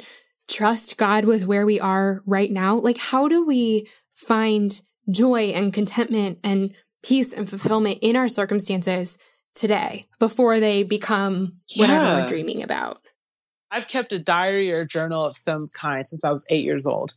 trust 0.49 0.97
God 0.97 1.23
with 1.23 1.45
where 1.45 1.65
we 1.65 1.79
are 1.79 2.21
right 2.25 2.51
now? 2.51 2.75
Like 2.75 2.97
how 2.97 3.29
do 3.29 3.45
we 3.45 3.87
find 4.13 4.77
joy 5.09 5.51
and 5.51 5.73
contentment 5.73 6.39
and 6.43 6.71
peace 7.01 7.31
and 7.31 7.49
fulfillment 7.49 7.99
in 8.01 8.17
our 8.17 8.27
circumstances 8.27 9.17
today 9.53 10.05
before 10.19 10.59
they 10.59 10.83
become 10.83 11.53
whatever 11.77 12.03
yeah. 12.03 12.19
we're 12.19 12.27
dreaming 12.27 12.61
about. 12.61 12.99
I've 13.71 13.87
kept 13.87 14.11
a 14.11 14.19
diary 14.19 14.69
or 14.73 14.81
a 14.81 14.85
journal 14.85 15.23
of 15.23 15.31
some 15.31 15.65
kind 15.73 16.09
since 16.09 16.25
I 16.25 16.31
was 16.31 16.45
eight 16.49 16.65
years 16.65 16.85
old. 16.85 17.13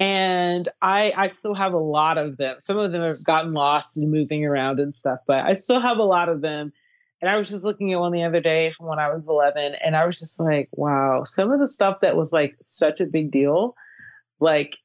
And 0.00 0.68
I 0.82 1.12
I 1.16 1.28
still 1.28 1.54
have 1.54 1.72
a 1.72 1.78
lot 1.78 2.18
of 2.18 2.36
them. 2.36 2.56
Some 2.58 2.78
of 2.78 2.90
them 2.90 3.04
have 3.04 3.24
gotten 3.24 3.52
lost 3.52 3.96
and 3.96 4.10
moving 4.10 4.44
around 4.44 4.80
and 4.80 4.96
stuff, 4.96 5.20
but 5.28 5.44
I 5.44 5.52
still 5.52 5.80
have 5.80 5.98
a 5.98 6.02
lot 6.02 6.28
of 6.28 6.40
them. 6.40 6.72
And 7.22 7.30
I 7.30 7.36
was 7.36 7.48
just 7.48 7.64
looking 7.64 7.92
at 7.92 8.00
one 8.00 8.10
the 8.10 8.24
other 8.24 8.40
day 8.40 8.70
from 8.70 8.86
when 8.86 8.98
I 8.98 9.14
was 9.14 9.28
11, 9.28 9.76
and 9.82 9.96
I 9.96 10.04
was 10.04 10.18
just 10.18 10.40
like, 10.40 10.68
wow, 10.72 11.22
some 11.22 11.52
of 11.52 11.60
the 11.60 11.68
stuff 11.68 12.00
that 12.00 12.16
was 12.16 12.32
like 12.32 12.56
such 12.60 13.00
a 13.00 13.06
big 13.06 13.30
deal, 13.30 13.76
like 14.40 14.76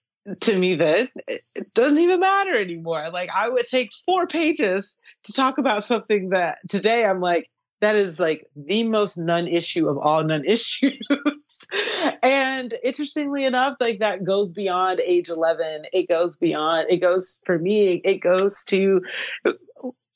to 0.41 0.58
me 0.58 0.76
that 0.76 1.10
it 1.28 1.73
doesn't 1.73 1.97
even 1.97 2.19
matter 2.19 2.56
anymore. 2.56 3.10
Like 3.12 3.32
I 3.34 3.50
would 3.50 3.67
take 3.67 3.91
four 4.06 4.28
pages 4.28 5.00
to 5.23 5.34
talk 5.34 5.58
about 5.58 5.84
something 5.84 6.30
that 6.30 6.60
today 6.69 7.06
I'm 7.06 7.21
like, 7.21 7.50
that 7.80 7.95
is 7.95 8.19
like 8.19 8.45
the 8.56 8.88
most 8.88 9.17
non 9.17 9.47
issue 9.47 9.88
of 9.88 9.97
all 9.97 10.23
non 10.23 10.45
issues. 10.45 11.00
and 12.23 12.73
interestingly 12.84 13.45
enough, 13.45 13.78
like 13.80 14.00
that 14.00 14.23
goes 14.23 14.54
beyond 14.54 15.00
age 15.00 15.30
11. 15.30 15.86
It 15.93 16.08
goes 16.08 16.38
beyond, 16.38 16.88
it 16.89 16.97
goes 16.97 17.41
for 17.45 17.58
me, 17.58 18.02
it 18.04 18.17
goes 18.17 18.63
to 18.65 19.02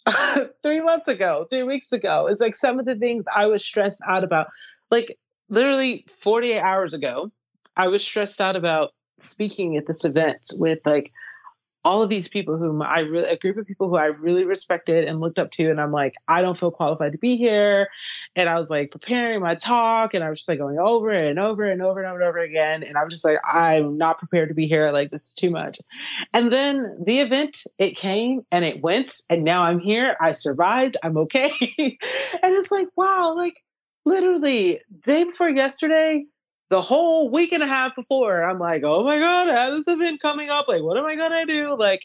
three 0.63 0.81
months 0.81 1.07
ago, 1.07 1.47
three 1.49 1.63
weeks 1.63 1.91
ago. 1.91 2.27
It's 2.27 2.41
like 2.41 2.55
some 2.55 2.79
of 2.79 2.85
the 2.85 2.95
things 2.95 3.25
I 3.35 3.45
was 3.45 3.63
stressed 3.63 4.01
out 4.07 4.23
about. 4.23 4.47
Like 4.89 5.17
literally 5.49 6.05
48 6.21 6.59
hours 6.59 6.93
ago, 6.93 7.31
I 7.77 7.87
was 7.87 8.03
stressed 8.03 8.41
out 8.41 8.55
about 8.55 8.91
speaking 9.17 9.77
at 9.77 9.85
this 9.85 10.03
event 10.03 10.39
with 10.57 10.79
like 10.85 11.11
all 11.83 12.01
of 12.01 12.09
these 12.09 12.27
people 12.27 12.57
whom 12.57 12.81
I 12.81 12.99
really, 12.99 13.29
a 13.29 13.37
group 13.37 13.57
of 13.57 13.65
people 13.65 13.89
who 13.89 13.97
I 13.97 14.05
really 14.05 14.45
respected 14.45 15.05
and 15.05 15.19
looked 15.19 15.39
up 15.39 15.51
to. 15.51 15.69
And 15.69 15.81
I'm 15.81 15.91
like, 15.91 16.13
I 16.27 16.41
don't 16.41 16.57
feel 16.57 16.71
qualified 16.71 17.13
to 17.13 17.17
be 17.17 17.35
here. 17.35 17.89
And 18.35 18.47
I 18.49 18.59
was 18.59 18.69
like 18.69 18.91
preparing 18.91 19.41
my 19.41 19.55
talk 19.55 20.13
and 20.13 20.23
I 20.23 20.29
was 20.29 20.39
just 20.39 20.49
like 20.49 20.59
going 20.59 20.77
over 20.77 21.11
and 21.11 21.39
over 21.39 21.63
and 21.63 21.81
over 21.81 21.99
and 21.99 22.07
over 22.07 22.19
and 22.19 22.29
over 22.29 22.39
again. 22.39 22.83
And 22.83 22.97
I 22.97 23.03
was 23.03 23.13
just 23.13 23.25
like, 23.25 23.39
I'm 23.47 23.97
not 23.97 24.19
prepared 24.19 24.49
to 24.49 24.55
be 24.55 24.67
here. 24.67 24.91
Like, 24.91 25.09
this 25.09 25.29
is 25.29 25.33
too 25.33 25.49
much. 25.49 25.79
And 26.33 26.51
then 26.51 27.03
the 27.05 27.19
event, 27.19 27.63
it 27.79 27.95
came 27.95 28.41
and 28.51 28.63
it 28.63 28.81
went. 28.81 29.15
And 29.29 29.43
now 29.43 29.63
I'm 29.63 29.79
here. 29.79 30.15
I 30.21 30.33
survived. 30.33 30.97
I'm 31.03 31.17
okay. 31.17 31.51
and 31.79 31.97
it's 32.55 32.71
like, 32.71 32.87
wow, 32.95 33.33
like 33.35 33.55
literally 34.05 34.79
day 35.03 35.23
before 35.23 35.49
yesterday, 35.49 36.25
the 36.71 36.81
whole 36.81 37.29
week 37.29 37.51
and 37.51 37.61
a 37.61 37.67
half 37.67 37.95
before, 37.95 38.43
I'm 38.43 38.57
like, 38.57 38.83
oh 38.83 39.03
my 39.03 39.19
God, 39.19 39.49
I 39.49 39.65
have 39.65 39.73
this 39.73 39.89
event 39.89 40.21
coming 40.21 40.49
up. 40.49 40.69
Like, 40.69 40.81
what 40.81 40.97
am 40.97 41.05
I 41.05 41.17
gonna 41.17 41.45
do? 41.45 41.75
Like, 41.77 42.01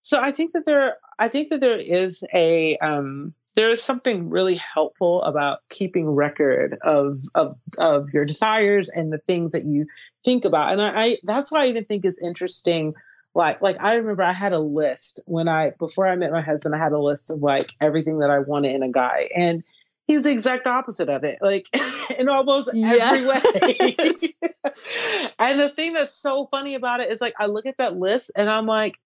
so 0.00 0.18
I 0.18 0.32
think 0.32 0.54
that 0.54 0.64
there 0.64 0.96
I 1.18 1.28
think 1.28 1.50
that 1.50 1.60
there 1.60 1.78
is 1.78 2.24
a 2.34 2.78
um 2.78 3.34
there 3.56 3.70
is 3.70 3.82
something 3.82 4.30
really 4.30 4.54
helpful 4.54 5.22
about 5.22 5.58
keeping 5.68 6.08
record 6.08 6.78
of 6.80 7.18
of 7.34 7.58
of 7.76 8.08
your 8.14 8.24
desires 8.24 8.88
and 8.88 9.12
the 9.12 9.18
things 9.18 9.52
that 9.52 9.66
you 9.66 9.86
think 10.24 10.46
about. 10.46 10.72
And 10.72 10.80
I, 10.80 11.02
I 11.02 11.18
that's 11.24 11.52
why 11.52 11.64
I 11.64 11.66
even 11.66 11.84
think 11.84 12.06
is 12.06 12.22
interesting 12.24 12.94
like 13.34 13.60
like 13.60 13.82
I 13.82 13.96
remember 13.96 14.22
I 14.22 14.32
had 14.32 14.54
a 14.54 14.58
list 14.58 15.22
when 15.26 15.46
I 15.46 15.72
before 15.78 16.08
I 16.08 16.16
met 16.16 16.32
my 16.32 16.40
husband, 16.40 16.74
I 16.74 16.78
had 16.78 16.92
a 16.92 16.98
list 16.98 17.30
of 17.30 17.40
like 17.40 17.74
everything 17.82 18.20
that 18.20 18.30
I 18.30 18.38
wanted 18.38 18.72
in 18.72 18.82
a 18.82 18.90
guy. 18.90 19.28
And 19.36 19.62
he's 20.10 20.24
the 20.24 20.32
exact 20.32 20.66
opposite 20.66 21.08
of 21.08 21.22
it, 21.22 21.38
like 21.40 21.68
in 22.18 22.28
almost 22.28 22.68
every 22.74 23.26
way. 23.26 23.94
and 25.38 25.60
the 25.60 25.72
thing 25.76 25.92
that's 25.92 26.12
so 26.12 26.48
funny 26.50 26.74
about 26.74 27.00
it 27.00 27.12
is 27.12 27.20
like 27.20 27.34
I 27.38 27.46
look 27.46 27.64
at 27.66 27.76
that 27.78 27.96
list 27.96 28.32
and 28.36 28.50
I'm 28.50 28.66
like, 28.66 28.96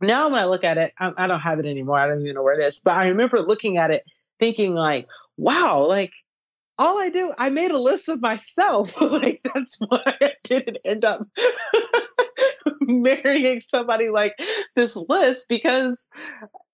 now 0.00 0.28
when 0.28 0.38
I 0.38 0.44
look 0.44 0.62
at 0.62 0.78
it, 0.78 0.92
I, 0.98 1.12
I 1.16 1.26
don't 1.26 1.40
have 1.40 1.58
it 1.58 1.66
anymore. 1.66 1.98
I 1.98 2.06
don't 2.06 2.20
even 2.20 2.34
know 2.34 2.42
where 2.42 2.58
it 2.58 2.64
is. 2.64 2.80
But 2.80 2.96
I 2.96 3.08
remember 3.08 3.40
looking 3.40 3.78
at 3.78 3.90
it, 3.90 4.04
thinking 4.38 4.74
like, 4.74 5.08
wow, 5.36 5.86
like 5.88 6.12
all 6.78 7.00
I 7.00 7.08
do, 7.08 7.32
I 7.36 7.50
made 7.50 7.72
a 7.72 7.78
list 7.78 8.08
of 8.08 8.22
myself. 8.22 9.00
like 9.00 9.40
that's 9.54 9.80
why 9.88 10.02
I 10.06 10.34
didn't 10.44 10.78
end 10.84 11.04
up 11.04 11.22
marrying 12.80 13.60
somebody 13.60 14.08
like 14.08 14.34
this 14.74 14.96
list 15.08 15.48
because 15.48 16.08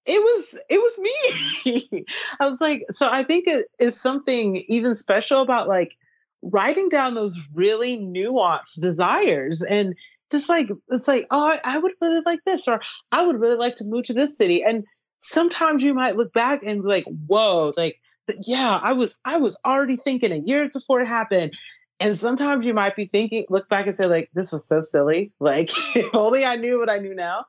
it 0.07 0.19
was 0.19 0.61
it 0.69 0.79
was 0.79 1.85
me. 1.85 2.05
I 2.41 2.49
was 2.49 2.61
like, 2.61 2.85
so 2.91 3.09
I 3.11 3.23
think 3.23 3.47
it 3.47 3.67
is 3.79 4.01
something 4.01 4.65
even 4.69 4.95
special 4.95 5.41
about 5.41 5.69
like 5.69 5.97
writing 6.43 6.89
down 6.89 7.15
those 7.15 7.49
really 7.55 7.99
nuanced 7.99 8.81
desires 8.81 9.63
and 9.63 9.95
just 10.31 10.49
like 10.49 10.69
it's 10.89 11.09
like 11.09 11.27
oh 11.31 11.57
I, 11.65 11.79
would 11.79 11.93
really 12.01 12.21
like 12.25 12.41
this 12.47 12.67
or 12.67 12.81
I 13.13 13.27
would 13.27 13.39
really 13.39 13.57
like 13.57 13.75
to 13.77 13.85
move 13.85 14.07
to 14.07 14.15
this 14.15 14.39
city 14.39 14.63
and 14.63 14.87
sometimes 15.19 15.83
you 15.83 15.93
might 15.93 16.17
look 16.17 16.33
back 16.33 16.63
and 16.65 16.83
be 16.83 16.89
like 16.89 17.05
whoa 17.27 17.73
like 17.77 18.01
yeah 18.47 18.81
I 18.83 18.93
was 18.93 19.19
I 19.25 19.37
was 19.37 19.59
already 19.67 19.97
thinking 19.97 20.33
a 20.33 20.37
year 20.37 20.69
before 20.73 21.01
it 21.01 21.09
happened 21.09 21.53
and 22.01 22.17
sometimes 22.17 22.67
you 22.67 22.75
might 22.75 22.97
be 22.97 23.05
thinking 23.05 23.45
look 23.49 23.69
back 23.69 23.87
and 23.87 23.95
say 23.95 24.07
like 24.07 24.31
this 24.35 24.53
was 24.53 24.67
so 24.67 24.81
silly 24.81 25.33
like 25.41 25.71
if 25.95 26.09
only 26.15 26.45
I 26.45 26.57
knew 26.57 26.79
what 26.79 26.91
I 26.91 26.99
knew 26.99 27.15
now 27.15 27.45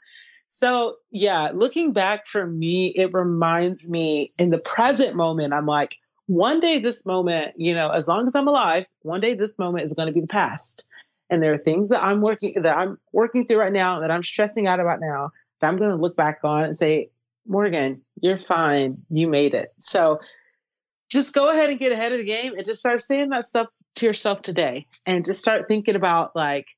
so, 0.54 0.98
yeah, 1.12 1.50
looking 1.54 1.94
back 1.94 2.26
for 2.26 2.46
me, 2.46 2.88
it 2.88 3.14
reminds 3.14 3.90
me 3.90 4.34
in 4.38 4.50
the 4.50 4.58
present 4.58 5.16
moment, 5.16 5.54
I'm 5.54 5.66
like, 5.66 5.96
one 6.28 6.60
day 6.60 6.78
this 6.78 7.06
moment, 7.06 7.54
you 7.56 7.74
know, 7.74 7.88
as 7.88 8.10
long 8.10 8.26
as 8.26 8.36
I'm 8.36 8.50
alive, 8.50 8.86
one 9.04 9.22
day 9.22 9.34
this 9.34 9.58
moment 9.58 9.86
is 9.86 9.94
going 9.94 10.08
to 10.08 10.14
be 10.14 10.20
the 10.20 10.28
past. 10.28 10.86
And 11.30 11.42
there 11.42 11.54
are 11.54 11.58
things 11.58 11.88
that 11.88 12.04
I'm 12.04 12.22
working 12.22 12.62
that 12.62 12.78
I'm 12.78 12.98
working 13.14 13.46
through 13.46 13.60
right 13.60 13.72
now 13.72 14.02
that 14.02 14.12
I'm 14.12 14.24
stressing 14.24 14.68
out 14.68 14.82
about 14.82 15.00
now 15.00 15.30
that 15.62 15.70
I'm 15.70 15.78
going 15.78 15.92
to 15.92 15.96
look 15.96 16.18
back 16.18 16.40
on 16.44 16.66
and 16.66 16.76
say, 16.76 17.10
Morgan, 17.48 18.02
you're 18.22 18.36
fine. 18.36 18.98
You 19.10 19.30
made 19.30 19.54
it. 19.54 19.70
So 19.78 20.20
just 21.12 21.34
go 21.34 21.50
ahead 21.50 21.70
and 21.70 21.80
get 21.80 21.92
ahead 21.92 22.14
of 22.14 22.20
the 22.20 22.24
game 22.24 22.54
and 22.56 22.66
just 22.66 22.80
start 22.80 23.02
saying 23.02 23.30
that 23.30 23.44
stuff 23.44 23.68
to 23.96 24.06
yourself 24.06 24.42
today 24.42 24.88
and 25.06 25.26
just 25.26 25.42
start 25.42 25.68
thinking 25.68 25.96
about 25.96 26.36
like 26.36 26.70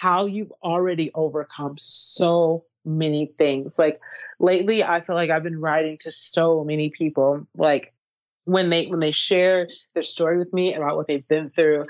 how 0.00 0.26
you've 0.26 0.52
already 0.62 1.10
overcome 1.14 1.74
so 1.76 2.64
many 2.86 3.26
things. 3.38 3.78
Like 3.78 4.00
lately, 4.38 4.82
I 4.82 5.00
feel 5.00 5.14
like 5.14 5.30
I've 5.30 5.42
been 5.42 5.60
writing 5.60 5.98
to 6.00 6.12
so 6.12 6.64
many 6.64 6.88
people, 6.88 7.46
like 7.56 7.92
when 8.44 8.70
they 8.70 8.86
when 8.86 9.00
they 9.00 9.12
share 9.12 9.68
their 9.94 10.02
story 10.02 10.38
with 10.38 10.52
me 10.54 10.74
about 10.74 10.96
what 10.96 11.06
they've 11.06 11.26
been 11.28 11.50
through. 11.50 11.86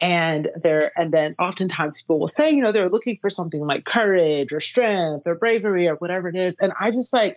And 0.00 0.50
they're 0.62 0.92
and 0.98 1.12
then 1.12 1.34
oftentimes 1.38 2.02
people 2.02 2.20
will 2.20 2.28
say, 2.28 2.50
you 2.50 2.62
know, 2.62 2.72
they're 2.72 2.90
looking 2.90 3.18
for 3.20 3.30
something 3.30 3.66
like 3.66 3.84
courage 3.84 4.52
or 4.52 4.60
strength 4.60 5.26
or 5.26 5.34
bravery 5.34 5.88
or 5.88 5.96
whatever 5.96 6.28
it 6.28 6.36
is. 6.36 6.58
And 6.60 6.72
I 6.80 6.90
just 6.90 7.12
like 7.12 7.36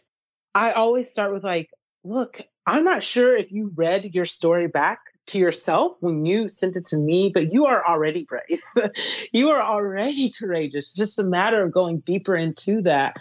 I 0.56 0.72
always 0.74 1.10
start 1.10 1.34
with 1.34 1.44
like, 1.44 1.70
look, 2.04 2.40
I'm 2.66 2.84
not 2.84 3.04
sure 3.04 3.36
if 3.36 3.52
you 3.52 3.72
read 3.76 4.14
your 4.14 4.26
story 4.26 4.68
back 4.68 5.00
to 5.28 5.38
yourself 5.38 5.98
when 6.00 6.26
you 6.26 6.48
sent 6.48 6.76
it 6.76 6.86
to 6.88 6.98
me, 6.98 7.32
but 7.34 7.52
you 7.52 7.66
are 7.66 7.86
already 7.86 8.26
brave. 8.26 8.62
you 9.34 9.50
are 9.50 9.62
already 9.62 10.32
courageous. 10.40 10.90
It's 10.90 10.96
just 10.96 11.20
a 11.20 11.24
matter 11.24 11.64
of 11.64 11.72
going 11.72 12.00
deeper 12.00 12.36
into 12.36 12.82
that. 12.82 13.16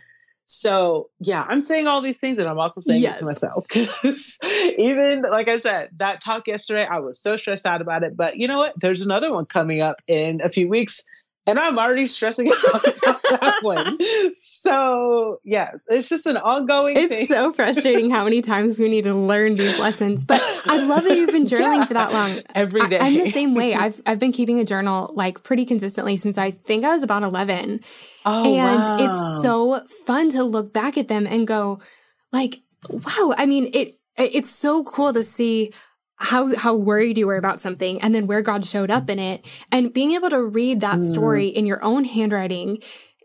So, 0.51 1.11
yeah, 1.21 1.45
I'm 1.47 1.61
saying 1.61 1.87
all 1.87 2.01
these 2.01 2.19
things 2.19 2.39
and 2.39 2.49
I'm 2.49 2.59
also 2.59 2.81
saying 2.81 3.03
yes. 3.03 3.19
it 3.19 3.21
to 3.21 3.25
myself. 3.27 3.67
even 4.79 5.23
like 5.31 5.49
I 5.49 5.59
said, 5.59 5.91
that 5.99 6.25
talk 6.25 6.47
yesterday, 6.47 6.87
I 6.91 7.01
was 7.01 7.21
so 7.21 7.37
stressed 7.37 7.67
out 7.67 7.83
about 7.83 8.03
it. 8.03 8.17
But 8.17 8.39
you 8.39 8.49
know 8.49 8.59
what? 8.59 8.73
There's 8.81 9.03
another 9.03 9.31
one 9.31 9.45
coming 9.45 9.83
up 9.83 10.01
in 10.07 10.41
a 10.43 10.49
few 10.49 10.67
weeks 10.67 11.07
and 11.49 11.59
I'm 11.59 11.79
already 11.79 12.07
stressing 12.07 12.49
out 12.75 12.87
about 12.87 13.23
that 13.23 13.59
one. 13.63 13.99
So 14.35 15.41
yes, 15.45 15.87
it's 15.89 16.09
just 16.09 16.27
an 16.27 16.37
ongoing. 16.37 16.97
It's 16.97 17.09
thing. 17.09 17.27
so 17.27 17.53
frustrating 17.53 18.11
how 18.11 18.25
many 18.25 18.43
times 18.43 18.79
we 18.79 18.89
need 18.89 19.05
to 19.05 19.15
learn 19.15 19.55
these 19.55 19.79
lessons. 19.79 20.25
But 20.25 20.43
I 20.67 20.77
love 20.85 21.05
that 21.05 21.17
you've 21.17 21.33
been 21.33 21.45
journaling 21.47 21.79
yeah. 21.79 21.85
for 21.85 21.95
that 21.95 22.13
long. 22.13 22.41
Every 22.55 22.87
day, 22.89 22.99
I, 22.99 23.07
am 23.07 23.15
the 23.15 23.31
same 23.31 23.55
way. 23.55 23.75
I've 23.75 24.01
I've 24.07 24.19
been 24.19 24.33
keeping 24.33 24.61
a 24.61 24.65
journal 24.65 25.13
like 25.15 25.43
pretty 25.43 25.65
consistently 25.65 26.17
since 26.17 26.39
I 26.39 26.51
think 26.51 26.85
I 26.85 26.91
was 26.91 27.03
about 27.03 27.23
11. 27.23 27.81
Oh, 28.27 28.45
and 28.45 28.83
wow. 28.83 28.97
it's 29.01 29.43
so 29.43 29.81
fun 30.05 30.29
to 30.31 30.45
look 30.45 30.73
back 30.73 30.99
at 30.99 31.09
them 31.09 31.27
and 31.27 31.47
go, 31.47 31.81
like, 32.33 32.61
wow. 32.91 33.35
I 33.37 33.47
mean, 33.47 33.71
it 33.73 33.95
it's 34.17 34.51
so 34.51 34.85
cool 34.85 35.13
to 35.13 35.23
see 35.23 35.73
how 36.19 36.55
how 36.57 36.75
worried 36.75 37.17
you 37.17 37.27
were 37.27 37.37
about 37.37 37.61
something 37.61 38.01
and 38.03 38.15
then 38.15 38.27
where 38.27 38.43
God 38.43 38.65
showed 38.65 38.91
up 38.91 39.09
in 39.09 39.19
it 39.19 39.45
and 39.71 39.93
being 39.93 40.13
able 40.13 40.31
to 40.31 40.43
read 40.43 40.81
that 40.81 40.99
mm. 40.99 41.11
story 41.11 41.47
in 41.47 41.65
your 41.65 41.83
own 41.83 42.05
handwriting 42.05 42.79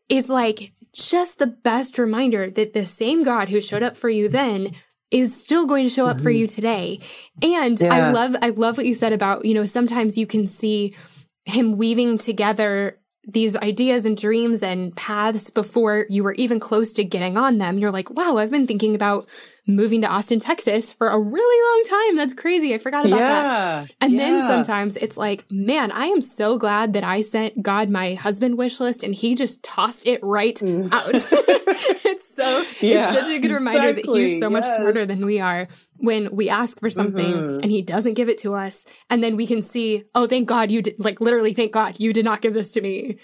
is 0.09 0.29
like 0.29 0.73
just 0.93 1.39
the 1.39 1.47
best 1.47 1.97
reminder 1.97 2.49
that 2.51 2.73
the 2.73 2.85
same 2.85 3.23
God 3.23 3.49
who 3.49 3.59
showed 3.61 3.81
up 3.83 3.97
for 3.97 4.09
you 4.09 4.29
then 4.29 4.73
is 5.09 5.43
still 5.43 5.65
going 5.65 5.85
to 5.85 5.89
show 5.89 6.05
up 6.05 6.15
mm-hmm. 6.17 6.23
for 6.23 6.29
you 6.29 6.47
today. 6.47 6.99
And 7.41 7.79
yeah. 7.79 7.93
I 7.93 8.11
love 8.11 8.35
I 8.41 8.49
love 8.49 8.77
what 8.77 8.85
you 8.85 8.93
said 8.93 9.13
about, 9.13 9.45
you 9.45 9.53
know, 9.53 9.63
sometimes 9.63 10.17
you 10.17 10.27
can 10.27 10.47
see 10.47 10.95
him 11.45 11.77
weaving 11.77 12.19
together 12.19 12.99
these 13.25 13.55
ideas 13.55 14.05
and 14.05 14.17
dreams 14.17 14.61
and 14.61 14.95
paths 14.95 15.49
before 15.49 16.05
you 16.09 16.23
were 16.23 16.33
even 16.33 16.59
close 16.59 16.93
to 16.93 17.03
getting 17.03 17.37
on 17.37 17.57
them. 17.57 17.77
You're 17.77 17.91
like, 17.91 18.09
wow, 18.09 18.37
I've 18.37 18.51
been 18.51 18.67
thinking 18.67 18.95
about 18.95 19.27
moving 19.65 20.01
to 20.01 20.07
Austin, 20.07 20.39
Texas 20.39 20.91
for 20.91 21.07
a 21.07 21.19
really 21.19 21.89
long 21.89 22.01
time. 22.01 22.17
That's 22.17 22.33
crazy. 22.33 22.73
I 22.73 22.77
forgot 22.77 23.05
about 23.05 23.19
yeah, 23.19 23.31
that. 23.31 23.91
And 24.01 24.13
yeah. 24.13 24.19
then 24.19 24.39
sometimes 24.47 24.97
it's 24.97 25.17
like, 25.17 25.49
man, 25.49 25.91
I 25.91 26.07
am 26.07 26.21
so 26.21 26.57
glad 26.57 26.93
that 26.93 27.03
I 27.03 27.21
sent 27.21 27.61
God 27.61 27.89
my 27.89 28.13
husband 28.15 28.57
wish 28.57 28.79
list 28.79 29.03
and 29.03 29.15
he 29.15 29.35
just 29.35 29.63
tossed 29.63 30.05
it 30.05 30.19
right 30.21 30.55
mm. 30.55 30.89
out. 30.91 31.11
it's 31.13 32.35
so, 32.35 32.63
yeah, 32.81 33.07
it's 33.07 33.17
such 33.17 33.29
a 33.29 33.39
good 33.39 33.51
reminder 33.51 33.89
exactly. 33.89 34.21
that 34.21 34.27
he's 34.27 34.41
so 34.41 34.49
much 34.49 34.65
yes. 34.65 34.75
smarter 34.75 35.05
than 35.05 35.25
we 35.25 35.39
are 35.39 35.67
when 35.97 36.35
we 36.35 36.49
ask 36.49 36.79
for 36.79 36.89
something 36.89 37.33
mm-hmm. 37.33 37.59
and 37.61 37.71
he 37.71 37.81
doesn't 37.81 38.15
give 38.15 38.27
it 38.27 38.39
to 38.39 38.53
us. 38.55 38.85
And 39.09 39.23
then 39.23 39.37
we 39.37 39.47
can 39.47 39.61
see, 39.61 40.03
oh, 40.13 40.27
thank 40.27 40.49
God 40.49 40.71
you 40.71 40.81
did, 40.81 40.99
like 40.99 41.21
literally, 41.21 41.53
thank 41.53 41.71
God 41.71 41.99
you 41.99 42.11
did 42.11 42.25
not 42.25 42.41
give 42.41 42.53
this 42.53 42.73
to 42.73 42.81
me. 42.81 43.19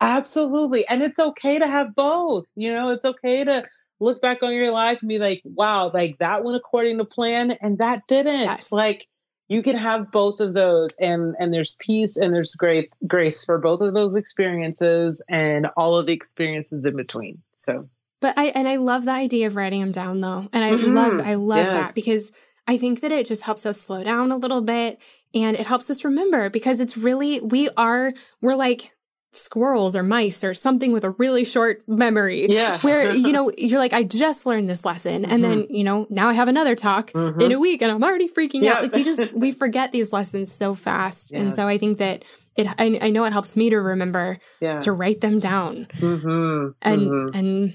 Absolutely. 0.00 0.86
And 0.88 1.02
it's 1.02 1.18
okay 1.18 1.58
to 1.58 1.66
have 1.66 1.94
both. 1.94 2.50
You 2.56 2.72
know, 2.72 2.90
it's 2.90 3.04
okay 3.04 3.44
to 3.44 3.62
look 4.00 4.20
back 4.20 4.42
on 4.42 4.54
your 4.54 4.70
life 4.70 5.00
and 5.00 5.08
be 5.08 5.18
like, 5.18 5.40
wow, 5.44 5.90
like 5.92 6.18
that 6.18 6.44
went 6.44 6.56
according 6.56 6.98
to 6.98 7.04
plan 7.04 7.52
and 7.62 7.78
that 7.78 8.06
didn't. 8.06 8.40
Yes. 8.40 8.72
Like 8.72 9.08
you 9.48 9.62
can 9.62 9.76
have 9.76 10.10
both 10.10 10.40
of 10.40 10.54
those 10.54 10.96
and 11.00 11.34
and 11.38 11.52
there's 11.52 11.76
peace 11.80 12.16
and 12.16 12.34
there's 12.34 12.54
great 12.54 12.94
grace 13.06 13.44
for 13.44 13.58
both 13.58 13.80
of 13.80 13.94
those 13.94 14.16
experiences 14.16 15.24
and 15.28 15.68
all 15.76 15.98
of 15.98 16.06
the 16.06 16.12
experiences 16.12 16.84
in 16.84 16.96
between. 16.96 17.42
So 17.54 17.84
But 18.20 18.36
I 18.36 18.46
and 18.46 18.66
I 18.68 18.76
love 18.76 19.04
the 19.04 19.12
idea 19.12 19.46
of 19.46 19.56
writing 19.56 19.80
them 19.80 19.92
down 19.92 20.20
though. 20.20 20.48
And 20.52 20.64
I 20.64 20.72
mm-hmm. 20.72 20.94
love 20.94 21.20
I 21.20 21.34
love 21.34 21.58
yes. 21.58 21.88
that 21.88 21.94
because 21.94 22.32
I 22.66 22.78
think 22.78 23.00
that 23.00 23.12
it 23.12 23.26
just 23.26 23.42
helps 23.42 23.66
us 23.66 23.80
slow 23.80 24.02
down 24.02 24.32
a 24.32 24.36
little 24.36 24.62
bit 24.62 25.00
and 25.34 25.56
it 25.56 25.66
helps 25.66 25.90
us 25.90 26.04
remember 26.04 26.48
because 26.48 26.80
it's 26.80 26.96
really 26.96 27.40
we 27.40 27.68
are 27.76 28.12
we're 28.40 28.54
like 28.54 28.94
squirrels 29.36 29.96
or 29.96 30.02
mice 30.02 30.44
or 30.44 30.54
something 30.54 30.92
with 30.92 31.04
a 31.04 31.10
really 31.10 31.44
short 31.44 31.82
memory. 31.88 32.46
Yeah. 32.48 32.78
where, 32.82 33.14
you 33.14 33.32
know, 33.32 33.52
you're 33.58 33.78
like, 33.78 33.92
I 33.92 34.02
just 34.02 34.46
learned 34.46 34.68
this 34.68 34.84
lesson. 34.84 35.24
And 35.24 35.42
mm-hmm. 35.42 35.42
then, 35.42 35.66
you 35.70 35.84
know, 35.84 36.06
now 36.10 36.28
I 36.28 36.34
have 36.34 36.48
another 36.48 36.74
talk 36.74 37.10
mm-hmm. 37.10 37.40
in 37.40 37.52
a 37.52 37.58
week 37.58 37.82
and 37.82 37.90
I'm 37.90 38.02
already 38.02 38.28
freaking 38.28 38.62
yeah. 38.62 38.74
out. 38.74 38.82
Like 38.82 38.94
we 38.94 39.04
just, 39.04 39.32
we 39.34 39.52
forget 39.64 39.92
these 39.92 40.12
lessons 40.12 40.52
so 40.52 40.74
fast. 40.74 41.32
Yes. 41.32 41.42
And 41.42 41.54
so 41.54 41.66
I 41.66 41.78
think 41.78 41.98
that 41.98 42.24
it, 42.56 42.68
I, 42.78 42.98
I, 43.02 43.10
know 43.10 43.24
it 43.24 43.32
helps 43.32 43.56
me 43.56 43.70
to 43.70 43.76
remember 43.78 44.38
yeah. 44.60 44.78
to 44.80 44.92
write 44.92 45.20
them 45.20 45.40
down. 45.40 45.86
Mm-hmm. 45.86 46.68
And, 46.82 47.00
mm-hmm. 47.00 47.36
and 47.36 47.74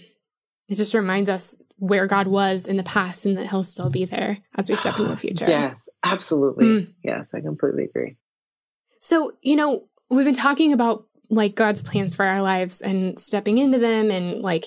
it 0.70 0.76
just 0.76 0.93
reminds 0.93 1.30
us 1.30 1.57
where 1.80 2.07
God 2.07 2.28
was 2.28 2.68
in 2.68 2.78
the 2.78 2.84
past 2.84 3.26
and 3.26 3.38
that 3.38 3.47
he'll 3.47 3.64
still 3.64 3.89
be 3.89 4.05
there 4.05 4.38
as 4.55 4.70
we 4.70 4.76
step 4.76 4.97
into 4.97 5.10
the 5.10 5.18
future. 5.18 5.47
Yes, 5.47 5.89
absolutely. 6.03 6.66
Mm. 6.66 6.93
Yes, 7.03 7.34
I 7.34 7.41
completely 7.41 7.86
agree. 7.86 8.18
So, 8.99 9.32
you 9.41 9.55
know, 9.55 9.88
we've 10.10 10.26
been 10.26 10.36
talking 10.36 10.74
about 10.74 11.05
like 11.30 11.55
God's 11.55 11.84
plans 11.84 12.15
for 12.15 12.25
our 12.25 12.41
lives 12.41 12.82
and 12.82 13.17
stepping 13.19 13.57
into 13.57 13.77
them 13.77 14.11
and 14.11 14.41
like 14.41 14.65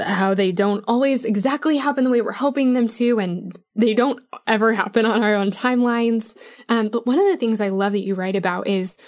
how 0.00 0.34
they 0.34 0.52
don't 0.52 0.84
always 0.88 1.24
exactly 1.24 1.76
happen 1.76 2.04
the 2.04 2.10
way 2.10 2.20
we're 2.20 2.32
hoping 2.32 2.72
them 2.72 2.88
to 2.88 3.18
and 3.18 3.58
they 3.74 3.94
don't 3.94 4.20
ever 4.46 4.72
happen 4.72 5.06
on 5.06 5.22
our 5.22 5.34
own 5.34 5.50
timelines. 5.50 6.36
Um, 6.68 6.88
but 6.88 7.06
one 7.06 7.18
of 7.18 7.26
the 7.26 7.36
things 7.36 7.60
I 7.60 7.68
love 7.68 7.92
that 7.92 8.04
you 8.04 8.14
write 8.14 8.36
about 8.36 8.66
is 8.66 8.98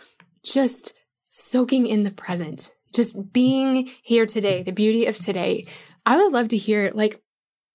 just 0.45 0.95
soaking 1.31 1.87
in 1.87 2.03
the 2.03 2.11
present, 2.11 2.71
just 2.95 3.33
being 3.33 3.91
here 4.03 4.27
today, 4.27 4.63
the 4.63 4.73
beauty 4.73 5.07
of 5.07 5.17
today. 5.17 5.67
I 6.07 6.17
would 6.17 6.33
love 6.33 6.49
to 6.49 6.57
hear 6.57 6.93
like, 6.95 7.21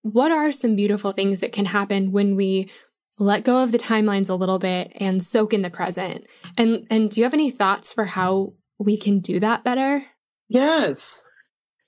what 0.02 0.32
are 0.32 0.52
some 0.52 0.76
beautiful 0.76 1.12
things 1.12 1.42
that 1.42 1.52
can 1.52 1.66
happen 1.66 2.12
when 2.12 2.36
we 2.36 2.70
let 3.18 3.44
go 3.44 3.62
of 3.62 3.74
the 3.74 3.78
timelines 3.78 4.30
a 4.30 4.36
little 4.36 4.60
bit 4.60 4.94
and 4.96 5.22
soak 5.22 5.54
in 5.54 5.62
the 5.62 5.70
present? 5.70 6.26
And, 6.58 6.88
and 6.90 7.10
do 7.10 7.20
you 7.20 7.26
have 7.26 7.34
any 7.34 7.52
thoughts 7.52 7.92
for 7.92 8.06
how 8.06 8.54
we 8.80 8.98
can 8.98 9.20
do 9.20 9.40
that 9.40 9.64
better? 9.64 10.06
Yes. 10.48 11.30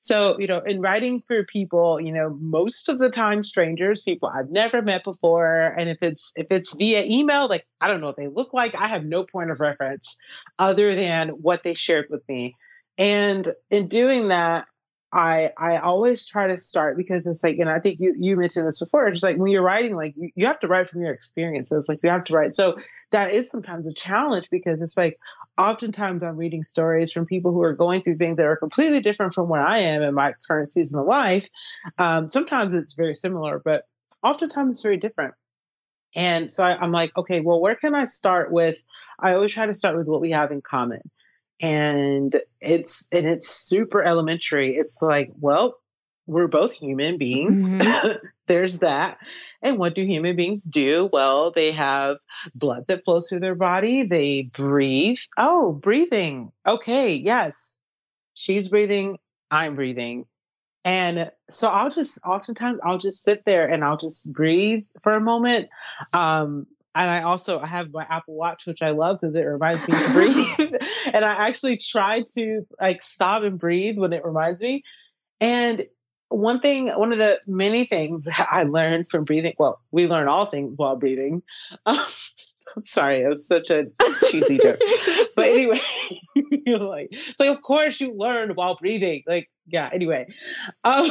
So, 0.01 0.39
you 0.39 0.47
know, 0.47 0.61
in 0.65 0.81
writing 0.81 1.21
for 1.21 1.43
people, 1.45 2.01
you 2.01 2.11
know, 2.11 2.35
most 2.39 2.89
of 2.89 2.97
the 2.97 3.09
time 3.09 3.43
strangers, 3.43 4.01
people 4.01 4.29
I've 4.33 4.49
never 4.49 4.81
met 4.81 5.03
before, 5.03 5.75
and 5.77 5.89
if 5.89 5.99
it's 6.01 6.33
if 6.35 6.47
it's 6.49 6.75
via 6.75 7.03
email, 7.05 7.47
like 7.47 7.67
I 7.79 7.87
don't 7.87 8.01
know 8.01 8.07
what 8.07 8.17
they 8.17 8.27
look 8.27 8.51
like, 8.51 8.73
I 8.75 8.87
have 8.87 9.05
no 9.05 9.23
point 9.23 9.51
of 9.51 9.59
reference 9.59 10.17
other 10.57 10.95
than 10.95 11.29
what 11.29 11.63
they 11.63 11.75
shared 11.75 12.07
with 12.09 12.27
me. 12.27 12.55
And 12.97 13.47
in 13.69 13.87
doing 13.87 14.29
that, 14.29 14.65
I 15.13 15.51
I 15.57 15.77
always 15.77 16.25
try 16.25 16.47
to 16.47 16.55
start 16.55 16.95
because 16.95 17.27
it's 17.27 17.43
like, 17.43 17.57
and 17.57 17.69
I 17.69 17.79
think 17.79 17.99
you 17.99 18.15
you 18.17 18.37
mentioned 18.37 18.67
this 18.67 18.79
before. 18.79 19.07
It's 19.07 19.15
just 19.15 19.23
like 19.23 19.37
when 19.37 19.51
you're 19.51 19.61
writing, 19.61 19.95
like 19.95 20.13
you, 20.15 20.31
you 20.35 20.45
have 20.45 20.59
to 20.61 20.67
write 20.67 20.87
from 20.87 21.01
your 21.01 21.11
experiences. 21.13 21.89
Like 21.89 21.99
you 22.01 22.09
have 22.09 22.23
to 22.25 22.33
write. 22.33 22.53
So 22.53 22.77
that 23.11 23.33
is 23.33 23.51
sometimes 23.51 23.87
a 23.87 23.93
challenge 23.93 24.49
because 24.49 24.81
it's 24.81 24.95
like 24.95 25.19
oftentimes 25.57 26.23
I'm 26.23 26.37
reading 26.37 26.63
stories 26.63 27.11
from 27.11 27.25
people 27.25 27.51
who 27.51 27.61
are 27.61 27.73
going 27.73 28.01
through 28.01 28.17
things 28.17 28.37
that 28.37 28.45
are 28.45 28.55
completely 28.55 29.01
different 29.01 29.33
from 29.33 29.49
where 29.49 29.65
I 29.65 29.79
am 29.79 30.01
in 30.01 30.13
my 30.13 30.33
current 30.47 30.71
season 30.71 31.01
of 31.01 31.07
life. 31.07 31.49
Um, 31.97 32.27
sometimes 32.29 32.73
it's 32.73 32.93
very 32.93 33.15
similar, 33.15 33.61
but 33.65 33.83
oftentimes 34.23 34.73
it's 34.73 34.81
very 34.81 34.97
different. 34.97 35.33
And 36.15 36.51
so 36.51 36.65
I, 36.65 36.77
I'm 36.77 36.91
like, 36.91 37.15
okay, 37.17 37.41
well, 37.41 37.61
where 37.61 37.75
can 37.75 37.95
I 37.95 38.05
start 38.05 38.51
with? 38.51 38.83
I 39.19 39.33
always 39.33 39.53
try 39.53 39.65
to 39.65 39.73
start 39.73 39.97
with 39.97 40.07
what 40.07 40.21
we 40.21 40.31
have 40.31 40.51
in 40.51 40.61
common 40.61 41.01
and 41.61 42.35
it's 42.59 43.07
and 43.13 43.27
it's 43.27 43.47
super 43.47 44.03
elementary. 44.03 44.75
It's 44.75 45.01
like 45.01 45.31
well 45.39 45.75
we're 46.27 46.47
both 46.47 46.71
human 46.71 47.17
beings. 47.17 47.77
Mm-hmm. 47.77 48.25
there's 48.47 48.79
that. 48.79 49.17
And 49.61 49.77
what 49.77 49.95
do 49.95 50.03
human 50.03 50.35
beings 50.35 50.63
do? 50.63 51.09
Well 51.13 51.51
they 51.51 51.71
have 51.71 52.17
blood 52.55 52.85
that 52.87 53.05
flows 53.05 53.29
through 53.29 53.41
their 53.41 53.55
body. 53.55 54.03
They 54.03 54.43
breathe. 54.43 55.19
Oh 55.37 55.73
breathing. 55.73 56.51
Okay 56.65 57.15
yes. 57.15 57.77
She's 58.33 58.69
breathing. 58.69 59.17
I'm 59.51 59.75
breathing. 59.75 60.25
And 60.83 61.31
so 61.47 61.69
i'll 61.69 61.91
just 61.91 62.25
oftentimes 62.25 62.79
i'll 62.83 62.97
just 62.97 63.23
sit 63.23 63.45
there 63.45 63.67
and 63.67 63.83
i'll 63.83 63.97
just 63.97 64.33
breathe 64.33 64.83
for 65.01 65.13
a 65.13 65.21
moment. 65.21 65.69
Um 66.13 66.65
and 66.93 67.09
I 67.09 67.21
also 67.21 67.59
I 67.59 67.67
have 67.67 67.91
my 67.93 68.05
Apple 68.09 68.35
Watch, 68.35 68.67
which 68.67 68.81
I 68.81 68.91
love 68.91 69.19
because 69.21 69.35
it 69.35 69.43
reminds 69.43 69.87
me 69.87 69.93
to 69.93 70.13
breathe. 70.13 70.81
and 71.13 71.23
I 71.23 71.47
actually 71.47 71.77
try 71.77 72.23
to 72.35 72.65
like 72.79 73.01
stop 73.01 73.43
and 73.43 73.57
breathe 73.57 73.97
when 73.97 74.13
it 74.13 74.25
reminds 74.25 74.61
me. 74.61 74.83
And 75.39 75.85
one 76.29 76.59
thing, 76.59 76.87
one 76.87 77.11
of 77.11 77.17
the 77.17 77.39
many 77.47 77.85
things 77.85 78.29
I 78.37 78.63
learned 78.63 79.09
from 79.09 79.25
breathing. 79.25 79.53
Well, 79.57 79.81
we 79.91 80.07
learn 80.07 80.27
all 80.27 80.45
things 80.45 80.77
while 80.77 80.95
breathing. 80.95 81.43
Um, 81.85 81.97
sorry, 82.81 83.21
it 83.21 83.27
was 83.27 83.47
such 83.47 83.69
a 83.69 83.85
cheesy 84.29 84.57
joke. 84.57 84.79
But 85.35 85.47
anyway, 85.47 85.79
like, 86.67 87.15
so 87.15 87.51
of 87.51 87.61
course 87.61 88.01
you 88.01 88.13
learn 88.13 88.51
while 88.51 88.75
breathing. 88.75 89.23
Like, 89.25 89.49
yeah. 89.65 89.89
Anyway, 89.93 90.27
um, 90.83 91.09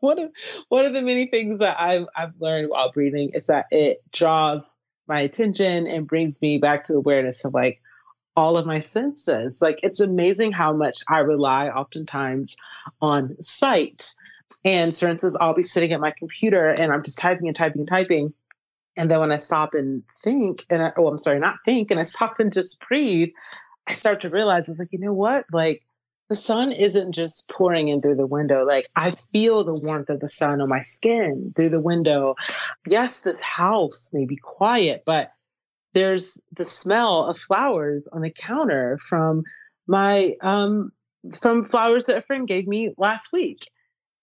one 0.00 0.18
of 0.18 0.30
one 0.68 0.84
of 0.84 0.92
the 0.92 1.02
many 1.02 1.26
things 1.26 1.60
that 1.60 1.80
I've 1.80 2.06
I've 2.16 2.32
learned 2.40 2.68
while 2.70 2.90
breathing 2.90 3.30
is 3.32 3.46
that 3.46 3.66
it 3.70 3.98
draws 4.12 4.78
my 5.06 5.20
attention 5.20 5.86
and 5.86 6.06
brings 6.06 6.42
me 6.42 6.58
back 6.58 6.84
to 6.84 6.94
awareness 6.94 7.44
of 7.44 7.54
like 7.54 7.80
all 8.36 8.56
of 8.58 8.66
my 8.66 8.80
senses. 8.80 9.62
Like 9.62 9.78
it's 9.82 10.00
amazing 10.00 10.52
how 10.52 10.72
much 10.72 10.98
I 11.08 11.18
rely 11.18 11.68
oftentimes 11.68 12.56
on 13.00 13.40
sight. 13.40 14.12
And 14.64 14.94
for 14.94 15.06
instance, 15.06 15.36
I'll 15.40 15.54
be 15.54 15.62
sitting 15.62 15.92
at 15.92 16.00
my 16.00 16.12
computer 16.16 16.70
and 16.70 16.92
I'm 16.92 17.02
just 17.02 17.18
typing 17.18 17.46
and 17.46 17.56
typing 17.56 17.80
and 17.80 17.88
typing. 17.88 18.34
And 18.96 19.10
then 19.10 19.20
when 19.20 19.32
I 19.32 19.36
stop 19.36 19.74
and 19.74 20.02
think, 20.08 20.64
and 20.70 20.82
I, 20.82 20.92
oh, 20.96 21.08
I'm 21.08 21.18
sorry, 21.18 21.38
not 21.38 21.58
think, 21.64 21.90
and 21.90 22.00
I 22.00 22.04
stop 22.04 22.40
and 22.40 22.52
just 22.52 22.80
breathe, 22.88 23.30
I 23.86 23.92
start 23.92 24.20
to 24.22 24.30
realize 24.30 24.68
it's 24.68 24.78
like, 24.78 24.92
you 24.92 24.98
know 24.98 25.12
what? 25.12 25.44
Like 25.52 25.82
the 26.28 26.36
sun 26.36 26.72
isn't 26.72 27.12
just 27.12 27.50
pouring 27.50 27.88
in 27.88 28.00
through 28.00 28.16
the 28.16 28.26
window. 28.26 28.64
Like 28.64 28.86
I 28.96 29.12
feel 29.12 29.64
the 29.64 29.74
warmth 29.74 30.10
of 30.10 30.20
the 30.20 30.28
sun 30.28 30.60
on 30.60 30.68
my 30.68 30.80
skin 30.80 31.50
through 31.54 31.68
the 31.68 31.80
window. 31.80 32.34
Yes, 32.86 33.22
this 33.22 33.40
house 33.40 34.10
may 34.12 34.24
be 34.24 34.36
quiet, 34.36 35.02
but 35.06 35.32
there's 35.92 36.44
the 36.52 36.64
smell 36.64 37.26
of 37.26 37.38
flowers 37.38 38.08
on 38.08 38.22
the 38.22 38.30
counter 38.30 38.98
from 38.98 39.44
my 39.86 40.34
um 40.42 40.90
from 41.40 41.64
flowers 41.64 42.06
that 42.06 42.18
a 42.18 42.20
friend 42.20 42.46
gave 42.46 42.66
me 42.66 42.92
last 42.98 43.32
week. 43.32 43.58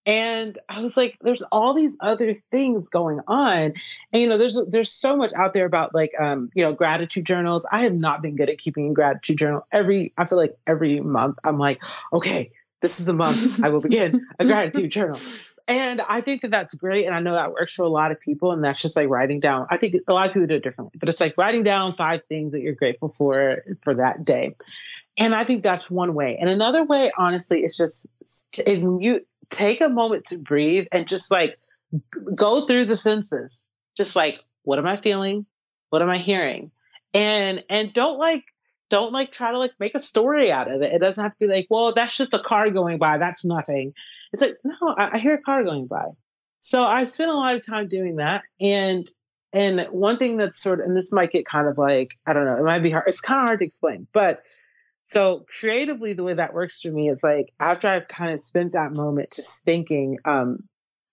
And 0.06 0.58
I 0.68 0.80
was 0.80 0.96
like, 0.96 1.16
there's 1.22 1.42
all 1.50 1.74
these 1.74 1.96
other 2.00 2.34
things 2.34 2.88
going 2.88 3.20
on. 3.26 3.56
And 3.56 3.74
you 4.12 4.28
know, 4.28 4.36
there's 4.36 4.60
there's 4.68 4.92
so 4.92 5.16
much 5.16 5.32
out 5.34 5.54
there 5.54 5.66
about 5.66 5.94
like 5.94 6.12
um, 6.20 6.50
you 6.54 6.64
know, 6.64 6.74
gratitude 6.74 7.24
journals. 7.24 7.66
I 7.70 7.80
have 7.80 7.94
not 7.94 8.22
been 8.22 8.36
good 8.36 8.50
at 8.50 8.58
keeping 8.58 8.90
a 8.90 8.92
gratitude 8.92 9.38
journal. 9.38 9.66
Every 9.72 10.12
I 10.18 10.26
feel 10.26 10.38
like 10.38 10.56
every 10.66 11.00
month 11.00 11.38
I'm 11.44 11.58
like, 11.58 11.82
okay, 12.12 12.50
this 12.82 13.00
is 13.00 13.06
the 13.06 13.14
month 13.14 13.62
I 13.62 13.70
will 13.70 13.80
begin 13.80 14.26
a 14.38 14.44
gratitude 14.44 14.90
journal. 14.90 15.18
And 15.66 16.02
I 16.02 16.20
think 16.20 16.42
that 16.42 16.50
that's 16.50 16.74
great. 16.74 17.06
And 17.06 17.14
I 17.14 17.20
know 17.20 17.32
that 17.32 17.52
works 17.52 17.74
for 17.74 17.84
a 17.84 17.88
lot 17.88 18.10
of 18.10 18.20
people. 18.20 18.52
And 18.52 18.62
that's 18.62 18.82
just 18.82 18.96
like 18.96 19.08
writing 19.08 19.40
down. 19.40 19.66
I 19.70 19.78
think 19.78 19.94
a 20.06 20.12
lot 20.12 20.26
of 20.26 20.34
people 20.34 20.46
do 20.46 20.56
it 20.56 20.62
differently, 20.62 20.98
but 21.00 21.08
it's 21.08 21.20
like 21.20 21.38
writing 21.38 21.62
down 21.62 21.92
five 21.92 22.20
things 22.28 22.52
that 22.52 22.60
you're 22.60 22.74
grateful 22.74 23.08
for 23.08 23.62
for 23.82 23.94
that 23.94 24.24
day. 24.26 24.56
And 25.16 25.34
I 25.34 25.44
think 25.44 25.62
that's 25.62 25.90
one 25.90 26.14
way. 26.14 26.36
And 26.38 26.50
another 26.50 26.84
way, 26.84 27.10
honestly, 27.16 27.64
is 27.64 27.76
just 27.76 28.10
if 28.58 28.78
you 28.80 29.24
take 29.50 29.80
a 29.80 29.88
moment 29.88 30.26
to 30.26 30.38
breathe 30.38 30.86
and 30.92 31.08
just 31.08 31.30
like 31.30 31.58
go 32.34 32.62
through 32.62 32.86
the 32.86 32.96
senses. 32.96 33.68
Just 33.96 34.16
like, 34.16 34.40
what 34.62 34.78
am 34.78 34.86
I 34.86 34.96
feeling? 34.96 35.46
What 35.90 36.02
am 36.02 36.10
I 36.10 36.18
hearing? 36.18 36.70
And 37.12 37.62
and 37.68 37.92
don't 37.92 38.18
like 38.18 38.44
don't 38.90 39.12
like 39.12 39.32
try 39.32 39.50
to 39.50 39.58
like 39.58 39.72
make 39.78 39.94
a 39.94 40.00
story 40.00 40.52
out 40.52 40.72
of 40.72 40.82
it. 40.82 40.92
It 40.92 41.00
doesn't 41.00 41.22
have 41.22 41.32
to 41.32 41.46
be 41.46 41.52
like, 41.52 41.66
well, 41.70 41.92
that's 41.92 42.16
just 42.16 42.34
a 42.34 42.38
car 42.38 42.70
going 42.70 42.98
by. 42.98 43.18
That's 43.18 43.44
nothing. 43.44 43.94
It's 44.32 44.42
like, 44.42 44.56
no, 44.64 44.94
I, 44.96 45.16
I 45.16 45.18
hear 45.18 45.34
a 45.34 45.42
car 45.42 45.64
going 45.64 45.86
by. 45.86 46.06
So 46.60 46.82
I 46.82 47.04
spent 47.04 47.30
a 47.30 47.34
lot 47.34 47.54
of 47.54 47.64
time 47.64 47.88
doing 47.88 48.16
that. 48.16 48.42
And 48.60 49.06
and 49.52 49.86
one 49.90 50.16
thing 50.16 50.36
that's 50.36 50.60
sort 50.60 50.80
of, 50.80 50.86
and 50.86 50.96
this 50.96 51.12
might 51.12 51.30
get 51.30 51.46
kind 51.46 51.68
of 51.68 51.78
like, 51.78 52.18
I 52.26 52.32
don't 52.32 52.44
know, 52.44 52.56
it 52.56 52.64
might 52.64 52.82
be 52.82 52.90
hard. 52.90 53.04
It's 53.06 53.20
kind 53.20 53.38
of 53.38 53.46
hard 53.46 53.60
to 53.60 53.64
explain, 53.64 54.08
but 54.12 54.42
so 55.04 55.44
creatively, 55.60 56.14
the 56.14 56.24
way 56.24 56.34
that 56.34 56.54
works 56.54 56.80
for 56.80 56.90
me 56.90 57.10
is 57.10 57.22
like 57.22 57.52
after 57.60 57.88
I've 57.88 58.08
kind 58.08 58.32
of 58.32 58.40
spent 58.40 58.72
that 58.72 58.92
moment 58.92 59.32
just 59.32 59.62
thinking, 59.62 60.18
um, 60.24 60.60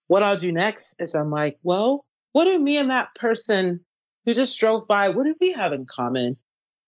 what 0.07 0.23
I'll 0.23 0.37
do 0.37 0.51
next 0.51 1.01
is 1.01 1.13
I'm 1.13 1.29
like, 1.29 1.59
well, 1.61 2.05
what 2.31 2.45
do 2.45 2.57
me 2.57 2.77
and 2.77 2.89
that 2.89 3.13
person 3.15 3.81
who 4.25 4.33
just 4.33 4.59
drove 4.59 4.87
by, 4.87 5.09
what 5.09 5.25
do 5.25 5.35
we 5.41 5.51
have 5.53 5.73
in 5.73 5.85
common? 5.85 6.37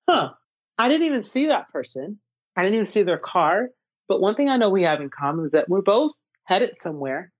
Huh. 0.09 0.31
I 0.77 0.87
didn't 0.87 1.07
even 1.07 1.21
see 1.21 1.47
that 1.47 1.69
person. 1.69 2.19
I 2.55 2.63
didn't 2.63 2.75
even 2.75 2.85
see 2.85 3.03
their 3.03 3.17
car. 3.17 3.69
But 4.07 4.21
one 4.21 4.33
thing 4.33 4.49
I 4.49 4.57
know 4.57 4.69
we 4.69 4.83
have 4.83 5.01
in 5.01 5.09
common 5.09 5.45
is 5.45 5.51
that 5.51 5.67
we're 5.69 5.83
both 5.83 6.11
headed 6.45 6.75
somewhere. 6.75 7.31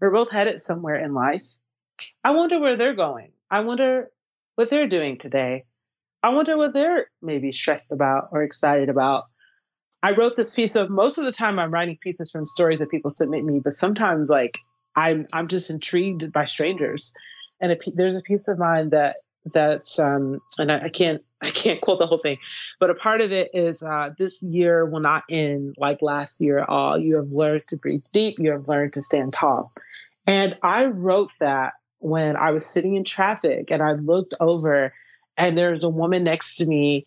We're 0.00 0.10
both 0.10 0.30
headed 0.30 0.60
somewhere 0.60 0.96
in 0.96 1.14
life. 1.14 1.46
I 2.24 2.32
wonder 2.32 2.58
where 2.58 2.76
they're 2.76 2.94
going. 2.94 3.32
I 3.50 3.60
wonder 3.60 4.10
what 4.56 4.68
they're 4.68 4.88
doing 4.88 5.18
today. 5.18 5.65
I 6.26 6.30
wonder 6.30 6.56
what 6.56 6.74
they're 6.74 7.06
maybe 7.22 7.52
stressed 7.52 7.92
about 7.92 8.30
or 8.32 8.42
excited 8.42 8.88
about. 8.88 9.26
I 10.02 10.10
wrote 10.10 10.34
this 10.34 10.56
piece 10.56 10.74
of 10.74 10.90
most 10.90 11.18
of 11.18 11.24
the 11.24 11.30
time 11.30 11.60
I'm 11.60 11.72
writing 11.72 11.98
pieces 12.00 12.32
from 12.32 12.44
stories 12.44 12.80
that 12.80 12.90
people 12.90 13.12
submit 13.12 13.44
me, 13.44 13.60
but 13.62 13.74
sometimes 13.74 14.28
like 14.28 14.58
I'm 14.96 15.28
I'm 15.32 15.46
just 15.46 15.70
intrigued 15.70 16.32
by 16.32 16.44
strangers. 16.44 17.14
And 17.60 17.70
a, 17.70 17.76
there's 17.94 18.18
a 18.18 18.24
piece 18.24 18.48
of 18.48 18.58
mine 18.58 18.90
that 18.90 19.18
that's 19.52 20.00
um 20.00 20.40
and 20.58 20.72
I, 20.72 20.86
I, 20.86 20.88
can't 20.88 21.22
I 21.42 21.50
can't 21.50 21.80
quote 21.80 22.00
the 22.00 22.08
whole 22.08 22.18
thing, 22.18 22.38
but 22.80 22.90
a 22.90 22.96
part 22.96 23.20
of 23.20 23.30
it 23.30 23.50
is 23.54 23.84
uh, 23.84 24.10
this 24.18 24.42
year 24.42 24.84
will 24.84 24.98
not 24.98 25.22
end 25.30 25.76
like 25.78 26.02
last 26.02 26.40
year 26.40 26.58
at 26.58 26.68
all. 26.68 26.98
You 26.98 27.14
have 27.14 27.30
learned 27.30 27.68
to 27.68 27.76
breathe 27.76 28.04
deep. 28.12 28.40
You 28.40 28.50
have 28.50 28.66
learned 28.66 28.94
to 28.94 29.00
stand 29.00 29.32
tall. 29.32 29.70
And 30.26 30.58
I 30.64 30.86
wrote 30.86 31.30
that 31.38 31.74
when 32.00 32.34
I 32.36 32.50
was 32.50 32.66
sitting 32.66 32.96
in 32.96 33.04
traffic 33.04 33.70
and 33.70 33.80
I 33.80 33.92
looked 33.92 34.34
over 34.40 34.92
and 35.36 35.56
there's 35.56 35.82
a 35.82 35.88
woman 35.88 36.24
next 36.24 36.56
to 36.56 36.66
me 36.66 37.04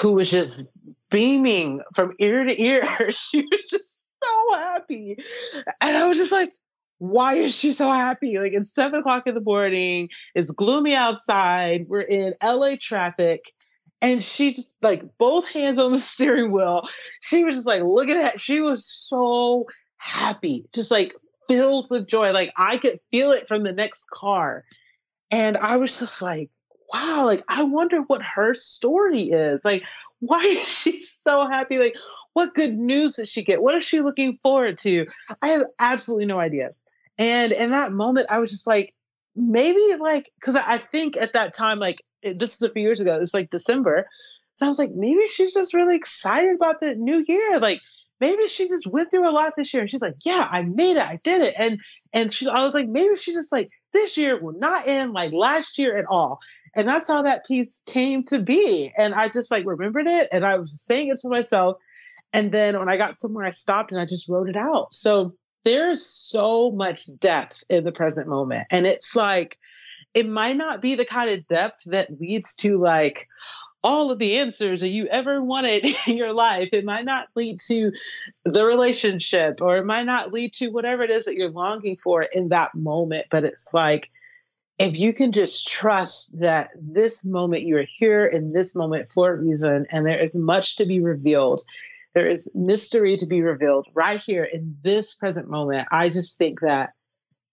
who 0.00 0.14
was 0.14 0.30
just 0.30 0.64
beaming 1.10 1.80
from 1.94 2.14
ear 2.18 2.44
to 2.44 2.62
ear. 2.62 2.82
she 3.10 3.42
was 3.42 3.68
just 3.68 4.02
so 4.22 4.54
happy. 4.54 5.16
And 5.80 5.96
I 5.96 6.06
was 6.06 6.16
just 6.16 6.32
like, 6.32 6.52
why 6.98 7.34
is 7.34 7.54
she 7.54 7.72
so 7.72 7.90
happy? 7.92 8.38
Like 8.38 8.52
it's 8.52 8.72
seven 8.72 9.00
o'clock 9.00 9.26
in 9.26 9.34
the 9.34 9.40
morning, 9.40 10.10
it's 10.34 10.50
gloomy 10.50 10.94
outside, 10.94 11.86
we're 11.88 12.02
in 12.02 12.34
LA 12.42 12.76
traffic. 12.78 13.52
And 14.02 14.22
she 14.22 14.52
just 14.52 14.82
like 14.82 15.02
both 15.18 15.50
hands 15.50 15.78
on 15.78 15.92
the 15.92 15.98
steering 15.98 16.52
wheel. 16.52 16.86
She 17.22 17.44
was 17.44 17.54
just 17.54 17.66
like 17.66 17.82
look 17.82 18.08
at 18.08 18.14
that. 18.14 18.40
she 18.40 18.60
was 18.60 18.86
so 18.86 19.66
happy, 19.96 20.66
just 20.74 20.90
like 20.90 21.14
filled 21.48 21.88
with 21.90 22.06
joy. 22.08 22.32
Like 22.32 22.52
I 22.56 22.76
could 22.76 23.00
feel 23.10 23.32
it 23.32 23.48
from 23.48 23.62
the 23.62 23.72
next 23.72 24.10
car. 24.10 24.64
And 25.30 25.56
I 25.56 25.76
was 25.76 25.98
just 25.98 26.20
like, 26.20 26.50
wow, 26.92 27.24
like 27.24 27.42
I 27.48 27.62
wonder 27.62 28.00
what 28.02 28.22
her 28.22 28.54
story 28.54 29.30
is. 29.30 29.64
Like, 29.64 29.84
why 30.20 30.42
is 30.42 30.68
she 30.68 31.00
so 31.00 31.46
happy? 31.48 31.78
Like, 31.78 31.96
what 32.32 32.54
good 32.54 32.78
news 32.78 33.16
did 33.16 33.28
she 33.28 33.44
get? 33.44 33.62
What 33.62 33.74
is 33.74 33.84
she 33.84 34.00
looking 34.00 34.38
forward 34.42 34.78
to? 34.78 35.06
I 35.42 35.48
have 35.48 35.64
absolutely 35.78 36.26
no 36.26 36.40
idea. 36.40 36.70
And 37.18 37.52
in 37.52 37.70
that 37.70 37.92
moment, 37.92 38.28
I 38.30 38.38
was 38.38 38.50
just 38.50 38.66
like, 38.66 38.94
maybe 39.36 39.80
like, 39.98 40.30
because 40.40 40.56
I 40.56 40.78
think 40.78 41.16
at 41.16 41.32
that 41.34 41.52
time, 41.52 41.78
like, 41.78 42.02
this 42.22 42.54
is 42.54 42.62
a 42.62 42.70
few 42.70 42.82
years 42.82 43.00
ago, 43.00 43.18
it's 43.20 43.34
like 43.34 43.50
December. 43.50 44.06
So 44.54 44.66
I 44.66 44.68
was 44.68 44.78
like, 44.78 44.92
maybe 44.92 45.26
she's 45.28 45.54
just 45.54 45.74
really 45.74 45.96
excited 45.96 46.54
about 46.54 46.80
the 46.80 46.94
new 46.94 47.24
year. 47.26 47.58
Like, 47.58 47.80
maybe 48.20 48.46
she 48.46 48.68
just 48.68 48.86
went 48.86 49.10
through 49.10 49.28
a 49.28 49.32
lot 49.32 49.52
this 49.56 49.72
year. 49.72 49.82
And 49.82 49.90
she's 49.90 50.02
like, 50.02 50.16
yeah, 50.24 50.46
I 50.50 50.62
made 50.62 50.96
it. 50.96 51.02
I 51.02 51.18
did 51.22 51.42
it. 51.42 51.54
And 51.58 51.80
and 52.12 52.32
she's 52.32 52.48
I 52.48 52.64
was 52.64 52.74
like, 52.74 52.88
maybe 52.88 53.16
she's 53.16 53.34
just 53.34 53.52
like, 53.52 53.70
this 53.92 54.16
year 54.16 54.38
will 54.38 54.58
not 54.58 54.86
end 54.86 55.12
like 55.12 55.32
last 55.32 55.78
year 55.78 55.96
at 55.96 56.06
all. 56.06 56.40
And 56.76 56.86
that's 56.86 57.08
how 57.08 57.22
that 57.22 57.46
piece 57.46 57.82
came 57.86 58.24
to 58.24 58.42
be. 58.42 58.92
And 58.96 59.14
I 59.14 59.28
just 59.28 59.50
like 59.50 59.66
remembered 59.66 60.06
it 60.06 60.28
and 60.32 60.44
I 60.44 60.56
was 60.56 60.80
saying 60.80 61.08
it 61.08 61.18
to 61.18 61.28
myself. 61.28 61.78
And 62.32 62.52
then 62.52 62.78
when 62.78 62.88
I 62.88 62.96
got 62.96 63.18
somewhere, 63.18 63.44
I 63.44 63.50
stopped 63.50 63.92
and 63.92 64.00
I 64.00 64.04
just 64.04 64.28
wrote 64.28 64.48
it 64.48 64.56
out. 64.56 64.92
So 64.92 65.34
there's 65.64 66.06
so 66.06 66.70
much 66.70 67.06
depth 67.18 67.64
in 67.68 67.84
the 67.84 67.92
present 67.92 68.28
moment. 68.28 68.66
And 68.70 68.86
it's 68.86 69.16
like, 69.16 69.58
it 70.14 70.28
might 70.28 70.56
not 70.56 70.80
be 70.80 70.94
the 70.94 71.04
kind 71.04 71.30
of 71.30 71.46
depth 71.46 71.82
that 71.86 72.20
leads 72.20 72.54
to 72.56 72.80
like, 72.80 73.26
all 73.82 74.10
of 74.10 74.18
the 74.18 74.38
answers 74.38 74.80
that 74.80 74.88
you 74.88 75.06
ever 75.06 75.42
wanted 75.42 75.86
in 76.06 76.16
your 76.16 76.32
life. 76.32 76.68
It 76.72 76.84
might 76.84 77.04
not 77.04 77.28
lead 77.34 77.58
to 77.66 77.92
the 78.44 78.64
relationship 78.64 79.60
or 79.60 79.78
it 79.78 79.86
might 79.86 80.06
not 80.06 80.32
lead 80.32 80.52
to 80.54 80.68
whatever 80.68 81.02
it 81.02 81.10
is 81.10 81.24
that 81.24 81.36
you're 81.36 81.50
longing 81.50 81.96
for 81.96 82.22
in 82.22 82.48
that 82.48 82.74
moment. 82.74 83.26
But 83.30 83.44
it's 83.44 83.72
like, 83.72 84.10
if 84.78 84.96
you 84.96 85.12
can 85.12 85.30
just 85.30 85.68
trust 85.68 86.38
that 86.38 86.70
this 86.74 87.26
moment 87.26 87.64
you're 87.64 87.84
here 87.96 88.24
in 88.24 88.52
this 88.52 88.74
moment 88.74 89.08
for 89.08 89.32
a 89.32 89.36
reason, 89.36 89.86
and 89.90 90.06
there 90.06 90.18
is 90.18 90.34
much 90.34 90.76
to 90.76 90.86
be 90.86 91.00
revealed, 91.00 91.60
there 92.14 92.28
is 92.28 92.50
mystery 92.54 93.16
to 93.18 93.26
be 93.26 93.42
revealed 93.42 93.86
right 93.94 94.20
here 94.20 94.44
in 94.44 94.76
this 94.82 95.14
present 95.14 95.50
moment. 95.50 95.86
I 95.92 96.08
just 96.08 96.38
think 96.38 96.60
that 96.60 96.94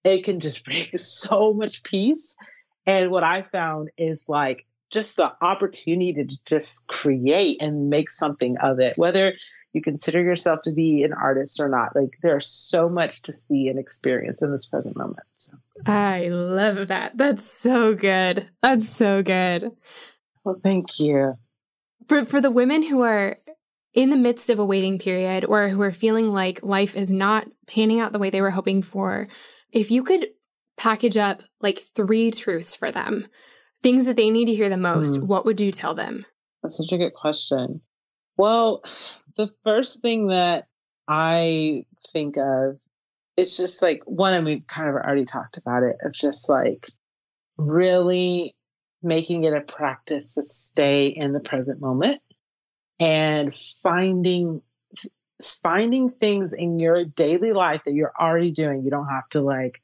it 0.05 0.23
can 0.23 0.39
just 0.39 0.63
bring 0.65 0.88
so 0.95 1.53
much 1.53 1.84
peace. 1.84 2.38
And 2.86 3.11
what 3.11 3.25
I 3.25 3.41
found 3.41 3.89
is 3.97 4.30
like 4.30 4.65
just 4.90 5.18
the 5.18 5.32
opportunity 5.42 6.14
to 6.14 6.38
just 6.46 6.88
create 6.88 7.62
and 7.62 7.90
make 7.90 8.10
something 8.10 8.58
of 8.60 8.80
it, 8.80 8.98
whether 8.98 9.34
you 9.74 9.82
consider 9.82 10.22
yourself 10.22 10.62
to 10.64 10.72
be 10.72 11.04
an 11.04 11.14
artist 11.14 11.60
or 11.60 11.70
not. 11.70 11.96
Like 11.96 12.18
there's 12.22 12.48
so 12.48 12.86
much 12.88 13.22
to 13.24 13.34
see 13.34 13.68
and 13.68 13.78
experience 13.78 14.42
in 14.42 14.52
this 14.52 14.66
present 14.66 14.98
moment. 14.98 15.20
So. 15.36 15.58
I 15.86 16.30
love 16.30 16.88
that. 16.88 17.18
That's 17.18 17.44
so 17.44 17.94
good. 17.94 18.48
That's 18.62 18.88
so 18.88 19.22
good. 19.24 19.72
Well, 20.44 20.60
thank 20.64 21.00
you. 21.00 21.38
For 22.08 22.26
for 22.26 22.40
the 22.40 22.52
women 22.52 22.84
who 22.84 23.02
are 23.02 23.38
in 23.94 24.10
the 24.10 24.16
midst 24.16 24.50
of 24.50 24.60
a 24.60 24.66
waiting 24.66 25.00
period 25.00 25.44
or 25.44 25.70
who 25.70 25.82
are 25.82 25.92
feeling 25.92 26.32
like 26.32 26.64
life 26.64 26.96
is 26.96 27.12
not 27.12 27.48
panning 27.66 28.00
out 28.00 28.14
the 28.14 28.20
way 28.20 28.30
they 28.30 28.42
were 28.42 28.52
hoping 28.52 28.82
for, 28.82 29.28
if 29.72 29.92
you 29.92 30.04
could 30.04 30.28
package 30.78 31.18
up 31.18 31.42
like 31.62 31.80
three 31.80 32.32
truths 32.32 32.76
for 32.76 32.92
them, 32.92 33.28
things 33.84 34.05
that 34.05 34.15
they 34.15 34.30
need 34.30 34.45
to 34.45 34.55
hear 34.55 34.69
the 34.69 34.78
most, 34.78 35.19
mm. 35.19 35.23
what 35.23 35.45
would 35.45 35.61
you 35.61 35.71
tell 35.71 35.93
them? 35.93 36.25
That's 36.63 36.78
such 36.78 36.91
a 36.91 36.97
good 36.97 37.13
question. 37.13 37.82
Well, 38.38 38.84
the 39.36 39.49
first 39.63 40.01
thing 40.01 40.28
that 40.28 40.67
I 41.07 41.86
think 42.11 42.38
of 42.38 42.82
is 43.36 43.55
just 43.55 43.82
like 43.82 44.01
one, 44.05 44.34
and 44.34 44.45
we've 44.45 44.67
kind 44.67 44.89
of 44.89 44.95
already 44.95 45.25
talked 45.25 45.57
about 45.57 45.84
it, 45.84 45.97
of 46.03 46.11
just 46.11 46.49
like 46.49 46.88
really 47.57 48.55
making 49.03 49.43
it 49.43 49.53
a 49.53 49.61
practice 49.61 50.36
to 50.36 50.43
stay 50.43 51.07
in 51.07 51.34
the 51.34 51.39
present 51.39 51.80
moment 51.80 52.19
and 52.99 53.55
finding 53.55 54.61
finding 55.61 56.09
things 56.09 56.51
in 56.51 56.80
your 56.80 57.05
daily 57.05 57.53
life 57.53 57.84
that 57.86 57.93
you're 57.93 58.13
already 58.19 58.51
doing. 58.51 58.84
You 58.84 58.89
don't 58.89 59.07
have 59.07 59.30
to 59.30 59.41
like 59.41 59.82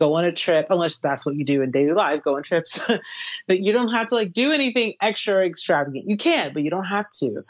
go 0.00 0.14
on 0.14 0.24
a 0.24 0.32
trip 0.32 0.66
unless 0.70 0.98
that's 0.98 1.24
what 1.24 1.36
you 1.36 1.44
do 1.44 1.62
in 1.62 1.70
daily 1.70 1.92
life, 1.92 2.22
go 2.24 2.36
on 2.36 2.42
trips. 2.42 2.84
but 3.46 3.60
you 3.60 3.72
don't 3.72 3.92
have 3.92 4.08
to 4.08 4.14
like 4.14 4.32
do 4.32 4.50
anything 4.50 4.94
extra 5.00 5.46
extravagant. 5.46 6.08
You 6.08 6.16
can, 6.16 6.52
but 6.52 6.62
you 6.62 6.70
don't 6.70 6.86
have 6.86 7.08
to. 7.20 7.42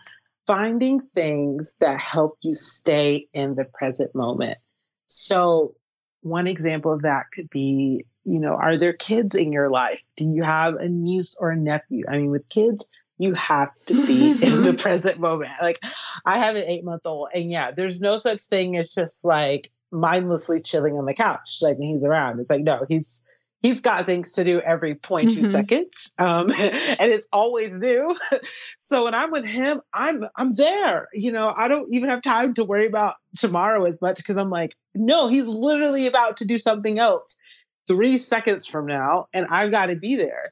Finding 0.46 1.00
things 1.00 1.78
that 1.80 2.00
help 2.00 2.36
you 2.42 2.52
stay 2.52 3.28
in 3.32 3.54
the 3.54 3.64
present 3.64 4.14
moment. 4.14 4.58
So 5.06 5.76
one 6.22 6.48
example 6.48 6.92
of 6.92 7.02
that 7.02 7.26
could 7.32 7.48
be, 7.48 8.04
you 8.24 8.40
know, 8.40 8.54
are 8.54 8.76
there 8.76 8.92
kids 8.92 9.34
in 9.36 9.52
your 9.52 9.70
life? 9.70 10.04
Do 10.16 10.26
you 10.26 10.42
have 10.42 10.74
a 10.74 10.88
niece 10.88 11.36
or 11.40 11.50
a 11.50 11.56
nephew? 11.56 12.04
I 12.08 12.16
mean, 12.16 12.32
with 12.32 12.48
kids, 12.48 12.88
you 13.18 13.34
have 13.34 13.70
to 13.86 14.06
be 14.06 14.30
in 14.42 14.62
the 14.62 14.74
present 14.74 15.20
moment. 15.20 15.50
Like 15.62 15.78
I 16.26 16.38
have 16.38 16.56
an 16.56 16.64
eight 16.64 16.84
month 16.84 17.02
old, 17.04 17.28
and 17.32 17.50
yeah, 17.50 17.70
there's 17.70 18.00
no 18.00 18.16
such 18.16 18.42
thing 18.42 18.76
as 18.76 18.92
just 18.92 19.24
like 19.24 19.70
mindlessly 19.92 20.60
chilling 20.60 20.96
on 20.96 21.06
the 21.06 21.14
couch 21.14 21.58
like 21.62 21.78
when 21.78 21.88
he's 21.88 22.04
around. 22.04 22.40
It's 22.40 22.50
like 22.50 22.62
no, 22.62 22.84
he's 22.88 23.24
he's 23.62 23.80
got 23.80 24.06
things 24.06 24.32
to 24.32 24.44
do 24.44 24.60
every 24.60 24.94
0.2 24.94 25.28
mm-hmm. 25.28 25.44
seconds, 25.44 26.14
um, 26.18 26.50
and 26.58 27.10
it's 27.10 27.28
always 27.32 27.78
new. 27.78 28.16
so 28.78 29.04
when 29.04 29.14
I'm 29.14 29.30
with 29.30 29.46
him, 29.46 29.80
I'm 29.92 30.24
I'm 30.36 30.50
there. 30.50 31.08
You 31.12 31.32
know, 31.32 31.52
I 31.56 31.68
don't 31.68 31.92
even 31.92 32.08
have 32.08 32.22
time 32.22 32.54
to 32.54 32.64
worry 32.64 32.86
about 32.86 33.14
tomorrow 33.38 33.84
as 33.84 34.00
much 34.00 34.16
because 34.16 34.36
I'm 34.36 34.50
like, 34.50 34.74
no, 34.94 35.28
he's 35.28 35.48
literally 35.48 36.06
about 36.06 36.36
to 36.38 36.46
do 36.46 36.58
something 36.58 36.98
else 36.98 37.40
three 37.86 38.18
seconds 38.18 38.66
from 38.66 38.86
now, 38.86 39.26
and 39.32 39.46
I've 39.50 39.70
got 39.70 39.86
to 39.86 39.96
be 39.96 40.14
there. 40.14 40.44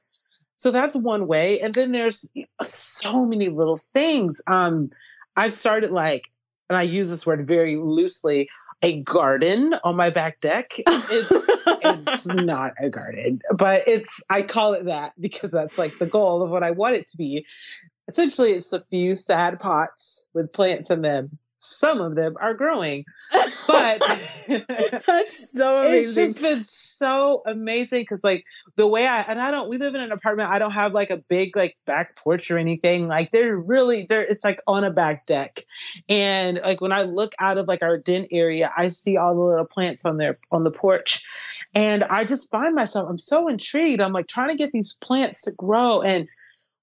So 0.57 0.73
that's 0.73 0.97
one 0.97 1.29
way. 1.29 1.61
And 1.61 1.73
then 1.73 1.93
there's 1.93 2.33
so 2.61 3.25
many 3.25 3.49
little 3.49 3.77
things. 3.77 4.43
Um, 4.49 4.91
I've 5.37 5.53
started 5.53 5.93
like, 5.93 6.33
and 6.69 6.77
I 6.77 6.83
use 6.83 7.11
this 7.11 7.27
word 7.27 7.47
very 7.47 7.77
loosely, 7.77 8.49
a 8.83 9.01
garden 9.03 9.75
on 9.85 9.97
my 9.97 10.11
back 10.11 10.41
deck. 10.41 10.73
It's, 10.79 11.49
it's 11.85 12.27
not 12.35 12.73
a 12.81 12.89
garden, 12.89 13.41
but 13.57 13.85
it's, 13.87 14.23
I 14.31 14.43
call 14.43 14.75
it 14.75 14.85
that 14.85 15.13
because 15.21 15.51
that's 15.51 15.79
like 15.79 15.97
the 15.99 16.07
goal 16.07 16.43
of 16.43 16.51
what 16.51 16.63
I 16.63 16.71
want 16.71 16.97
it 16.97 17.07
to 17.09 17.17
be. 17.17 17.47
Essentially, 18.09 18.51
it's 18.53 18.73
a 18.73 18.85
few 18.87 19.15
sad 19.17 19.59
pots 19.59 20.29
with 20.33 20.53
plants 20.53 20.91
in 20.91 21.03
them 21.03 21.39
some 21.59 22.01
of 22.01 22.15
them 22.15 22.37
are 22.41 22.55
growing. 22.55 23.05
But 23.67 23.99
that's 24.49 25.53
so 25.53 25.81
amazing. 25.87 25.99
It's 25.99 26.15
just 26.15 26.43
been 26.43 26.63
so 26.63 27.43
amazing 27.45 28.03
because, 28.03 28.25
like, 28.25 28.45
the 28.77 28.87
way 28.87 29.07
I 29.07 29.23
and 29.23 29.41
I 29.41 29.51
don't. 29.51 29.69
We 29.69 29.77
live 29.77 29.95
in 29.95 30.01
an 30.01 30.13
apartment. 30.13 30.51
I 30.51 30.59
don't 30.59 30.71
have 30.71 30.95
like 30.95 31.11
a 31.11 31.19
big 31.19 31.57
like 31.57 31.77
back 31.85 32.17
porch 32.17 32.51
or 32.51 32.59
anything. 32.59 33.09
Like, 33.09 33.33
they're 33.33 33.57
really 33.57 34.07
there. 34.09 34.23
It's 34.23 34.45
like 34.45 34.63
on 34.67 34.85
a 34.85 34.91
back 34.91 35.27
deck, 35.27 35.61
and 36.09 36.61
like 36.63 36.81
when 36.81 36.93
I 36.93 37.03
look 37.03 37.35
out 37.41 37.59
of 37.59 37.69
like 37.69 37.83
our 37.83 37.99
den 37.99 38.27
area, 38.31 38.73
I 38.77 38.89
see 38.89 39.17
all 39.17 39.35
the 39.35 39.41
little 39.41 39.67
plants 39.67 40.07
on 40.07 40.17
there 40.17 40.39
on 40.51 40.65
the 40.65 40.71
porch, 40.71 41.25
and 41.75 42.05
I 42.05 42.25
just 42.25 42.51
find 42.51 42.75
myself. 42.75 43.09
I'm 43.11 43.19
so 43.19 43.49
intrigued. 43.49 44.01
I'm 44.01 44.13
like 44.13 44.29
trying 44.29 44.51
to 44.51 44.57
get 44.57 44.73
these 44.73 44.97
plants 45.01 45.43
to 45.43 45.53
grow 45.53 46.03
and 46.03 46.29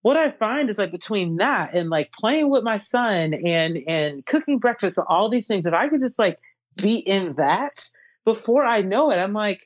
what 0.06 0.18
I 0.18 0.30
find 0.30 0.70
is 0.70 0.78
like 0.78 0.92
between 0.92 1.38
that 1.38 1.74
and 1.74 1.90
like 1.90 2.12
playing 2.12 2.52
with 2.52 2.64
my 2.64 2.78
son 2.78 3.34
and 3.44 3.84
and 3.88 4.24
cooking 4.28 4.60
breakfast 4.60 5.00
and 5.00 5.08
all 5.10 5.30
these 5.30 5.48
things, 5.48 5.66
if 5.66 5.74
I 5.74 5.88
could 5.88 6.00
just 6.00 6.20
like 6.20 6.38
be 6.80 6.98
in 6.98 7.34
that 7.38 7.90
before 8.24 8.64
I 8.64 8.82
know 8.82 9.10
it, 9.10 9.18
I'm 9.18 9.34
like, 9.34 9.64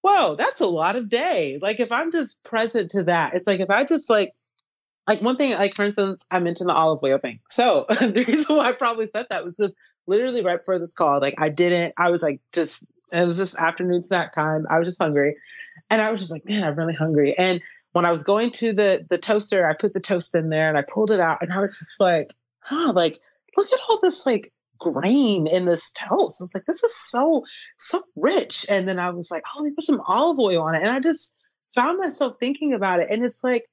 whoa, 0.00 0.34
that's 0.34 0.60
a 0.60 0.66
lot 0.66 0.96
of 0.96 1.08
day. 1.08 1.60
Like 1.62 1.78
if 1.78 1.92
I'm 1.92 2.10
just 2.10 2.42
present 2.42 2.90
to 2.90 3.04
that, 3.04 3.34
it's 3.34 3.46
like 3.46 3.60
if 3.60 3.70
I 3.70 3.84
just 3.84 4.10
like 4.10 4.32
like 5.06 5.22
one 5.22 5.36
thing, 5.36 5.52
like 5.52 5.76
for 5.76 5.84
instance, 5.84 6.26
I 6.28 6.40
mentioned 6.40 6.70
the 6.70 6.74
olive 6.74 7.04
oil 7.04 7.18
thing. 7.18 7.38
So 7.48 7.86
the 7.88 8.24
reason 8.26 8.56
why 8.56 8.70
I 8.70 8.72
probably 8.72 9.06
said 9.06 9.26
that 9.30 9.44
was 9.44 9.58
just 9.58 9.76
literally 10.08 10.42
right 10.42 10.58
before 10.58 10.80
this 10.80 10.96
call. 10.96 11.20
Like 11.20 11.36
I 11.38 11.50
didn't, 11.50 11.94
I 11.96 12.10
was 12.10 12.24
like 12.24 12.40
just 12.52 12.84
it 13.12 13.24
was 13.24 13.36
just 13.36 13.56
afternoon 13.56 14.02
snack 14.02 14.32
time. 14.32 14.66
I 14.68 14.78
was 14.78 14.88
just 14.88 15.00
hungry. 15.00 15.36
And 15.88 16.02
I 16.02 16.10
was 16.10 16.18
just 16.20 16.32
like, 16.32 16.44
man, 16.44 16.64
I'm 16.64 16.74
really 16.74 16.94
hungry. 16.94 17.36
And 17.38 17.62
when 17.92 18.04
I 18.04 18.10
was 18.10 18.22
going 18.22 18.50
to 18.52 18.72
the 18.72 19.04
the 19.08 19.18
toaster, 19.18 19.68
I 19.68 19.74
put 19.74 19.94
the 19.94 20.00
toast 20.00 20.34
in 20.34 20.50
there 20.50 20.68
and 20.68 20.78
I 20.78 20.82
pulled 20.82 21.10
it 21.10 21.20
out 21.20 21.38
and 21.42 21.52
I 21.52 21.60
was 21.60 21.78
just 21.78 22.00
like, 22.00 22.34
huh, 22.60 22.92
like 22.92 23.18
look 23.56 23.66
at 23.72 23.80
all 23.88 23.98
this 24.00 24.26
like 24.26 24.52
grain 24.78 25.46
in 25.46 25.64
this 25.64 25.92
toast. 25.92 26.40
I 26.40 26.44
was 26.44 26.54
like, 26.54 26.66
this 26.66 26.82
is 26.82 26.94
so 26.94 27.44
so 27.76 28.00
rich. 28.16 28.66
And 28.68 28.88
then 28.88 28.98
I 28.98 29.10
was 29.10 29.30
like, 29.30 29.44
oh, 29.48 29.62
let 29.62 29.68
me 29.68 29.74
put 29.74 29.84
some 29.84 30.02
olive 30.06 30.38
oil 30.38 30.62
on 30.62 30.74
it. 30.74 30.82
And 30.82 30.90
I 30.90 31.00
just 31.00 31.36
found 31.74 31.98
myself 31.98 32.36
thinking 32.38 32.72
about 32.72 33.00
it. 33.00 33.08
And 33.10 33.24
it's 33.24 33.42
like, 33.44 33.66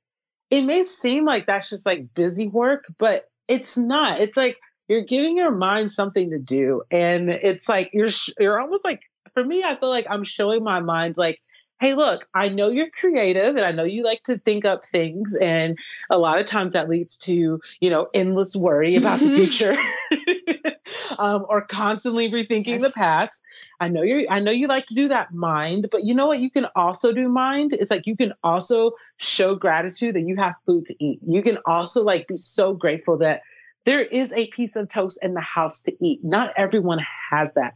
it 0.49 0.63
may 0.63 0.83
seem 0.83 1.25
like 1.25 1.45
that's 1.45 1.69
just 1.69 1.85
like 1.85 2.13
busy 2.13 2.47
work, 2.47 2.85
but 2.97 3.25
it's 3.47 3.77
not. 3.77 4.19
It's 4.19 4.37
like 4.37 4.57
you're 4.87 5.03
giving 5.03 5.37
your 5.37 5.51
mind 5.51 5.91
something 5.91 6.29
to 6.29 6.39
do. 6.39 6.83
And 6.91 7.29
it's 7.29 7.67
like 7.69 7.89
you're 7.93 8.09
you're 8.39 8.59
almost 8.59 8.85
like 8.85 9.01
for 9.33 9.43
me, 9.43 9.63
I 9.63 9.75
feel 9.75 9.89
like 9.89 10.07
I'm 10.09 10.23
showing 10.23 10.63
my 10.63 10.79
mind 10.79 11.17
like 11.17 11.39
hey, 11.79 11.93
look, 11.93 12.27
I 12.33 12.49
know 12.49 12.69
you're 12.69 12.89
creative 12.89 13.55
and 13.55 13.65
I 13.65 13.71
know 13.71 13.83
you 13.83 14.03
like 14.03 14.23
to 14.23 14.37
think 14.37 14.63
up 14.63 14.83
things. 14.83 15.35
And 15.41 15.77
a 16.09 16.17
lot 16.17 16.39
of 16.39 16.45
times 16.45 16.73
that 16.73 16.89
leads 16.89 17.17
to, 17.19 17.59
you 17.79 17.89
know, 17.89 18.07
endless 18.13 18.55
worry 18.55 18.95
about 18.95 19.19
the 19.19 19.35
future 19.35 19.75
um, 21.19 21.45
or 21.49 21.65
constantly 21.65 22.31
rethinking 22.31 22.79
yes. 22.79 22.81
the 22.81 22.93
past. 22.95 23.43
I 23.79 23.89
know 23.89 24.03
you're, 24.03 24.23
I 24.29 24.39
know 24.39 24.51
you 24.51 24.67
like 24.67 24.85
to 24.87 24.95
do 24.95 25.09
that 25.09 25.33
mind, 25.33 25.89
but 25.91 26.05
you 26.05 26.15
know 26.15 26.27
what? 26.27 26.39
You 26.39 26.49
can 26.49 26.67
also 26.75 27.11
do 27.11 27.27
mind. 27.27 27.73
It's 27.73 27.91
like 27.91 28.07
you 28.07 28.15
can 28.15 28.33
also 28.43 28.91
show 29.17 29.55
gratitude 29.55 30.15
that 30.15 30.21
you 30.21 30.37
have 30.37 30.55
food 30.65 30.85
to 30.85 30.95
eat. 31.03 31.19
You 31.27 31.41
can 31.41 31.57
also 31.65 32.03
like 32.03 32.27
be 32.27 32.37
so 32.37 32.73
grateful 32.73 33.17
that 33.17 33.41
there 33.83 34.01
is 34.01 34.33
a 34.33 34.47
piece 34.47 34.75
of 34.75 34.87
toast 34.87 35.23
in 35.23 35.33
the 35.33 35.41
house 35.41 35.83
to 35.83 35.95
eat. 36.03 36.19
Not 36.23 36.53
everyone 36.55 36.99
has 37.31 37.53
that. 37.55 37.73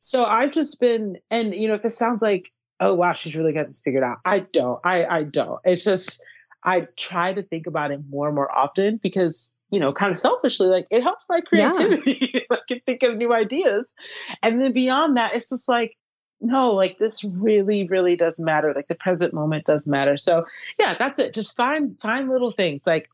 So 0.00 0.24
I've 0.24 0.52
just 0.52 0.80
been, 0.80 1.18
and 1.30 1.54
you 1.54 1.68
know, 1.68 1.74
if 1.74 1.84
it 1.84 1.90
sounds 1.90 2.22
like 2.22 2.52
oh 2.82 2.94
wow, 2.94 3.12
she's 3.12 3.36
really 3.36 3.52
got 3.52 3.68
this 3.68 3.80
figured 3.80 4.04
out. 4.04 4.18
I 4.24 4.40
don't. 4.40 4.80
I 4.84 5.06
I 5.06 5.22
don't. 5.22 5.60
It's 5.64 5.84
just 5.84 6.22
I 6.64 6.86
try 6.96 7.32
to 7.32 7.42
think 7.42 7.66
about 7.66 7.90
it 7.90 8.00
more 8.08 8.26
and 8.26 8.34
more 8.34 8.50
often 8.56 8.98
because, 9.02 9.56
you 9.70 9.80
know, 9.80 9.92
kind 9.92 10.12
of 10.12 10.18
selfishly, 10.18 10.68
like 10.68 10.86
it 10.90 11.02
helps 11.02 11.28
my 11.28 11.40
creativity. 11.40 12.30
Yeah. 12.34 12.40
I 12.50 12.58
can 12.68 12.80
think 12.86 13.02
of 13.02 13.16
new 13.16 13.32
ideas. 13.32 13.94
And 14.42 14.60
then 14.60 14.72
beyond 14.72 15.16
that, 15.16 15.34
it's 15.34 15.48
just 15.48 15.68
like, 15.68 15.96
no, 16.40 16.72
like 16.72 16.98
this 16.98 17.24
really, 17.24 17.86
really 17.88 18.16
does 18.16 18.38
matter. 18.40 18.72
Like 18.74 18.88
the 18.88 18.94
present 18.94 19.32
moment 19.32 19.64
does 19.64 19.88
matter. 19.88 20.16
So 20.16 20.44
yeah, 20.78 20.94
that's 20.94 21.18
it. 21.18 21.34
Just 21.34 21.56
find 21.56 21.92
find 22.00 22.28
little 22.28 22.50
things. 22.50 22.86
Like 22.86 23.08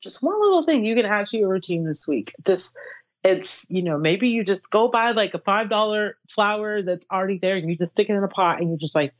just 0.00 0.22
one 0.22 0.40
little 0.40 0.62
thing 0.62 0.84
you 0.84 0.94
can 0.96 1.06
add 1.06 1.26
to 1.26 1.38
your 1.38 1.48
routine 1.48 1.84
this 1.84 2.06
week. 2.08 2.34
Just 2.44 2.78
it's 3.24 3.70
you 3.70 3.82
know 3.82 3.98
maybe 3.98 4.28
you 4.28 4.42
just 4.42 4.70
go 4.70 4.88
buy 4.88 5.12
like 5.12 5.34
a 5.34 5.38
five 5.38 5.68
dollar 5.68 6.16
flower 6.28 6.82
that's 6.82 7.06
already 7.10 7.38
there 7.38 7.56
and 7.56 7.68
you 7.68 7.76
just 7.76 7.92
stick 7.92 8.08
it 8.08 8.14
in 8.14 8.24
a 8.24 8.28
pot 8.28 8.60
and 8.60 8.68
you're 8.68 8.78
just 8.78 8.94
like 8.94 9.12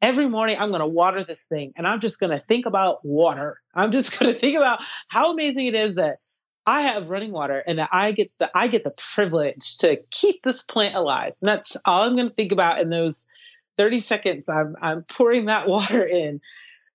every 0.00 0.28
morning 0.28 0.56
i'm 0.58 0.68
going 0.68 0.80
to 0.80 0.86
water 0.86 1.24
this 1.24 1.46
thing 1.46 1.72
and 1.76 1.86
i'm 1.86 2.00
just 2.00 2.20
going 2.20 2.30
to 2.30 2.38
think 2.38 2.66
about 2.66 3.04
water. 3.04 3.60
I'm 3.74 3.90
just 3.90 4.18
going 4.18 4.32
to 4.32 4.38
think 4.38 4.56
about 4.56 4.82
how 5.08 5.32
amazing 5.32 5.66
it 5.66 5.74
is 5.74 5.96
that 5.96 6.18
i 6.66 6.82
have 6.82 7.08
running 7.08 7.32
water 7.32 7.64
and 7.66 7.78
that 7.78 7.88
i 7.92 8.12
get 8.12 8.30
the 8.38 8.50
i 8.54 8.68
get 8.68 8.84
the 8.84 8.94
privilege 9.14 9.76
to 9.78 9.96
keep 10.10 10.42
this 10.42 10.62
plant 10.62 10.94
alive. 10.94 11.34
And 11.40 11.48
that's 11.48 11.76
all 11.84 12.02
i'm 12.02 12.16
going 12.16 12.28
to 12.28 12.34
think 12.34 12.52
about 12.52 12.80
in 12.80 12.90
those 12.90 13.28
30 13.76 13.98
seconds 14.00 14.48
i'm 14.48 14.76
i'm 14.82 15.02
pouring 15.04 15.46
that 15.46 15.68
water 15.68 16.04
in 16.04 16.40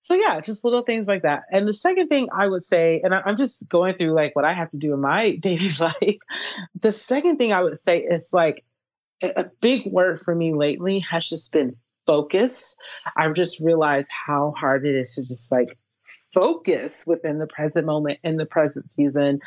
so 0.03 0.15
yeah, 0.15 0.41
just 0.41 0.65
little 0.65 0.81
things 0.81 1.07
like 1.07 1.21
that. 1.21 1.43
And 1.49 1.65
the 1.65 1.73
second 1.73 2.09
thing 2.09 2.27
I 2.33 2.47
would 2.47 2.61
say, 2.61 2.99
and 3.05 3.15
I'm 3.15 3.37
just 3.37 3.69
going 3.69 3.93
through 3.93 4.11
like 4.11 4.35
what 4.35 4.43
I 4.43 4.51
have 4.51 4.69
to 4.71 4.77
do 4.77 4.93
in 4.93 4.99
my 4.99 5.35
daily 5.39 5.69
life. 5.79 6.17
The 6.81 6.91
second 6.91 7.37
thing 7.37 7.53
I 7.53 7.63
would 7.63 7.79
say 7.79 7.99
is 7.99 8.33
like 8.33 8.65
a 9.23 9.45
big 9.61 9.85
word 9.85 10.19
for 10.19 10.35
me 10.35 10.53
lately 10.53 10.99
has 10.99 11.29
just 11.29 11.53
been 11.53 11.77
focus. 12.05 12.77
I've 13.15 13.33
just 13.33 13.61
realized 13.61 14.11
how 14.11 14.53
hard 14.57 14.85
it 14.85 14.93
is 14.93 15.15
to 15.15 15.21
just 15.21 15.49
like 15.53 15.77
focus 16.33 17.07
within 17.07 17.39
the 17.39 17.47
present 17.47 17.85
moment 17.85 18.19
in 18.25 18.35
the 18.35 18.45
present 18.45 18.89
season. 18.89 19.39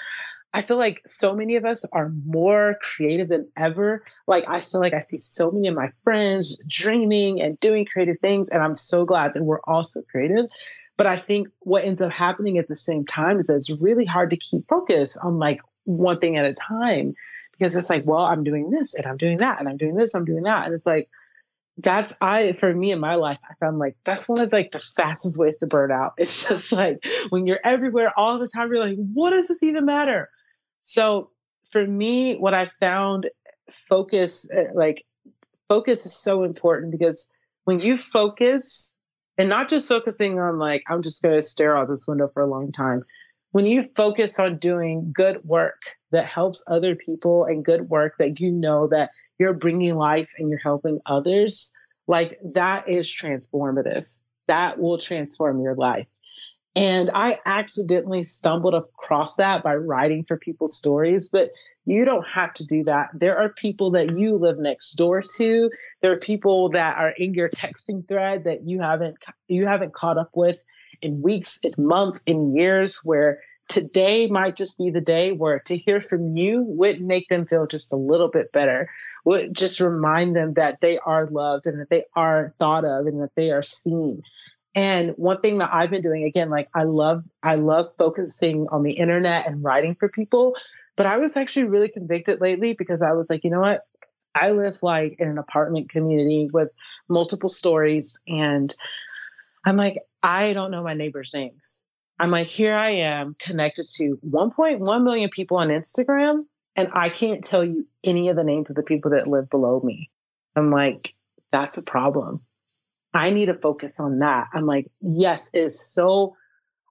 I 0.56 0.62
feel 0.62 0.78
like 0.78 1.02
so 1.04 1.36
many 1.36 1.56
of 1.56 1.66
us 1.66 1.84
are 1.92 2.08
more 2.24 2.78
creative 2.80 3.28
than 3.28 3.46
ever. 3.58 4.02
Like, 4.26 4.48
I 4.48 4.60
feel 4.60 4.80
like 4.80 4.94
I 4.94 5.00
see 5.00 5.18
so 5.18 5.50
many 5.50 5.68
of 5.68 5.74
my 5.74 5.88
friends 6.02 6.58
dreaming 6.66 7.42
and 7.42 7.60
doing 7.60 7.84
creative 7.84 8.16
things, 8.20 8.48
and 8.48 8.62
I'm 8.62 8.74
so 8.74 9.04
glad 9.04 9.34
that 9.34 9.44
we're 9.44 9.60
all 9.64 9.84
so 9.84 10.00
creative. 10.10 10.46
But 10.96 11.08
I 11.08 11.16
think 11.16 11.48
what 11.58 11.84
ends 11.84 12.00
up 12.00 12.10
happening 12.10 12.56
at 12.56 12.68
the 12.68 12.74
same 12.74 13.04
time 13.04 13.38
is 13.38 13.48
that 13.48 13.56
it's 13.56 13.70
really 13.82 14.06
hard 14.06 14.30
to 14.30 14.38
keep 14.38 14.66
focus 14.66 15.18
on 15.18 15.38
like 15.38 15.60
one 15.84 16.16
thing 16.16 16.38
at 16.38 16.46
a 16.46 16.54
time 16.54 17.14
because 17.52 17.76
it's 17.76 17.90
like, 17.90 18.06
well, 18.06 18.24
I'm 18.24 18.42
doing 18.42 18.70
this 18.70 18.94
and 18.94 19.06
I'm 19.06 19.18
doing 19.18 19.36
that 19.36 19.60
and 19.60 19.68
I'm 19.68 19.76
doing 19.76 19.94
this, 19.94 20.14
I'm 20.14 20.24
doing 20.24 20.44
that. 20.44 20.64
And 20.64 20.72
it's 20.72 20.86
like, 20.86 21.10
that's 21.76 22.16
I 22.22 22.52
for 22.52 22.72
me 22.72 22.92
in 22.92 22.98
my 22.98 23.16
life, 23.16 23.38
I 23.44 23.52
found 23.60 23.78
like 23.78 23.98
that's 24.04 24.26
one 24.26 24.40
of 24.40 24.50
like 24.54 24.70
the 24.70 24.78
fastest 24.78 25.38
ways 25.38 25.58
to 25.58 25.66
burn 25.66 25.92
out. 25.92 26.12
It's 26.18 26.48
just 26.48 26.72
like 26.72 27.06
when 27.28 27.46
you're 27.46 27.60
everywhere 27.62 28.10
all 28.16 28.38
the 28.38 28.48
time, 28.48 28.72
you're 28.72 28.82
like, 28.82 28.96
what 28.96 29.32
does 29.32 29.48
this 29.48 29.62
even 29.62 29.84
matter? 29.84 30.30
So 30.86 31.30
for 31.70 31.84
me, 31.84 32.36
what 32.36 32.54
I 32.54 32.66
found 32.66 33.28
focus 33.68 34.48
uh, 34.56 34.72
like 34.72 35.04
focus 35.68 36.06
is 36.06 36.14
so 36.14 36.44
important 36.44 36.92
because 36.92 37.34
when 37.64 37.80
you 37.80 37.96
focus 37.96 38.96
and 39.36 39.48
not 39.48 39.68
just 39.68 39.88
focusing 39.88 40.38
on 40.38 40.60
like 40.60 40.84
i'm 40.88 41.02
just 41.02 41.20
going 41.20 41.34
to 41.34 41.42
stare 41.42 41.76
out 41.76 41.88
this 41.88 42.06
window 42.06 42.28
for 42.28 42.40
a 42.40 42.46
long 42.46 42.70
time. 42.70 43.02
When 43.50 43.66
you 43.66 43.82
focus 43.82 44.38
on 44.38 44.58
doing 44.58 45.10
good 45.12 45.42
work 45.42 45.96
that 46.12 46.24
helps 46.24 46.64
other 46.70 46.94
people 46.94 47.44
and 47.44 47.64
good 47.64 47.90
work 47.90 48.14
that 48.20 48.38
you 48.38 48.52
know 48.52 48.86
that 48.86 49.10
you're 49.40 49.54
bringing 49.54 49.96
life 49.96 50.32
and 50.38 50.48
you're 50.48 50.60
helping 50.60 51.00
others 51.06 51.76
like 52.06 52.38
that 52.54 52.88
is 52.88 53.08
transformative. 53.08 54.20
That 54.46 54.78
will 54.78 54.98
transform 54.98 55.60
your 55.60 55.74
life 55.74 56.06
and 56.76 57.10
i 57.14 57.38
accidentally 57.46 58.22
stumbled 58.22 58.74
across 58.74 59.34
that 59.36 59.64
by 59.64 59.74
writing 59.74 60.22
for 60.22 60.36
people's 60.36 60.76
stories 60.76 61.28
but 61.28 61.50
you 61.86 62.04
don't 62.04 62.26
have 62.26 62.52
to 62.54 62.66
do 62.66 62.82
that. 62.84 63.10
There 63.14 63.38
are 63.38 63.48
people 63.48 63.92
that 63.92 64.18
you 64.18 64.36
live 64.36 64.58
next 64.58 64.94
door 64.94 65.22
to. 65.36 65.70
There 66.02 66.12
are 66.12 66.18
people 66.18 66.68
that 66.70 66.98
are 66.98 67.10
in 67.16 67.32
your 67.32 67.48
texting 67.48 68.06
thread 68.06 68.44
that 68.44 68.68
you 68.68 68.80
haven't 68.80 69.16
you 69.46 69.66
haven't 69.66 69.94
caught 69.94 70.18
up 70.18 70.30
with 70.34 70.62
in 71.00 71.22
weeks, 71.22 71.60
in 71.62 71.72
months, 71.78 72.22
in 72.24 72.54
years 72.54 73.00
where 73.04 73.40
today 73.68 74.26
might 74.26 74.56
just 74.56 74.78
be 74.78 74.90
the 74.90 75.00
day 75.00 75.32
where 75.32 75.60
to 75.60 75.76
hear 75.76 76.00
from 76.00 76.36
you 76.36 76.62
would 76.62 77.00
make 77.00 77.28
them 77.28 77.44
feel 77.44 77.66
just 77.66 77.92
a 77.92 77.96
little 77.96 78.28
bit 78.28 78.52
better 78.52 78.88
would 79.24 79.54
just 79.54 79.80
remind 79.80 80.36
them 80.36 80.54
that 80.54 80.80
they 80.80 80.98
are 80.98 81.26
loved 81.26 81.66
and 81.66 81.80
that 81.80 81.90
they 81.90 82.04
are 82.14 82.54
thought 82.60 82.84
of 82.84 83.06
and 83.06 83.20
that 83.20 83.34
they 83.34 83.50
are 83.50 83.64
seen 83.64 84.22
and 84.76 85.14
one 85.16 85.40
thing 85.40 85.58
that 85.58 85.70
i've 85.72 85.90
been 85.90 86.02
doing 86.02 86.22
again 86.22 86.50
like 86.50 86.68
i 86.74 86.84
love 86.84 87.24
i 87.42 87.56
love 87.56 87.88
focusing 87.98 88.68
on 88.70 88.84
the 88.84 88.92
internet 88.92 89.48
and 89.48 89.64
writing 89.64 89.96
for 89.98 90.08
people 90.08 90.54
but 90.96 91.06
I 91.06 91.18
was 91.18 91.36
actually 91.36 91.64
really 91.64 91.88
convicted 91.88 92.40
lately 92.40 92.74
because 92.74 93.02
I 93.02 93.12
was 93.12 93.30
like, 93.30 93.44
you 93.44 93.50
know 93.50 93.60
what? 93.60 93.82
I 94.34 94.50
live 94.50 94.82
like 94.82 95.16
in 95.18 95.28
an 95.28 95.38
apartment 95.38 95.90
community 95.90 96.48
with 96.52 96.70
multiple 97.08 97.48
stories. 97.48 98.20
And 98.26 98.74
I'm 99.64 99.76
like, 99.76 99.98
I 100.22 100.52
don't 100.52 100.70
know 100.70 100.82
my 100.82 100.94
neighbors' 100.94 101.32
names. 101.34 101.86
I'm 102.18 102.30
like, 102.30 102.48
here 102.48 102.74
I 102.74 102.90
am 102.92 103.36
connected 103.38 103.86
to 103.96 104.18
1.1 104.26 105.04
million 105.04 105.28
people 105.30 105.58
on 105.58 105.68
Instagram, 105.68 106.46
and 106.74 106.88
I 106.94 107.10
can't 107.10 107.44
tell 107.44 107.62
you 107.62 107.84
any 108.04 108.30
of 108.30 108.36
the 108.36 108.44
names 108.44 108.70
of 108.70 108.76
the 108.76 108.82
people 108.82 109.10
that 109.10 109.26
live 109.26 109.50
below 109.50 109.80
me. 109.84 110.10
I'm 110.54 110.70
like, 110.70 111.14
that's 111.52 111.76
a 111.76 111.82
problem. 111.82 112.40
I 113.16 113.30
need 113.30 113.46
to 113.46 113.54
focus 113.54 113.98
on 113.98 114.18
that. 114.18 114.48
I'm 114.52 114.66
like, 114.66 114.90
yes, 115.00 115.50
it 115.54 115.60
is 115.60 115.80
so 115.80 116.36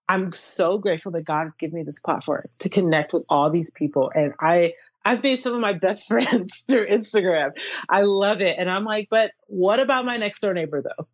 I'm 0.08 0.34
so 0.34 0.78
grateful 0.78 1.12
that 1.14 1.24
God 1.24 1.44
has 1.44 1.54
given 1.54 1.76
me 1.76 1.84
this 1.84 2.00
platform 2.00 2.46
to 2.60 2.70
connect 2.70 3.14
with 3.14 3.24
all 3.28 3.50
these 3.50 3.72
people. 3.72 4.12
And 4.14 4.34
I 4.40 4.74
I've 5.04 5.22
made 5.22 5.38
some 5.38 5.54
of 5.54 5.62
my 5.62 5.74
best 5.74 6.08
friends 6.08 6.62
through 6.68 6.88
Instagram. 6.88 7.52
I 7.90 8.02
love 8.02 8.42
it. 8.42 8.58
And 8.58 8.70
I'm 8.70 8.86
like, 8.86 9.08
but 9.10 9.32
what 9.48 9.80
about 9.80 10.06
my 10.06 10.18
next 10.18 10.42
door 10.42 10.54
neighbor 10.54 10.82
though? 10.82 11.08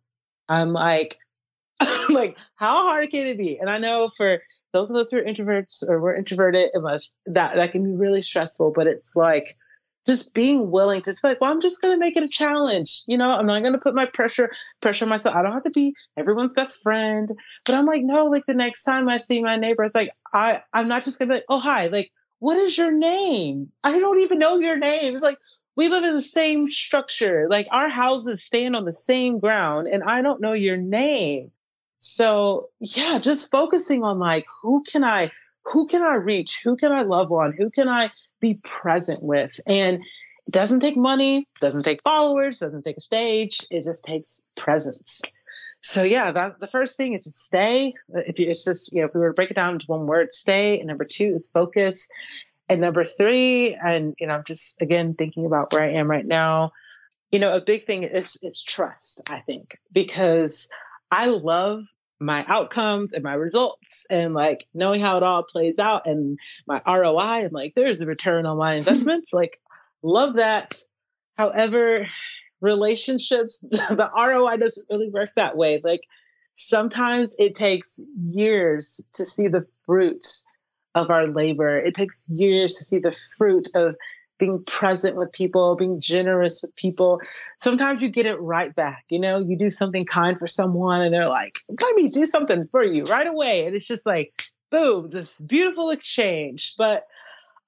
I'm 0.48 0.72
like, 0.72 1.18
I'm 1.80 2.14
like, 2.14 2.38
how 2.56 2.84
hard 2.84 3.10
can 3.10 3.26
it 3.26 3.38
be? 3.38 3.58
And 3.58 3.68
I 3.68 3.78
know 3.78 4.08
for 4.08 4.42
those 4.72 4.90
of 4.90 4.96
us 4.96 5.10
who 5.10 5.18
are 5.18 5.24
introverts 5.24 5.86
or 5.86 6.00
we're 6.00 6.14
introverted, 6.14 6.70
it 6.72 6.82
must 6.82 7.16
that 7.26 7.56
that 7.56 7.72
can 7.72 7.84
be 7.84 7.92
really 7.92 8.22
stressful, 8.22 8.72
but 8.74 8.86
it's 8.86 9.14
like 9.14 9.56
just 10.06 10.34
being 10.34 10.70
willing 10.70 11.00
to 11.00 11.10
just 11.10 11.24
like, 11.24 11.40
well, 11.40 11.50
I'm 11.50 11.60
just 11.60 11.80
going 11.80 11.94
to 11.94 11.98
make 11.98 12.16
it 12.16 12.24
a 12.24 12.28
challenge. 12.28 13.02
You 13.06 13.18
know, 13.18 13.30
I'm 13.30 13.46
not 13.46 13.62
going 13.62 13.74
to 13.74 13.78
put 13.78 13.94
my 13.94 14.06
pressure 14.06 14.50
pressure 14.80 15.06
myself. 15.06 15.36
I 15.36 15.42
don't 15.42 15.52
have 15.52 15.62
to 15.64 15.70
be 15.70 15.94
everyone's 16.16 16.54
best 16.54 16.82
friend, 16.82 17.30
but 17.64 17.74
I'm 17.74 17.86
like, 17.86 18.02
no, 18.02 18.26
like 18.26 18.46
the 18.46 18.54
next 18.54 18.84
time 18.84 19.08
I 19.08 19.18
see 19.18 19.42
my 19.42 19.56
neighbor, 19.56 19.84
it's 19.84 19.94
like, 19.94 20.10
I, 20.32 20.62
I'm 20.72 20.88
not 20.88 21.04
just 21.04 21.18
going 21.18 21.28
to 21.28 21.34
be 21.34 21.38
like, 21.38 21.46
oh, 21.48 21.60
hi, 21.60 21.86
like, 21.88 22.10
what 22.40 22.56
is 22.56 22.76
your 22.76 22.90
name? 22.90 23.70
I 23.84 24.00
don't 24.00 24.20
even 24.20 24.40
know 24.40 24.58
your 24.58 24.76
name. 24.76 25.14
It's 25.14 25.22
like, 25.22 25.38
we 25.76 25.88
live 25.88 26.04
in 26.04 26.14
the 26.14 26.20
same 26.20 26.68
structure. 26.68 27.46
Like 27.48 27.68
our 27.70 27.88
houses 27.88 28.42
stand 28.42 28.74
on 28.74 28.84
the 28.84 28.92
same 28.92 29.38
ground 29.38 29.86
and 29.88 30.02
I 30.02 30.22
don't 30.22 30.40
know 30.40 30.52
your 30.52 30.76
name. 30.76 31.52
So 31.98 32.68
yeah, 32.80 33.20
just 33.20 33.50
focusing 33.50 34.02
on 34.02 34.18
like, 34.18 34.44
who 34.60 34.82
can 34.82 35.04
I 35.04 35.30
who 35.64 35.86
can 35.86 36.02
I 36.02 36.14
reach? 36.14 36.60
Who 36.64 36.76
can 36.76 36.92
I 36.92 37.02
love 37.02 37.30
on? 37.32 37.52
Who 37.52 37.70
can 37.70 37.88
I 37.88 38.10
be 38.40 38.60
present 38.62 39.22
with? 39.22 39.60
And 39.66 40.02
it 40.46 40.50
doesn't 40.50 40.80
take 40.80 40.96
money, 40.96 41.46
doesn't 41.60 41.84
take 41.84 42.02
followers, 42.02 42.58
doesn't 42.58 42.82
take 42.82 42.96
a 42.96 43.00
stage. 43.00 43.60
It 43.70 43.84
just 43.84 44.04
takes 44.04 44.44
presence. 44.56 45.22
So 45.80 46.02
yeah, 46.02 46.30
that 46.32 46.60
the 46.60 46.66
first 46.66 46.96
thing 46.96 47.12
is 47.12 47.24
to 47.24 47.30
stay. 47.30 47.94
If 48.08 48.38
you, 48.38 48.48
it's 48.48 48.64
just 48.64 48.92
you 48.92 49.00
know, 49.00 49.06
if 49.06 49.14
we 49.14 49.20
were 49.20 49.28
to 49.28 49.34
break 49.34 49.50
it 49.50 49.54
down 49.54 49.74
into 49.74 49.86
one 49.86 50.06
word, 50.06 50.32
stay. 50.32 50.78
And 50.78 50.86
number 50.86 51.04
two 51.04 51.32
is 51.34 51.50
focus. 51.50 52.08
And 52.68 52.80
number 52.80 53.04
three, 53.04 53.74
and 53.74 54.14
you 54.18 54.26
know, 54.26 54.34
I'm 54.34 54.44
just 54.44 54.80
again 54.80 55.14
thinking 55.14 55.44
about 55.44 55.72
where 55.72 55.82
I 55.82 55.92
am 55.92 56.08
right 56.08 56.26
now. 56.26 56.72
You 57.32 57.40
know, 57.40 57.54
a 57.54 57.60
big 57.60 57.82
thing 57.82 58.04
is 58.04 58.36
is 58.42 58.62
trust. 58.62 59.28
I 59.30 59.40
think 59.40 59.76
because 59.92 60.70
I 61.10 61.26
love 61.26 61.82
my 62.22 62.44
outcomes 62.46 63.12
and 63.12 63.22
my 63.22 63.34
results 63.34 64.06
and 64.10 64.34
like 64.34 64.66
knowing 64.74 65.00
how 65.00 65.16
it 65.16 65.22
all 65.22 65.42
plays 65.42 65.78
out 65.78 66.06
and 66.06 66.38
my 66.66 66.80
ROI 66.86 67.44
and 67.44 67.52
like 67.52 67.74
there's 67.74 68.00
a 68.00 68.06
return 68.06 68.46
on 68.46 68.56
my 68.56 68.74
investments. 68.76 69.32
like 69.32 69.58
love 70.02 70.34
that. 70.34 70.74
However, 71.36 72.06
relationships, 72.60 73.60
the 73.70 74.10
ROI 74.16 74.56
doesn't 74.56 74.86
really 74.90 75.10
work 75.10 75.30
that 75.36 75.56
way. 75.56 75.80
Like 75.82 76.02
sometimes 76.54 77.34
it 77.38 77.54
takes 77.54 78.00
years 78.24 79.06
to 79.14 79.24
see 79.24 79.48
the 79.48 79.66
fruit 79.86 80.24
of 80.94 81.10
our 81.10 81.26
labor. 81.26 81.78
It 81.78 81.94
takes 81.94 82.28
years 82.28 82.74
to 82.74 82.84
see 82.84 82.98
the 82.98 83.16
fruit 83.36 83.68
of 83.74 83.96
being 84.42 84.64
present 84.64 85.14
with 85.14 85.30
people, 85.30 85.76
being 85.76 86.00
generous 86.00 86.62
with 86.62 86.74
people. 86.74 87.20
Sometimes 87.58 88.02
you 88.02 88.08
get 88.08 88.26
it 88.26 88.34
right 88.40 88.74
back. 88.74 89.04
You 89.08 89.20
know, 89.20 89.38
you 89.38 89.56
do 89.56 89.70
something 89.70 90.04
kind 90.04 90.36
for 90.36 90.48
someone 90.48 91.00
and 91.00 91.14
they're 91.14 91.28
like, 91.28 91.60
let 91.80 91.94
me 91.94 92.08
do 92.08 92.26
something 92.26 92.66
for 92.72 92.82
you 92.82 93.04
right 93.04 93.28
away. 93.28 93.64
And 93.64 93.76
it's 93.76 93.86
just 93.86 94.04
like, 94.04 94.42
boom, 94.72 95.10
this 95.10 95.40
beautiful 95.42 95.90
exchange. 95.90 96.74
But 96.76 97.06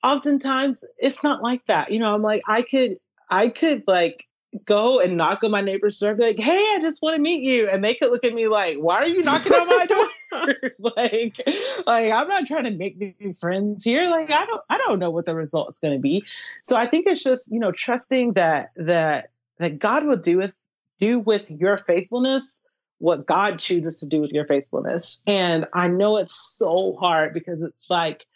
oftentimes 0.03 0.85
it's 0.99 1.22
not 1.22 1.45
like 1.45 1.64
that. 1.66 1.93
You 1.93 2.01
know, 2.01 2.12
I'm 2.12 2.22
like, 2.22 2.43
I 2.49 2.62
could, 2.62 2.97
I 3.31 3.51
could 3.51 3.85
like 3.87 4.27
go 4.64 5.00
and 5.00 5.16
knock 5.16 5.42
on 5.44 5.50
my 5.50 5.61
neighbor's 5.61 5.98
door, 5.98 6.14
be 6.14 6.24
like, 6.24 6.36
"Hey, 6.36 6.59
I 6.74 6.78
just 6.80 7.02
want 7.02 7.16
to 7.16 7.22
meet 7.22 7.44
you," 7.44 7.68
and 7.68 7.82
they 7.82 7.94
could 7.94 8.11
look 8.11 8.24
at 8.24 8.34
me 8.34 8.48
like, 8.48 8.76
"Why 8.76 8.96
are 8.96 9.07
you 9.07 9.22
knocking 9.22 9.52
on 9.52 9.68
my 9.68 9.86
door?" 9.86 10.07
like, 10.78 11.40
like 11.86 12.12
I'm 12.12 12.28
not 12.28 12.46
trying 12.46 12.64
to 12.64 12.72
make 12.72 12.98
new 12.98 13.32
friends 13.32 13.84
here. 13.84 14.09
Like, 14.11 14.32
I 14.32 14.44
don't, 14.46 14.62
I 14.68 14.78
don't 14.78 14.98
know 14.98 15.11
what 15.11 15.26
the 15.26 15.34
result 15.34 15.68
is 15.68 15.78
going 15.78 15.94
to 15.94 16.00
be. 16.00 16.24
So 16.62 16.76
I 16.76 16.86
think 16.86 17.07
it's 17.07 17.22
just 17.22 17.52
you 17.52 17.61
know 17.61 17.72
trusting 17.72 18.34
that 18.34 18.70
that 18.76 19.30
that 19.59 19.78
God 19.78 20.07
will 20.07 20.16
do 20.16 20.38
with 20.38 20.57
do 20.98 21.20
with 21.20 21.50
your 21.50 21.76
faithfulness 21.76 22.62
what 22.98 23.26
God 23.26 23.59
chooses 23.59 24.00
to 24.00 24.09
do 24.09 24.20
with 24.20 24.32
your 24.32 24.46
faithfulness. 24.46 25.22
And 25.26 25.66
I 25.74 25.88
know 25.88 26.16
it's 26.16 26.34
so 26.34 26.96
hard 26.98 27.34
because 27.34 27.61
it's 27.61 27.90
like 27.90 28.26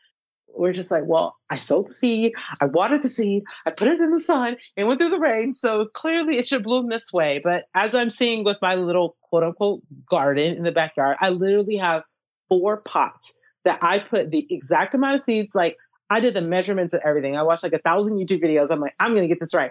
we're 0.57 0.72
just 0.72 0.90
like, 0.90 1.05
well, 1.07 1.36
I 1.51 1.57
sowed 1.57 1.88
the 1.88 1.94
seed, 1.94 2.32
I 2.61 2.66
watered 2.66 3.03
the 3.03 3.09
seed, 3.09 3.44
I 3.66 3.70
put 3.70 3.88
it 3.88 4.01
in 4.01 4.11
the 4.11 4.20
sun, 4.20 4.57
it 4.76 4.84
went 4.84 4.99
through 4.99 5.11
the 5.11 5.20
rain. 5.20 5.53
So 5.53 5.86
clearly 5.86 6.38
it 6.38 6.46
should 6.46 6.64
bloom 6.64 6.88
this 6.88 7.12
way. 7.12 7.40
But 7.42 7.64
as 7.74 7.94
I'm 7.94 8.11
seeing 8.11 8.44
with 8.44 8.59
my 8.61 8.74
little 8.74 9.16
quote 9.22 9.44
unquote 9.44 9.82
garden 10.09 10.57
in 10.57 10.64
the 10.64 10.72
backyard, 10.72 11.16
I 11.20 11.30
literally 11.30 11.76
have 11.76 12.03
four 12.49 12.78
pots 12.78 13.40
that 13.64 13.78
I 13.82 13.99
put 13.99 14.30
the 14.30 14.46
exact 14.51 14.94
amount 14.94 15.14
of 15.14 15.20
seeds. 15.20 15.55
Like 15.55 15.76
I 16.11 16.20
did 16.20 16.34
the 16.34 16.40
measurements 16.40 16.92
and 16.92 17.03
everything. 17.05 17.36
I 17.36 17.42
watched 17.42 17.62
like 17.62 17.72
a 17.72 17.78
thousand 17.78 18.18
YouTube 18.18 18.40
videos. 18.40 18.70
I'm 18.70 18.80
like, 18.80 18.94
I'm 18.99 19.11
going 19.11 19.22
to 19.22 19.28
get 19.28 19.40
this 19.40 19.55
right. 19.55 19.70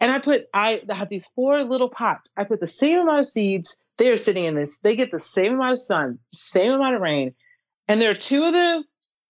And 0.00 0.10
I 0.10 0.18
put, 0.18 0.46
I 0.54 0.82
have 0.90 1.08
these 1.08 1.28
four 1.28 1.62
little 1.64 1.88
pots. 1.88 2.32
I 2.36 2.44
put 2.44 2.60
the 2.60 2.66
same 2.66 3.00
amount 3.00 3.20
of 3.20 3.26
seeds. 3.26 3.82
They 3.98 4.10
are 4.10 4.16
sitting 4.16 4.44
in 4.44 4.54
this. 4.54 4.80
They 4.80 4.96
get 4.96 5.10
the 5.10 5.18
same 5.18 5.54
amount 5.54 5.72
of 5.72 5.78
sun, 5.78 6.18
same 6.34 6.72
amount 6.72 6.96
of 6.96 7.00
rain. 7.00 7.34
And 7.88 8.00
there 8.00 8.10
are 8.10 8.14
two 8.14 8.44
of 8.44 8.52
them 8.52 8.84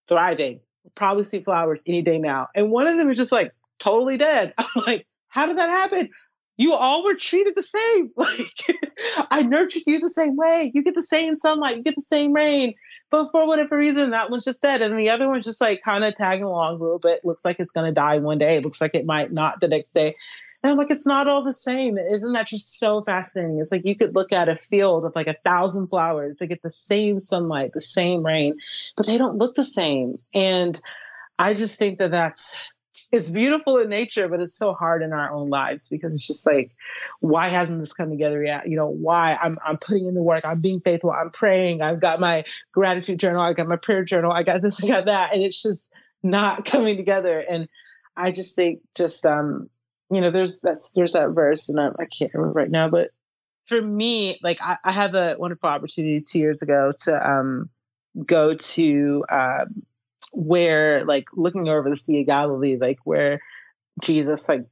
thriving 0.08 0.60
probably 0.94 1.24
see 1.24 1.40
flowers 1.40 1.82
any 1.86 2.02
day 2.02 2.18
now. 2.18 2.48
And 2.54 2.70
one 2.70 2.86
of 2.86 2.96
them 2.98 3.10
is 3.10 3.16
just 3.16 3.32
like 3.32 3.52
totally 3.78 4.16
dead. 4.16 4.54
I'm 4.58 4.82
like, 4.86 5.06
how 5.28 5.46
did 5.46 5.58
that 5.58 5.68
happen? 5.68 6.10
You 6.62 6.72
all 6.74 7.04
were 7.04 7.14
treated 7.14 7.54
the 7.56 7.62
same. 7.62 8.10
Like 8.22 9.26
I 9.30 9.42
nurtured 9.42 9.82
you 9.86 9.98
the 9.98 10.08
same 10.08 10.36
way. 10.36 10.70
You 10.72 10.82
get 10.84 10.94
the 10.94 11.02
same 11.02 11.34
sunlight, 11.34 11.76
you 11.76 11.82
get 11.82 11.96
the 11.96 12.02
same 12.02 12.32
rain. 12.32 12.74
But 13.10 13.30
for 13.30 13.46
whatever 13.46 13.76
reason, 13.76 14.10
that 14.10 14.30
one's 14.30 14.44
just 14.44 14.62
dead. 14.62 14.80
And 14.80 14.98
the 14.98 15.10
other 15.10 15.28
one's 15.28 15.44
just 15.44 15.60
like 15.60 15.82
kind 15.82 16.04
of 16.04 16.14
tagging 16.14 16.44
along 16.44 16.76
a 16.76 16.82
little 16.82 17.00
bit. 17.00 17.24
Looks 17.24 17.44
like 17.44 17.56
it's 17.58 17.72
gonna 17.72 17.92
die 17.92 18.18
one 18.18 18.38
day. 18.38 18.56
It 18.56 18.64
looks 18.64 18.80
like 18.80 18.94
it 18.94 19.04
might 19.04 19.32
not 19.32 19.60
the 19.60 19.68
next 19.68 19.92
day. 19.92 20.14
And 20.62 20.70
I'm 20.70 20.78
like, 20.78 20.90
it's 20.90 21.06
not 21.06 21.26
all 21.26 21.42
the 21.42 21.52
same. 21.52 21.98
Isn't 21.98 22.32
that 22.34 22.46
just 22.46 22.78
so 22.78 23.02
fascinating? 23.02 23.58
It's 23.58 23.72
like 23.72 23.84
you 23.84 23.96
could 23.96 24.14
look 24.14 24.32
at 24.32 24.48
a 24.48 24.56
field 24.56 25.04
of 25.04 25.16
like 25.16 25.26
a 25.26 25.36
thousand 25.44 25.88
flowers. 25.88 26.38
They 26.38 26.46
get 26.46 26.62
the 26.62 26.70
same 26.70 27.18
sunlight, 27.18 27.72
the 27.72 27.80
same 27.80 28.24
rain, 28.24 28.56
but 28.96 29.06
they 29.06 29.18
don't 29.18 29.38
look 29.38 29.54
the 29.54 29.64
same. 29.64 30.12
And 30.32 30.80
I 31.38 31.54
just 31.54 31.78
think 31.78 31.98
that 31.98 32.12
that's 32.12 32.56
it's 33.10 33.30
beautiful 33.30 33.78
in 33.78 33.88
nature, 33.88 34.28
but 34.28 34.40
it's 34.40 34.54
so 34.54 34.74
hard 34.74 35.02
in 35.02 35.12
our 35.12 35.32
own 35.32 35.48
lives 35.48 35.88
because 35.88 36.14
it's 36.14 36.26
just 36.26 36.46
like, 36.46 36.70
why 37.20 37.48
hasn't 37.48 37.80
this 37.80 37.92
come 37.92 38.10
together 38.10 38.44
yet? 38.44 38.68
You 38.68 38.76
know, 38.76 38.88
why? 38.88 39.34
I'm 39.34 39.56
I'm 39.64 39.78
putting 39.78 40.06
in 40.06 40.14
the 40.14 40.22
work, 40.22 40.40
I'm 40.44 40.60
being 40.62 40.80
faithful, 40.80 41.10
I'm 41.10 41.30
praying, 41.30 41.82
I've 41.82 42.00
got 42.00 42.20
my 42.20 42.44
gratitude 42.72 43.18
journal, 43.18 43.40
I 43.40 43.52
got 43.52 43.68
my 43.68 43.76
prayer 43.76 44.04
journal, 44.04 44.32
I 44.32 44.42
got 44.42 44.62
this, 44.62 44.82
I 44.84 44.88
got 44.88 45.06
that, 45.06 45.32
and 45.32 45.42
it's 45.42 45.62
just 45.62 45.92
not 46.22 46.64
coming 46.66 46.96
together. 46.96 47.40
And 47.40 47.68
I 48.16 48.30
just 48.30 48.54
think, 48.54 48.80
just 48.96 49.24
um, 49.24 49.70
you 50.10 50.20
know, 50.20 50.30
there's 50.30 50.60
that's 50.60 50.90
there's 50.92 51.14
that 51.14 51.30
verse, 51.30 51.68
and 51.68 51.80
I, 51.80 51.88
I 51.98 52.06
can't 52.06 52.32
remember 52.34 52.60
right 52.60 52.70
now, 52.70 52.88
but 52.88 53.10
for 53.66 53.80
me, 53.80 54.38
like 54.42 54.58
I, 54.60 54.76
I 54.84 54.92
had 54.92 55.12
the 55.12 55.36
wonderful 55.38 55.68
opportunity 55.68 56.20
two 56.20 56.38
years 56.38 56.60
ago 56.60 56.92
to 57.04 57.30
um 57.30 57.70
go 58.26 58.54
to 58.54 59.22
um 59.30 59.66
where 60.32 61.04
like 61.04 61.26
looking 61.34 61.68
over 61.68 61.88
the 61.88 61.96
Sea 61.96 62.20
of 62.20 62.26
Galilee, 62.26 62.76
like 62.80 62.98
where 63.04 63.40
Jesus 64.02 64.48
like 64.48 64.66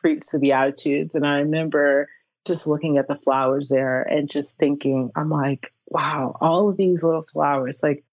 preached 0.00 0.32
the 0.32 0.40
Beatitudes. 0.40 1.14
And 1.14 1.26
I 1.26 1.38
remember 1.38 2.08
just 2.46 2.66
looking 2.66 2.98
at 2.98 3.08
the 3.08 3.16
flowers 3.16 3.68
there 3.68 4.02
and 4.02 4.28
just 4.28 4.58
thinking, 4.58 5.10
I'm 5.16 5.30
like, 5.30 5.72
wow, 5.86 6.36
all 6.40 6.68
of 6.68 6.76
these 6.76 7.02
little 7.02 7.22
flowers, 7.22 7.82
like 7.82 8.04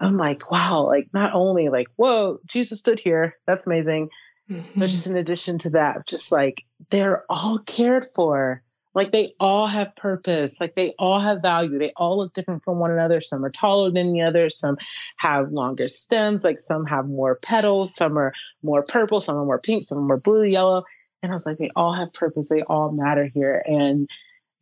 I'm 0.00 0.16
like, 0.16 0.50
wow, 0.50 0.86
like 0.86 1.08
not 1.12 1.34
only 1.34 1.68
like, 1.68 1.88
whoa, 1.96 2.38
Jesus 2.46 2.80
stood 2.80 3.00
here. 3.00 3.36
That's 3.46 3.66
amazing. 3.66 4.10
Mm-hmm. 4.50 4.80
But 4.80 4.88
just 4.88 5.06
in 5.06 5.16
addition 5.16 5.58
to 5.58 5.70
that, 5.70 6.06
just 6.06 6.32
like 6.32 6.64
they're 6.90 7.22
all 7.28 7.58
cared 7.58 8.04
for. 8.04 8.62
Like 8.94 9.12
they 9.12 9.34
all 9.38 9.66
have 9.66 9.94
purpose. 9.96 10.60
Like 10.60 10.74
they 10.74 10.94
all 10.98 11.20
have 11.20 11.42
value. 11.42 11.78
They 11.78 11.92
all 11.96 12.18
look 12.18 12.34
different 12.34 12.64
from 12.64 12.78
one 12.78 12.90
another. 12.90 13.20
Some 13.20 13.44
are 13.44 13.50
taller 13.50 13.90
than 13.90 14.12
the 14.12 14.22
other. 14.22 14.50
Some 14.50 14.76
have 15.18 15.52
longer 15.52 15.88
stems. 15.88 16.44
Like 16.44 16.58
some 16.58 16.84
have 16.86 17.06
more 17.06 17.36
petals. 17.36 17.94
Some 17.94 18.18
are 18.18 18.32
more 18.62 18.82
purple. 18.82 19.20
Some 19.20 19.36
are 19.36 19.44
more 19.44 19.60
pink. 19.60 19.84
Some 19.84 19.98
are 19.98 20.02
more 20.02 20.16
blue, 20.16 20.44
yellow. 20.44 20.84
And 21.22 21.30
I 21.30 21.34
was 21.34 21.46
like, 21.46 21.58
they 21.58 21.70
all 21.76 21.92
have 21.92 22.12
purpose. 22.12 22.48
They 22.48 22.62
all 22.62 22.92
matter 22.92 23.26
here. 23.26 23.62
And 23.66 24.08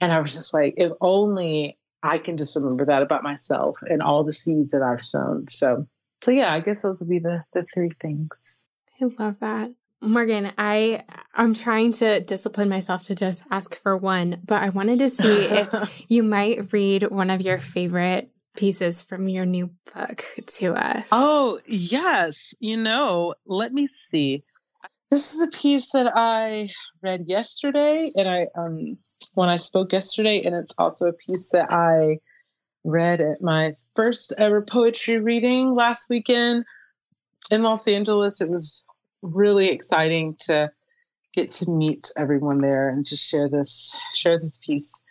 and 0.01 0.13
I 0.13 0.21
was 0.21 0.33
just 0.33 0.53
like, 0.53 0.75
if 0.77 0.93
only 1.01 1.79
I 2.03 2.19
can 2.19 2.37
just 2.37 2.57
remember 2.57 2.85
that 2.85 3.03
about 3.03 3.23
myself 3.23 3.77
and 3.89 4.03
all 4.03 4.25
the 4.25 4.33
seeds 4.33 4.73
that 4.73 4.83
I've 4.83 5.01
sown. 5.01 5.49
So 5.49 5.87
so 6.23 6.31
yeah, 6.31 6.53
I 6.53 6.61
guess 6.61 6.83
those 6.83 7.01
would 7.01 7.11
be 7.11 7.19
the 7.19 7.45
the 7.53 7.65
three 7.65 7.91
things. 8.01 8.63
I 9.01 9.05
love 9.19 9.41
that. 9.41 9.71
Morgan, 10.01 10.53
I 10.59 11.05
I'm 11.35 11.55
trying 11.55 11.93
to 11.93 12.21
discipline 12.21 12.69
myself 12.69 13.05
to 13.05 13.15
just 13.15 13.45
ask 13.51 13.75
for 13.75 13.97
one, 13.97 14.41
but 14.45 14.63
I 14.63 14.71
wanted 14.71 14.99
to 14.99 15.11
see 15.11 15.29
if 15.51 16.05
you 16.09 16.23
might 16.23 16.73
read 16.73 17.05
one 17.11 17.31
of 17.31 17.41
your 17.41 17.59
favorite 17.59 18.31
pieces 18.57 19.03
from 19.03 19.29
your 19.29 19.47
new 19.47 19.71
book 19.95 20.25
to 20.47 20.75
us. 20.75 21.09
Oh, 21.13 21.61
yes. 21.67 22.55
You 22.59 22.77
know, 22.79 23.35
let 23.47 23.73
me 23.73 23.87
see. 23.87 24.43
This 25.11 25.35
is 25.35 25.43
a 25.43 25.57
piece 25.57 25.93
that 25.93 26.13
I 26.17 26.69
read 27.03 27.25
yesterday 27.27 28.11
and 28.17 28.29
I 28.29 28.49
um 28.59 28.97
when 29.35 29.49
I 29.49 29.57
spoke 29.57 29.93
yesterday 29.93 30.43
and 30.45 30.55
it's 30.55 30.75
also 30.79 31.09
a 31.09 31.13
piece 31.13 31.51
that 31.53 31.71
I 31.71 32.17
read 32.85 33.21
at 33.21 33.41
my 33.41 33.75
first 33.95 34.35
ever 34.39 34.63
poetry 34.63 35.19
reading 35.19 35.75
last 35.75 36.11
weekend 36.11 36.65
in 37.53 37.63
Los 37.63 37.87
Angeles. 37.87 38.41
It 38.41 38.51
was 38.51 38.87
really 39.33 39.69
exciting 39.71 40.35
to 40.41 40.71
get 41.35 41.51
to 41.51 41.71
meet 41.71 42.11
everyone 42.17 42.59
there 42.59 42.89
and 42.89 43.05
just 43.05 43.29
share 43.29 43.49
this 43.49 43.97
share 44.15 44.33
this 44.33 44.61
piece. 44.65 45.05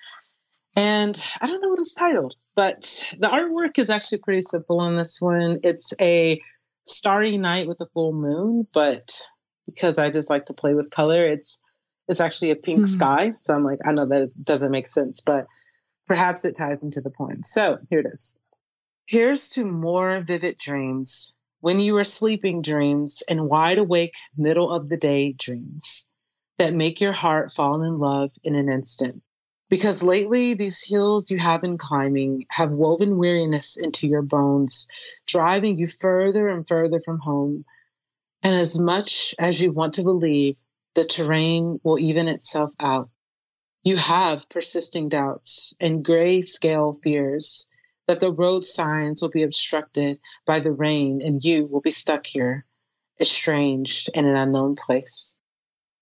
And 0.76 1.22
I 1.40 1.48
don't 1.48 1.62
know 1.62 1.70
what 1.70 1.80
it's 1.80 1.94
titled, 1.94 2.36
but 2.56 3.06
the 3.18 3.28
artwork 3.28 3.80
is 3.80 3.90
actually 3.90 4.18
pretty 4.18 4.42
simple 4.42 4.82
on 4.82 4.98
this 4.98 5.22
one. 5.22 5.60
It's 5.64 5.94
a 6.02 6.42
starry 6.84 7.38
night 7.38 7.68
with 7.68 7.80
a 7.80 7.86
full 7.86 8.12
moon, 8.12 8.68
but 8.74 9.18
because 9.66 9.98
I 9.98 10.10
just 10.10 10.30
like 10.30 10.46
to 10.48 10.54
play 10.54 10.74
with 10.74 10.92
color, 10.92 11.26
it's 11.26 11.62
it's 12.08 12.20
actually 12.20 12.52
a 12.52 12.56
pink 12.56 12.80
mm-hmm. 12.80 12.86
sky. 12.86 13.32
So 13.40 13.54
I'm 13.54 13.64
like, 13.64 13.80
I 13.88 13.92
know 13.92 14.06
that 14.06 14.22
it 14.22 14.34
doesn't 14.44 14.72
make 14.72 14.88
sense, 14.88 15.22
but 15.22 15.48
perhaps 16.08 16.46
it 16.46 16.56
ties 16.56 16.84
into 16.84 17.02
the 17.02 17.12
poem. 17.18 17.42
So 17.44 17.80
here 17.90 18.00
it 18.00 18.08
is. 18.08 18.40
Here's 19.08 19.50
to 19.50 19.66
more 19.66 20.22
vivid 20.26 20.58
dreams 20.58 21.35
when 21.66 21.80
you 21.80 21.98
are 21.98 22.04
sleeping 22.04 22.62
dreams 22.62 23.24
and 23.28 23.50
wide 23.50 23.80
awake 23.80 24.14
middle 24.38 24.72
of 24.72 24.88
the 24.88 24.98
day 24.98 25.32
dreams 25.32 26.08
that 26.60 26.76
make 26.76 27.02
your 27.02 27.12
heart 27.12 27.52
fall 27.52 27.82
in 27.82 27.98
love 27.98 28.30
in 28.44 28.54
an 28.54 28.72
instant. 28.72 29.24
Because 29.68 30.04
lately, 30.04 30.54
these 30.54 30.84
hills 30.84 31.32
you 31.32 31.40
have 31.40 31.62
been 31.62 31.80
climbing 31.80 32.46
have 32.52 32.70
woven 32.70 33.18
weariness 33.18 33.78
into 33.78 34.08
your 34.08 34.22
bones, 34.22 34.88
driving 35.26 35.76
you 35.76 35.88
further 35.88 36.50
and 36.50 36.68
further 36.68 37.00
from 37.00 37.18
home. 37.18 37.66
And 38.44 38.54
as 38.54 38.80
much 38.80 39.34
as 39.40 39.60
you 39.60 39.72
want 39.72 39.96
to 39.96 40.04
believe, 40.04 40.58
the 40.94 41.04
terrain 41.04 41.80
will 41.84 41.98
even 41.98 42.28
itself 42.28 42.76
out. 42.80 43.10
You 43.84 43.96
have 43.96 44.48
persisting 44.50 45.10
doubts 45.10 45.76
and 45.82 46.06
gray 46.06 46.42
scale 46.42 46.94
fears 46.94 47.72
that 48.08 48.20
the 48.20 48.32
road 48.32 48.64
signs 48.64 49.22
will 49.22 49.30
be 49.30 49.44
obstructed 49.44 50.20
by 50.46 50.60
the 50.60 50.72
rain 50.72 51.22
and 51.22 51.44
you 51.44 51.66
will 51.66 51.82
be 51.82 51.92
stuck 51.92 52.26
here, 52.26 52.66
estranged 53.20 54.10
in 54.14 54.26
an 54.26 54.36
unknown 54.36 54.76
place. 54.76 55.36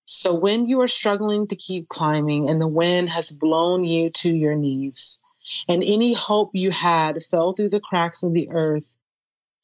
So 0.06 0.34
when 0.34 0.66
you 0.66 0.80
are 0.80 0.88
struggling 0.88 1.46
to 1.48 1.56
keep 1.56 1.88
climbing 1.88 2.50
and 2.50 2.60
the 2.60 2.68
wind 2.68 3.08
has 3.10 3.30
blown 3.30 3.84
you 3.84 4.10
to 4.10 4.34
your 4.34 4.54
knees, 4.54 5.22
and 5.68 5.82
any 5.82 6.12
hope 6.12 6.50
you 6.52 6.70
had 6.70 7.24
fell 7.24 7.52
through 7.52 7.70
the 7.70 7.80
cracks 7.80 8.22
of 8.22 8.32
the 8.32 8.50
earth, 8.50 8.98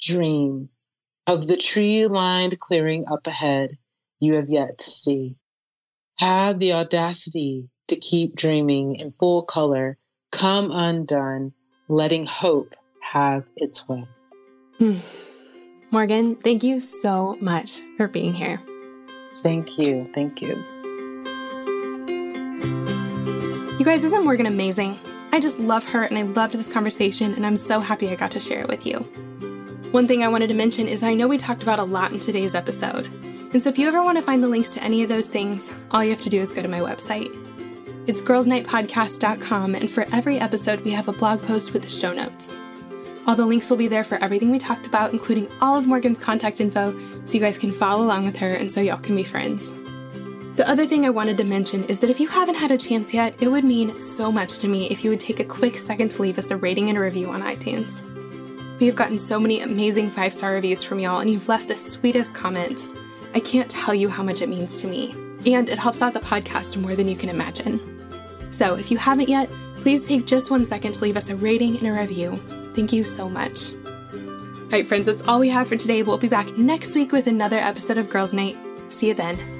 dream 0.00 0.70
of 1.26 1.46
the 1.46 1.56
tree 1.56 2.06
lined 2.06 2.58
clearing 2.58 3.06
up 3.06 3.26
ahead 3.26 3.76
you 4.18 4.34
have 4.34 4.48
yet 4.48 4.78
to 4.78 4.90
see. 4.90 5.36
Have 6.16 6.58
the 6.58 6.74
audacity 6.74 7.68
to 7.88 7.96
keep 7.96 8.36
dreaming 8.36 8.96
in 8.96 9.12
full 9.12 9.42
color, 9.42 9.98
come 10.30 10.70
undone 10.70 11.52
letting 11.90 12.24
hope 12.24 12.74
have 13.00 13.44
its 13.56 13.88
way. 13.88 14.06
Hmm. 14.78 14.94
Morgan, 15.90 16.36
thank 16.36 16.62
you 16.62 16.78
so 16.78 17.36
much 17.40 17.82
for 17.96 18.06
being 18.06 18.32
here. 18.32 18.60
Thank 19.42 19.76
you. 19.76 20.04
Thank 20.14 20.40
you. 20.40 20.50
You 23.76 23.84
guys, 23.84 24.04
isn't 24.04 24.24
Morgan 24.24 24.46
amazing? 24.46 24.98
I 25.32 25.40
just 25.40 25.58
love 25.58 25.84
her 25.90 26.02
and 26.02 26.16
I 26.16 26.22
loved 26.22 26.54
this 26.54 26.72
conversation, 26.72 27.34
and 27.34 27.44
I'm 27.44 27.56
so 27.56 27.80
happy 27.80 28.08
I 28.08 28.14
got 28.14 28.30
to 28.32 28.40
share 28.40 28.60
it 28.60 28.68
with 28.68 28.86
you. 28.86 28.98
One 29.90 30.06
thing 30.06 30.22
I 30.22 30.28
wanted 30.28 30.48
to 30.48 30.54
mention 30.54 30.86
is 30.86 31.02
I 31.02 31.14
know 31.14 31.26
we 31.26 31.38
talked 31.38 31.64
about 31.64 31.80
a 31.80 31.84
lot 31.84 32.12
in 32.12 32.20
today's 32.20 32.54
episode. 32.54 33.06
And 33.52 33.60
so 33.60 33.68
if 33.68 33.78
you 33.78 33.88
ever 33.88 34.02
want 34.04 34.16
to 34.16 34.22
find 34.22 34.44
the 34.44 34.48
links 34.48 34.74
to 34.74 34.84
any 34.84 35.02
of 35.02 35.08
those 35.08 35.26
things, 35.26 35.74
all 35.90 36.04
you 36.04 36.10
have 36.10 36.22
to 36.22 36.30
do 36.30 36.40
is 36.40 36.52
go 36.52 36.62
to 36.62 36.68
my 36.68 36.78
website. 36.78 37.34
It's 38.10 38.22
girlsnightpodcast.com, 38.22 39.76
and 39.76 39.88
for 39.88 40.04
every 40.10 40.40
episode, 40.40 40.80
we 40.80 40.90
have 40.90 41.06
a 41.06 41.12
blog 41.12 41.40
post 41.42 41.72
with 41.72 41.84
the 41.84 41.88
show 41.88 42.12
notes. 42.12 42.58
All 43.24 43.36
the 43.36 43.46
links 43.46 43.70
will 43.70 43.76
be 43.76 43.86
there 43.86 44.02
for 44.02 44.16
everything 44.16 44.50
we 44.50 44.58
talked 44.58 44.88
about, 44.88 45.12
including 45.12 45.46
all 45.60 45.78
of 45.78 45.86
Morgan's 45.86 46.18
contact 46.18 46.60
info, 46.60 46.92
so 47.24 47.34
you 47.34 47.38
guys 47.38 47.56
can 47.56 47.70
follow 47.70 48.04
along 48.04 48.24
with 48.24 48.36
her 48.38 48.52
and 48.52 48.68
so 48.68 48.80
y'all 48.80 48.98
can 48.98 49.14
be 49.14 49.22
friends. 49.22 49.72
The 50.56 50.68
other 50.68 50.86
thing 50.86 51.06
I 51.06 51.10
wanted 51.10 51.36
to 51.36 51.44
mention 51.44 51.84
is 51.84 52.00
that 52.00 52.10
if 52.10 52.18
you 52.18 52.26
haven't 52.26 52.56
had 52.56 52.72
a 52.72 52.76
chance 52.76 53.14
yet, 53.14 53.40
it 53.40 53.46
would 53.46 53.62
mean 53.62 54.00
so 54.00 54.32
much 54.32 54.58
to 54.58 54.66
me 54.66 54.90
if 54.90 55.04
you 55.04 55.10
would 55.10 55.20
take 55.20 55.38
a 55.38 55.44
quick 55.44 55.76
second 55.76 56.08
to 56.10 56.22
leave 56.22 56.36
us 56.36 56.50
a 56.50 56.56
rating 56.56 56.88
and 56.88 56.98
a 56.98 57.00
review 57.00 57.30
on 57.30 57.42
iTunes. 57.42 58.02
We 58.80 58.86
have 58.86 58.96
gotten 58.96 59.20
so 59.20 59.38
many 59.38 59.60
amazing 59.60 60.10
five 60.10 60.34
star 60.34 60.54
reviews 60.54 60.82
from 60.82 60.98
y'all, 60.98 61.20
and 61.20 61.30
you've 61.30 61.48
left 61.48 61.68
the 61.68 61.76
sweetest 61.76 62.34
comments. 62.34 62.92
I 63.36 63.38
can't 63.38 63.70
tell 63.70 63.94
you 63.94 64.08
how 64.08 64.24
much 64.24 64.42
it 64.42 64.48
means 64.48 64.80
to 64.80 64.88
me 64.88 65.14
and 65.46 65.68
it 65.68 65.78
helps 65.78 66.02
out 66.02 66.12
the 66.12 66.20
podcast 66.20 66.76
more 66.76 66.94
than 66.94 67.08
you 67.08 67.16
can 67.16 67.28
imagine. 67.28 67.89
So 68.50 68.74
if 68.74 68.90
you 68.90 68.98
haven't 68.98 69.28
yet, 69.28 69.48
please 69.76 70.06
take 70.06 70.26
just 70.26 70.50
one 70.50 70.64
second 70.64 70.92
to 70.92 71.02
leave 71.02 71.16
us 71.16 71.30
a 71.30 71.36
rating 71.36 71.76
and 71.78 71.86
a 71.86 71.92
review. 71.92 72.36
Thank 72.74 72.92
you 72.92 73.04
so 73.04 73.28
much. 73.28 73.72
All 73.72 74.76
right, 74.76 74.86
friends, 74.86 75.06
that's 75.06 75.26
all 75.26 75.40
we 75.40 75.48
have 75.48 75.68
for 75.68 75.76
today. 75.76 76.02
We'll 76.02 76.18
be 76.18 76.28
back 76.28 76.56
next 76.56 76.94
week 76.94 77.12
with 77.12 77.26
another 77.26 77.58
episode 77.58 77.98
of 77.98 78.08
Girls 78.08 78.32
Night. 78.32 78.56
See 78.88 79.08
you 79.08 79.14
then. 79.14 79.59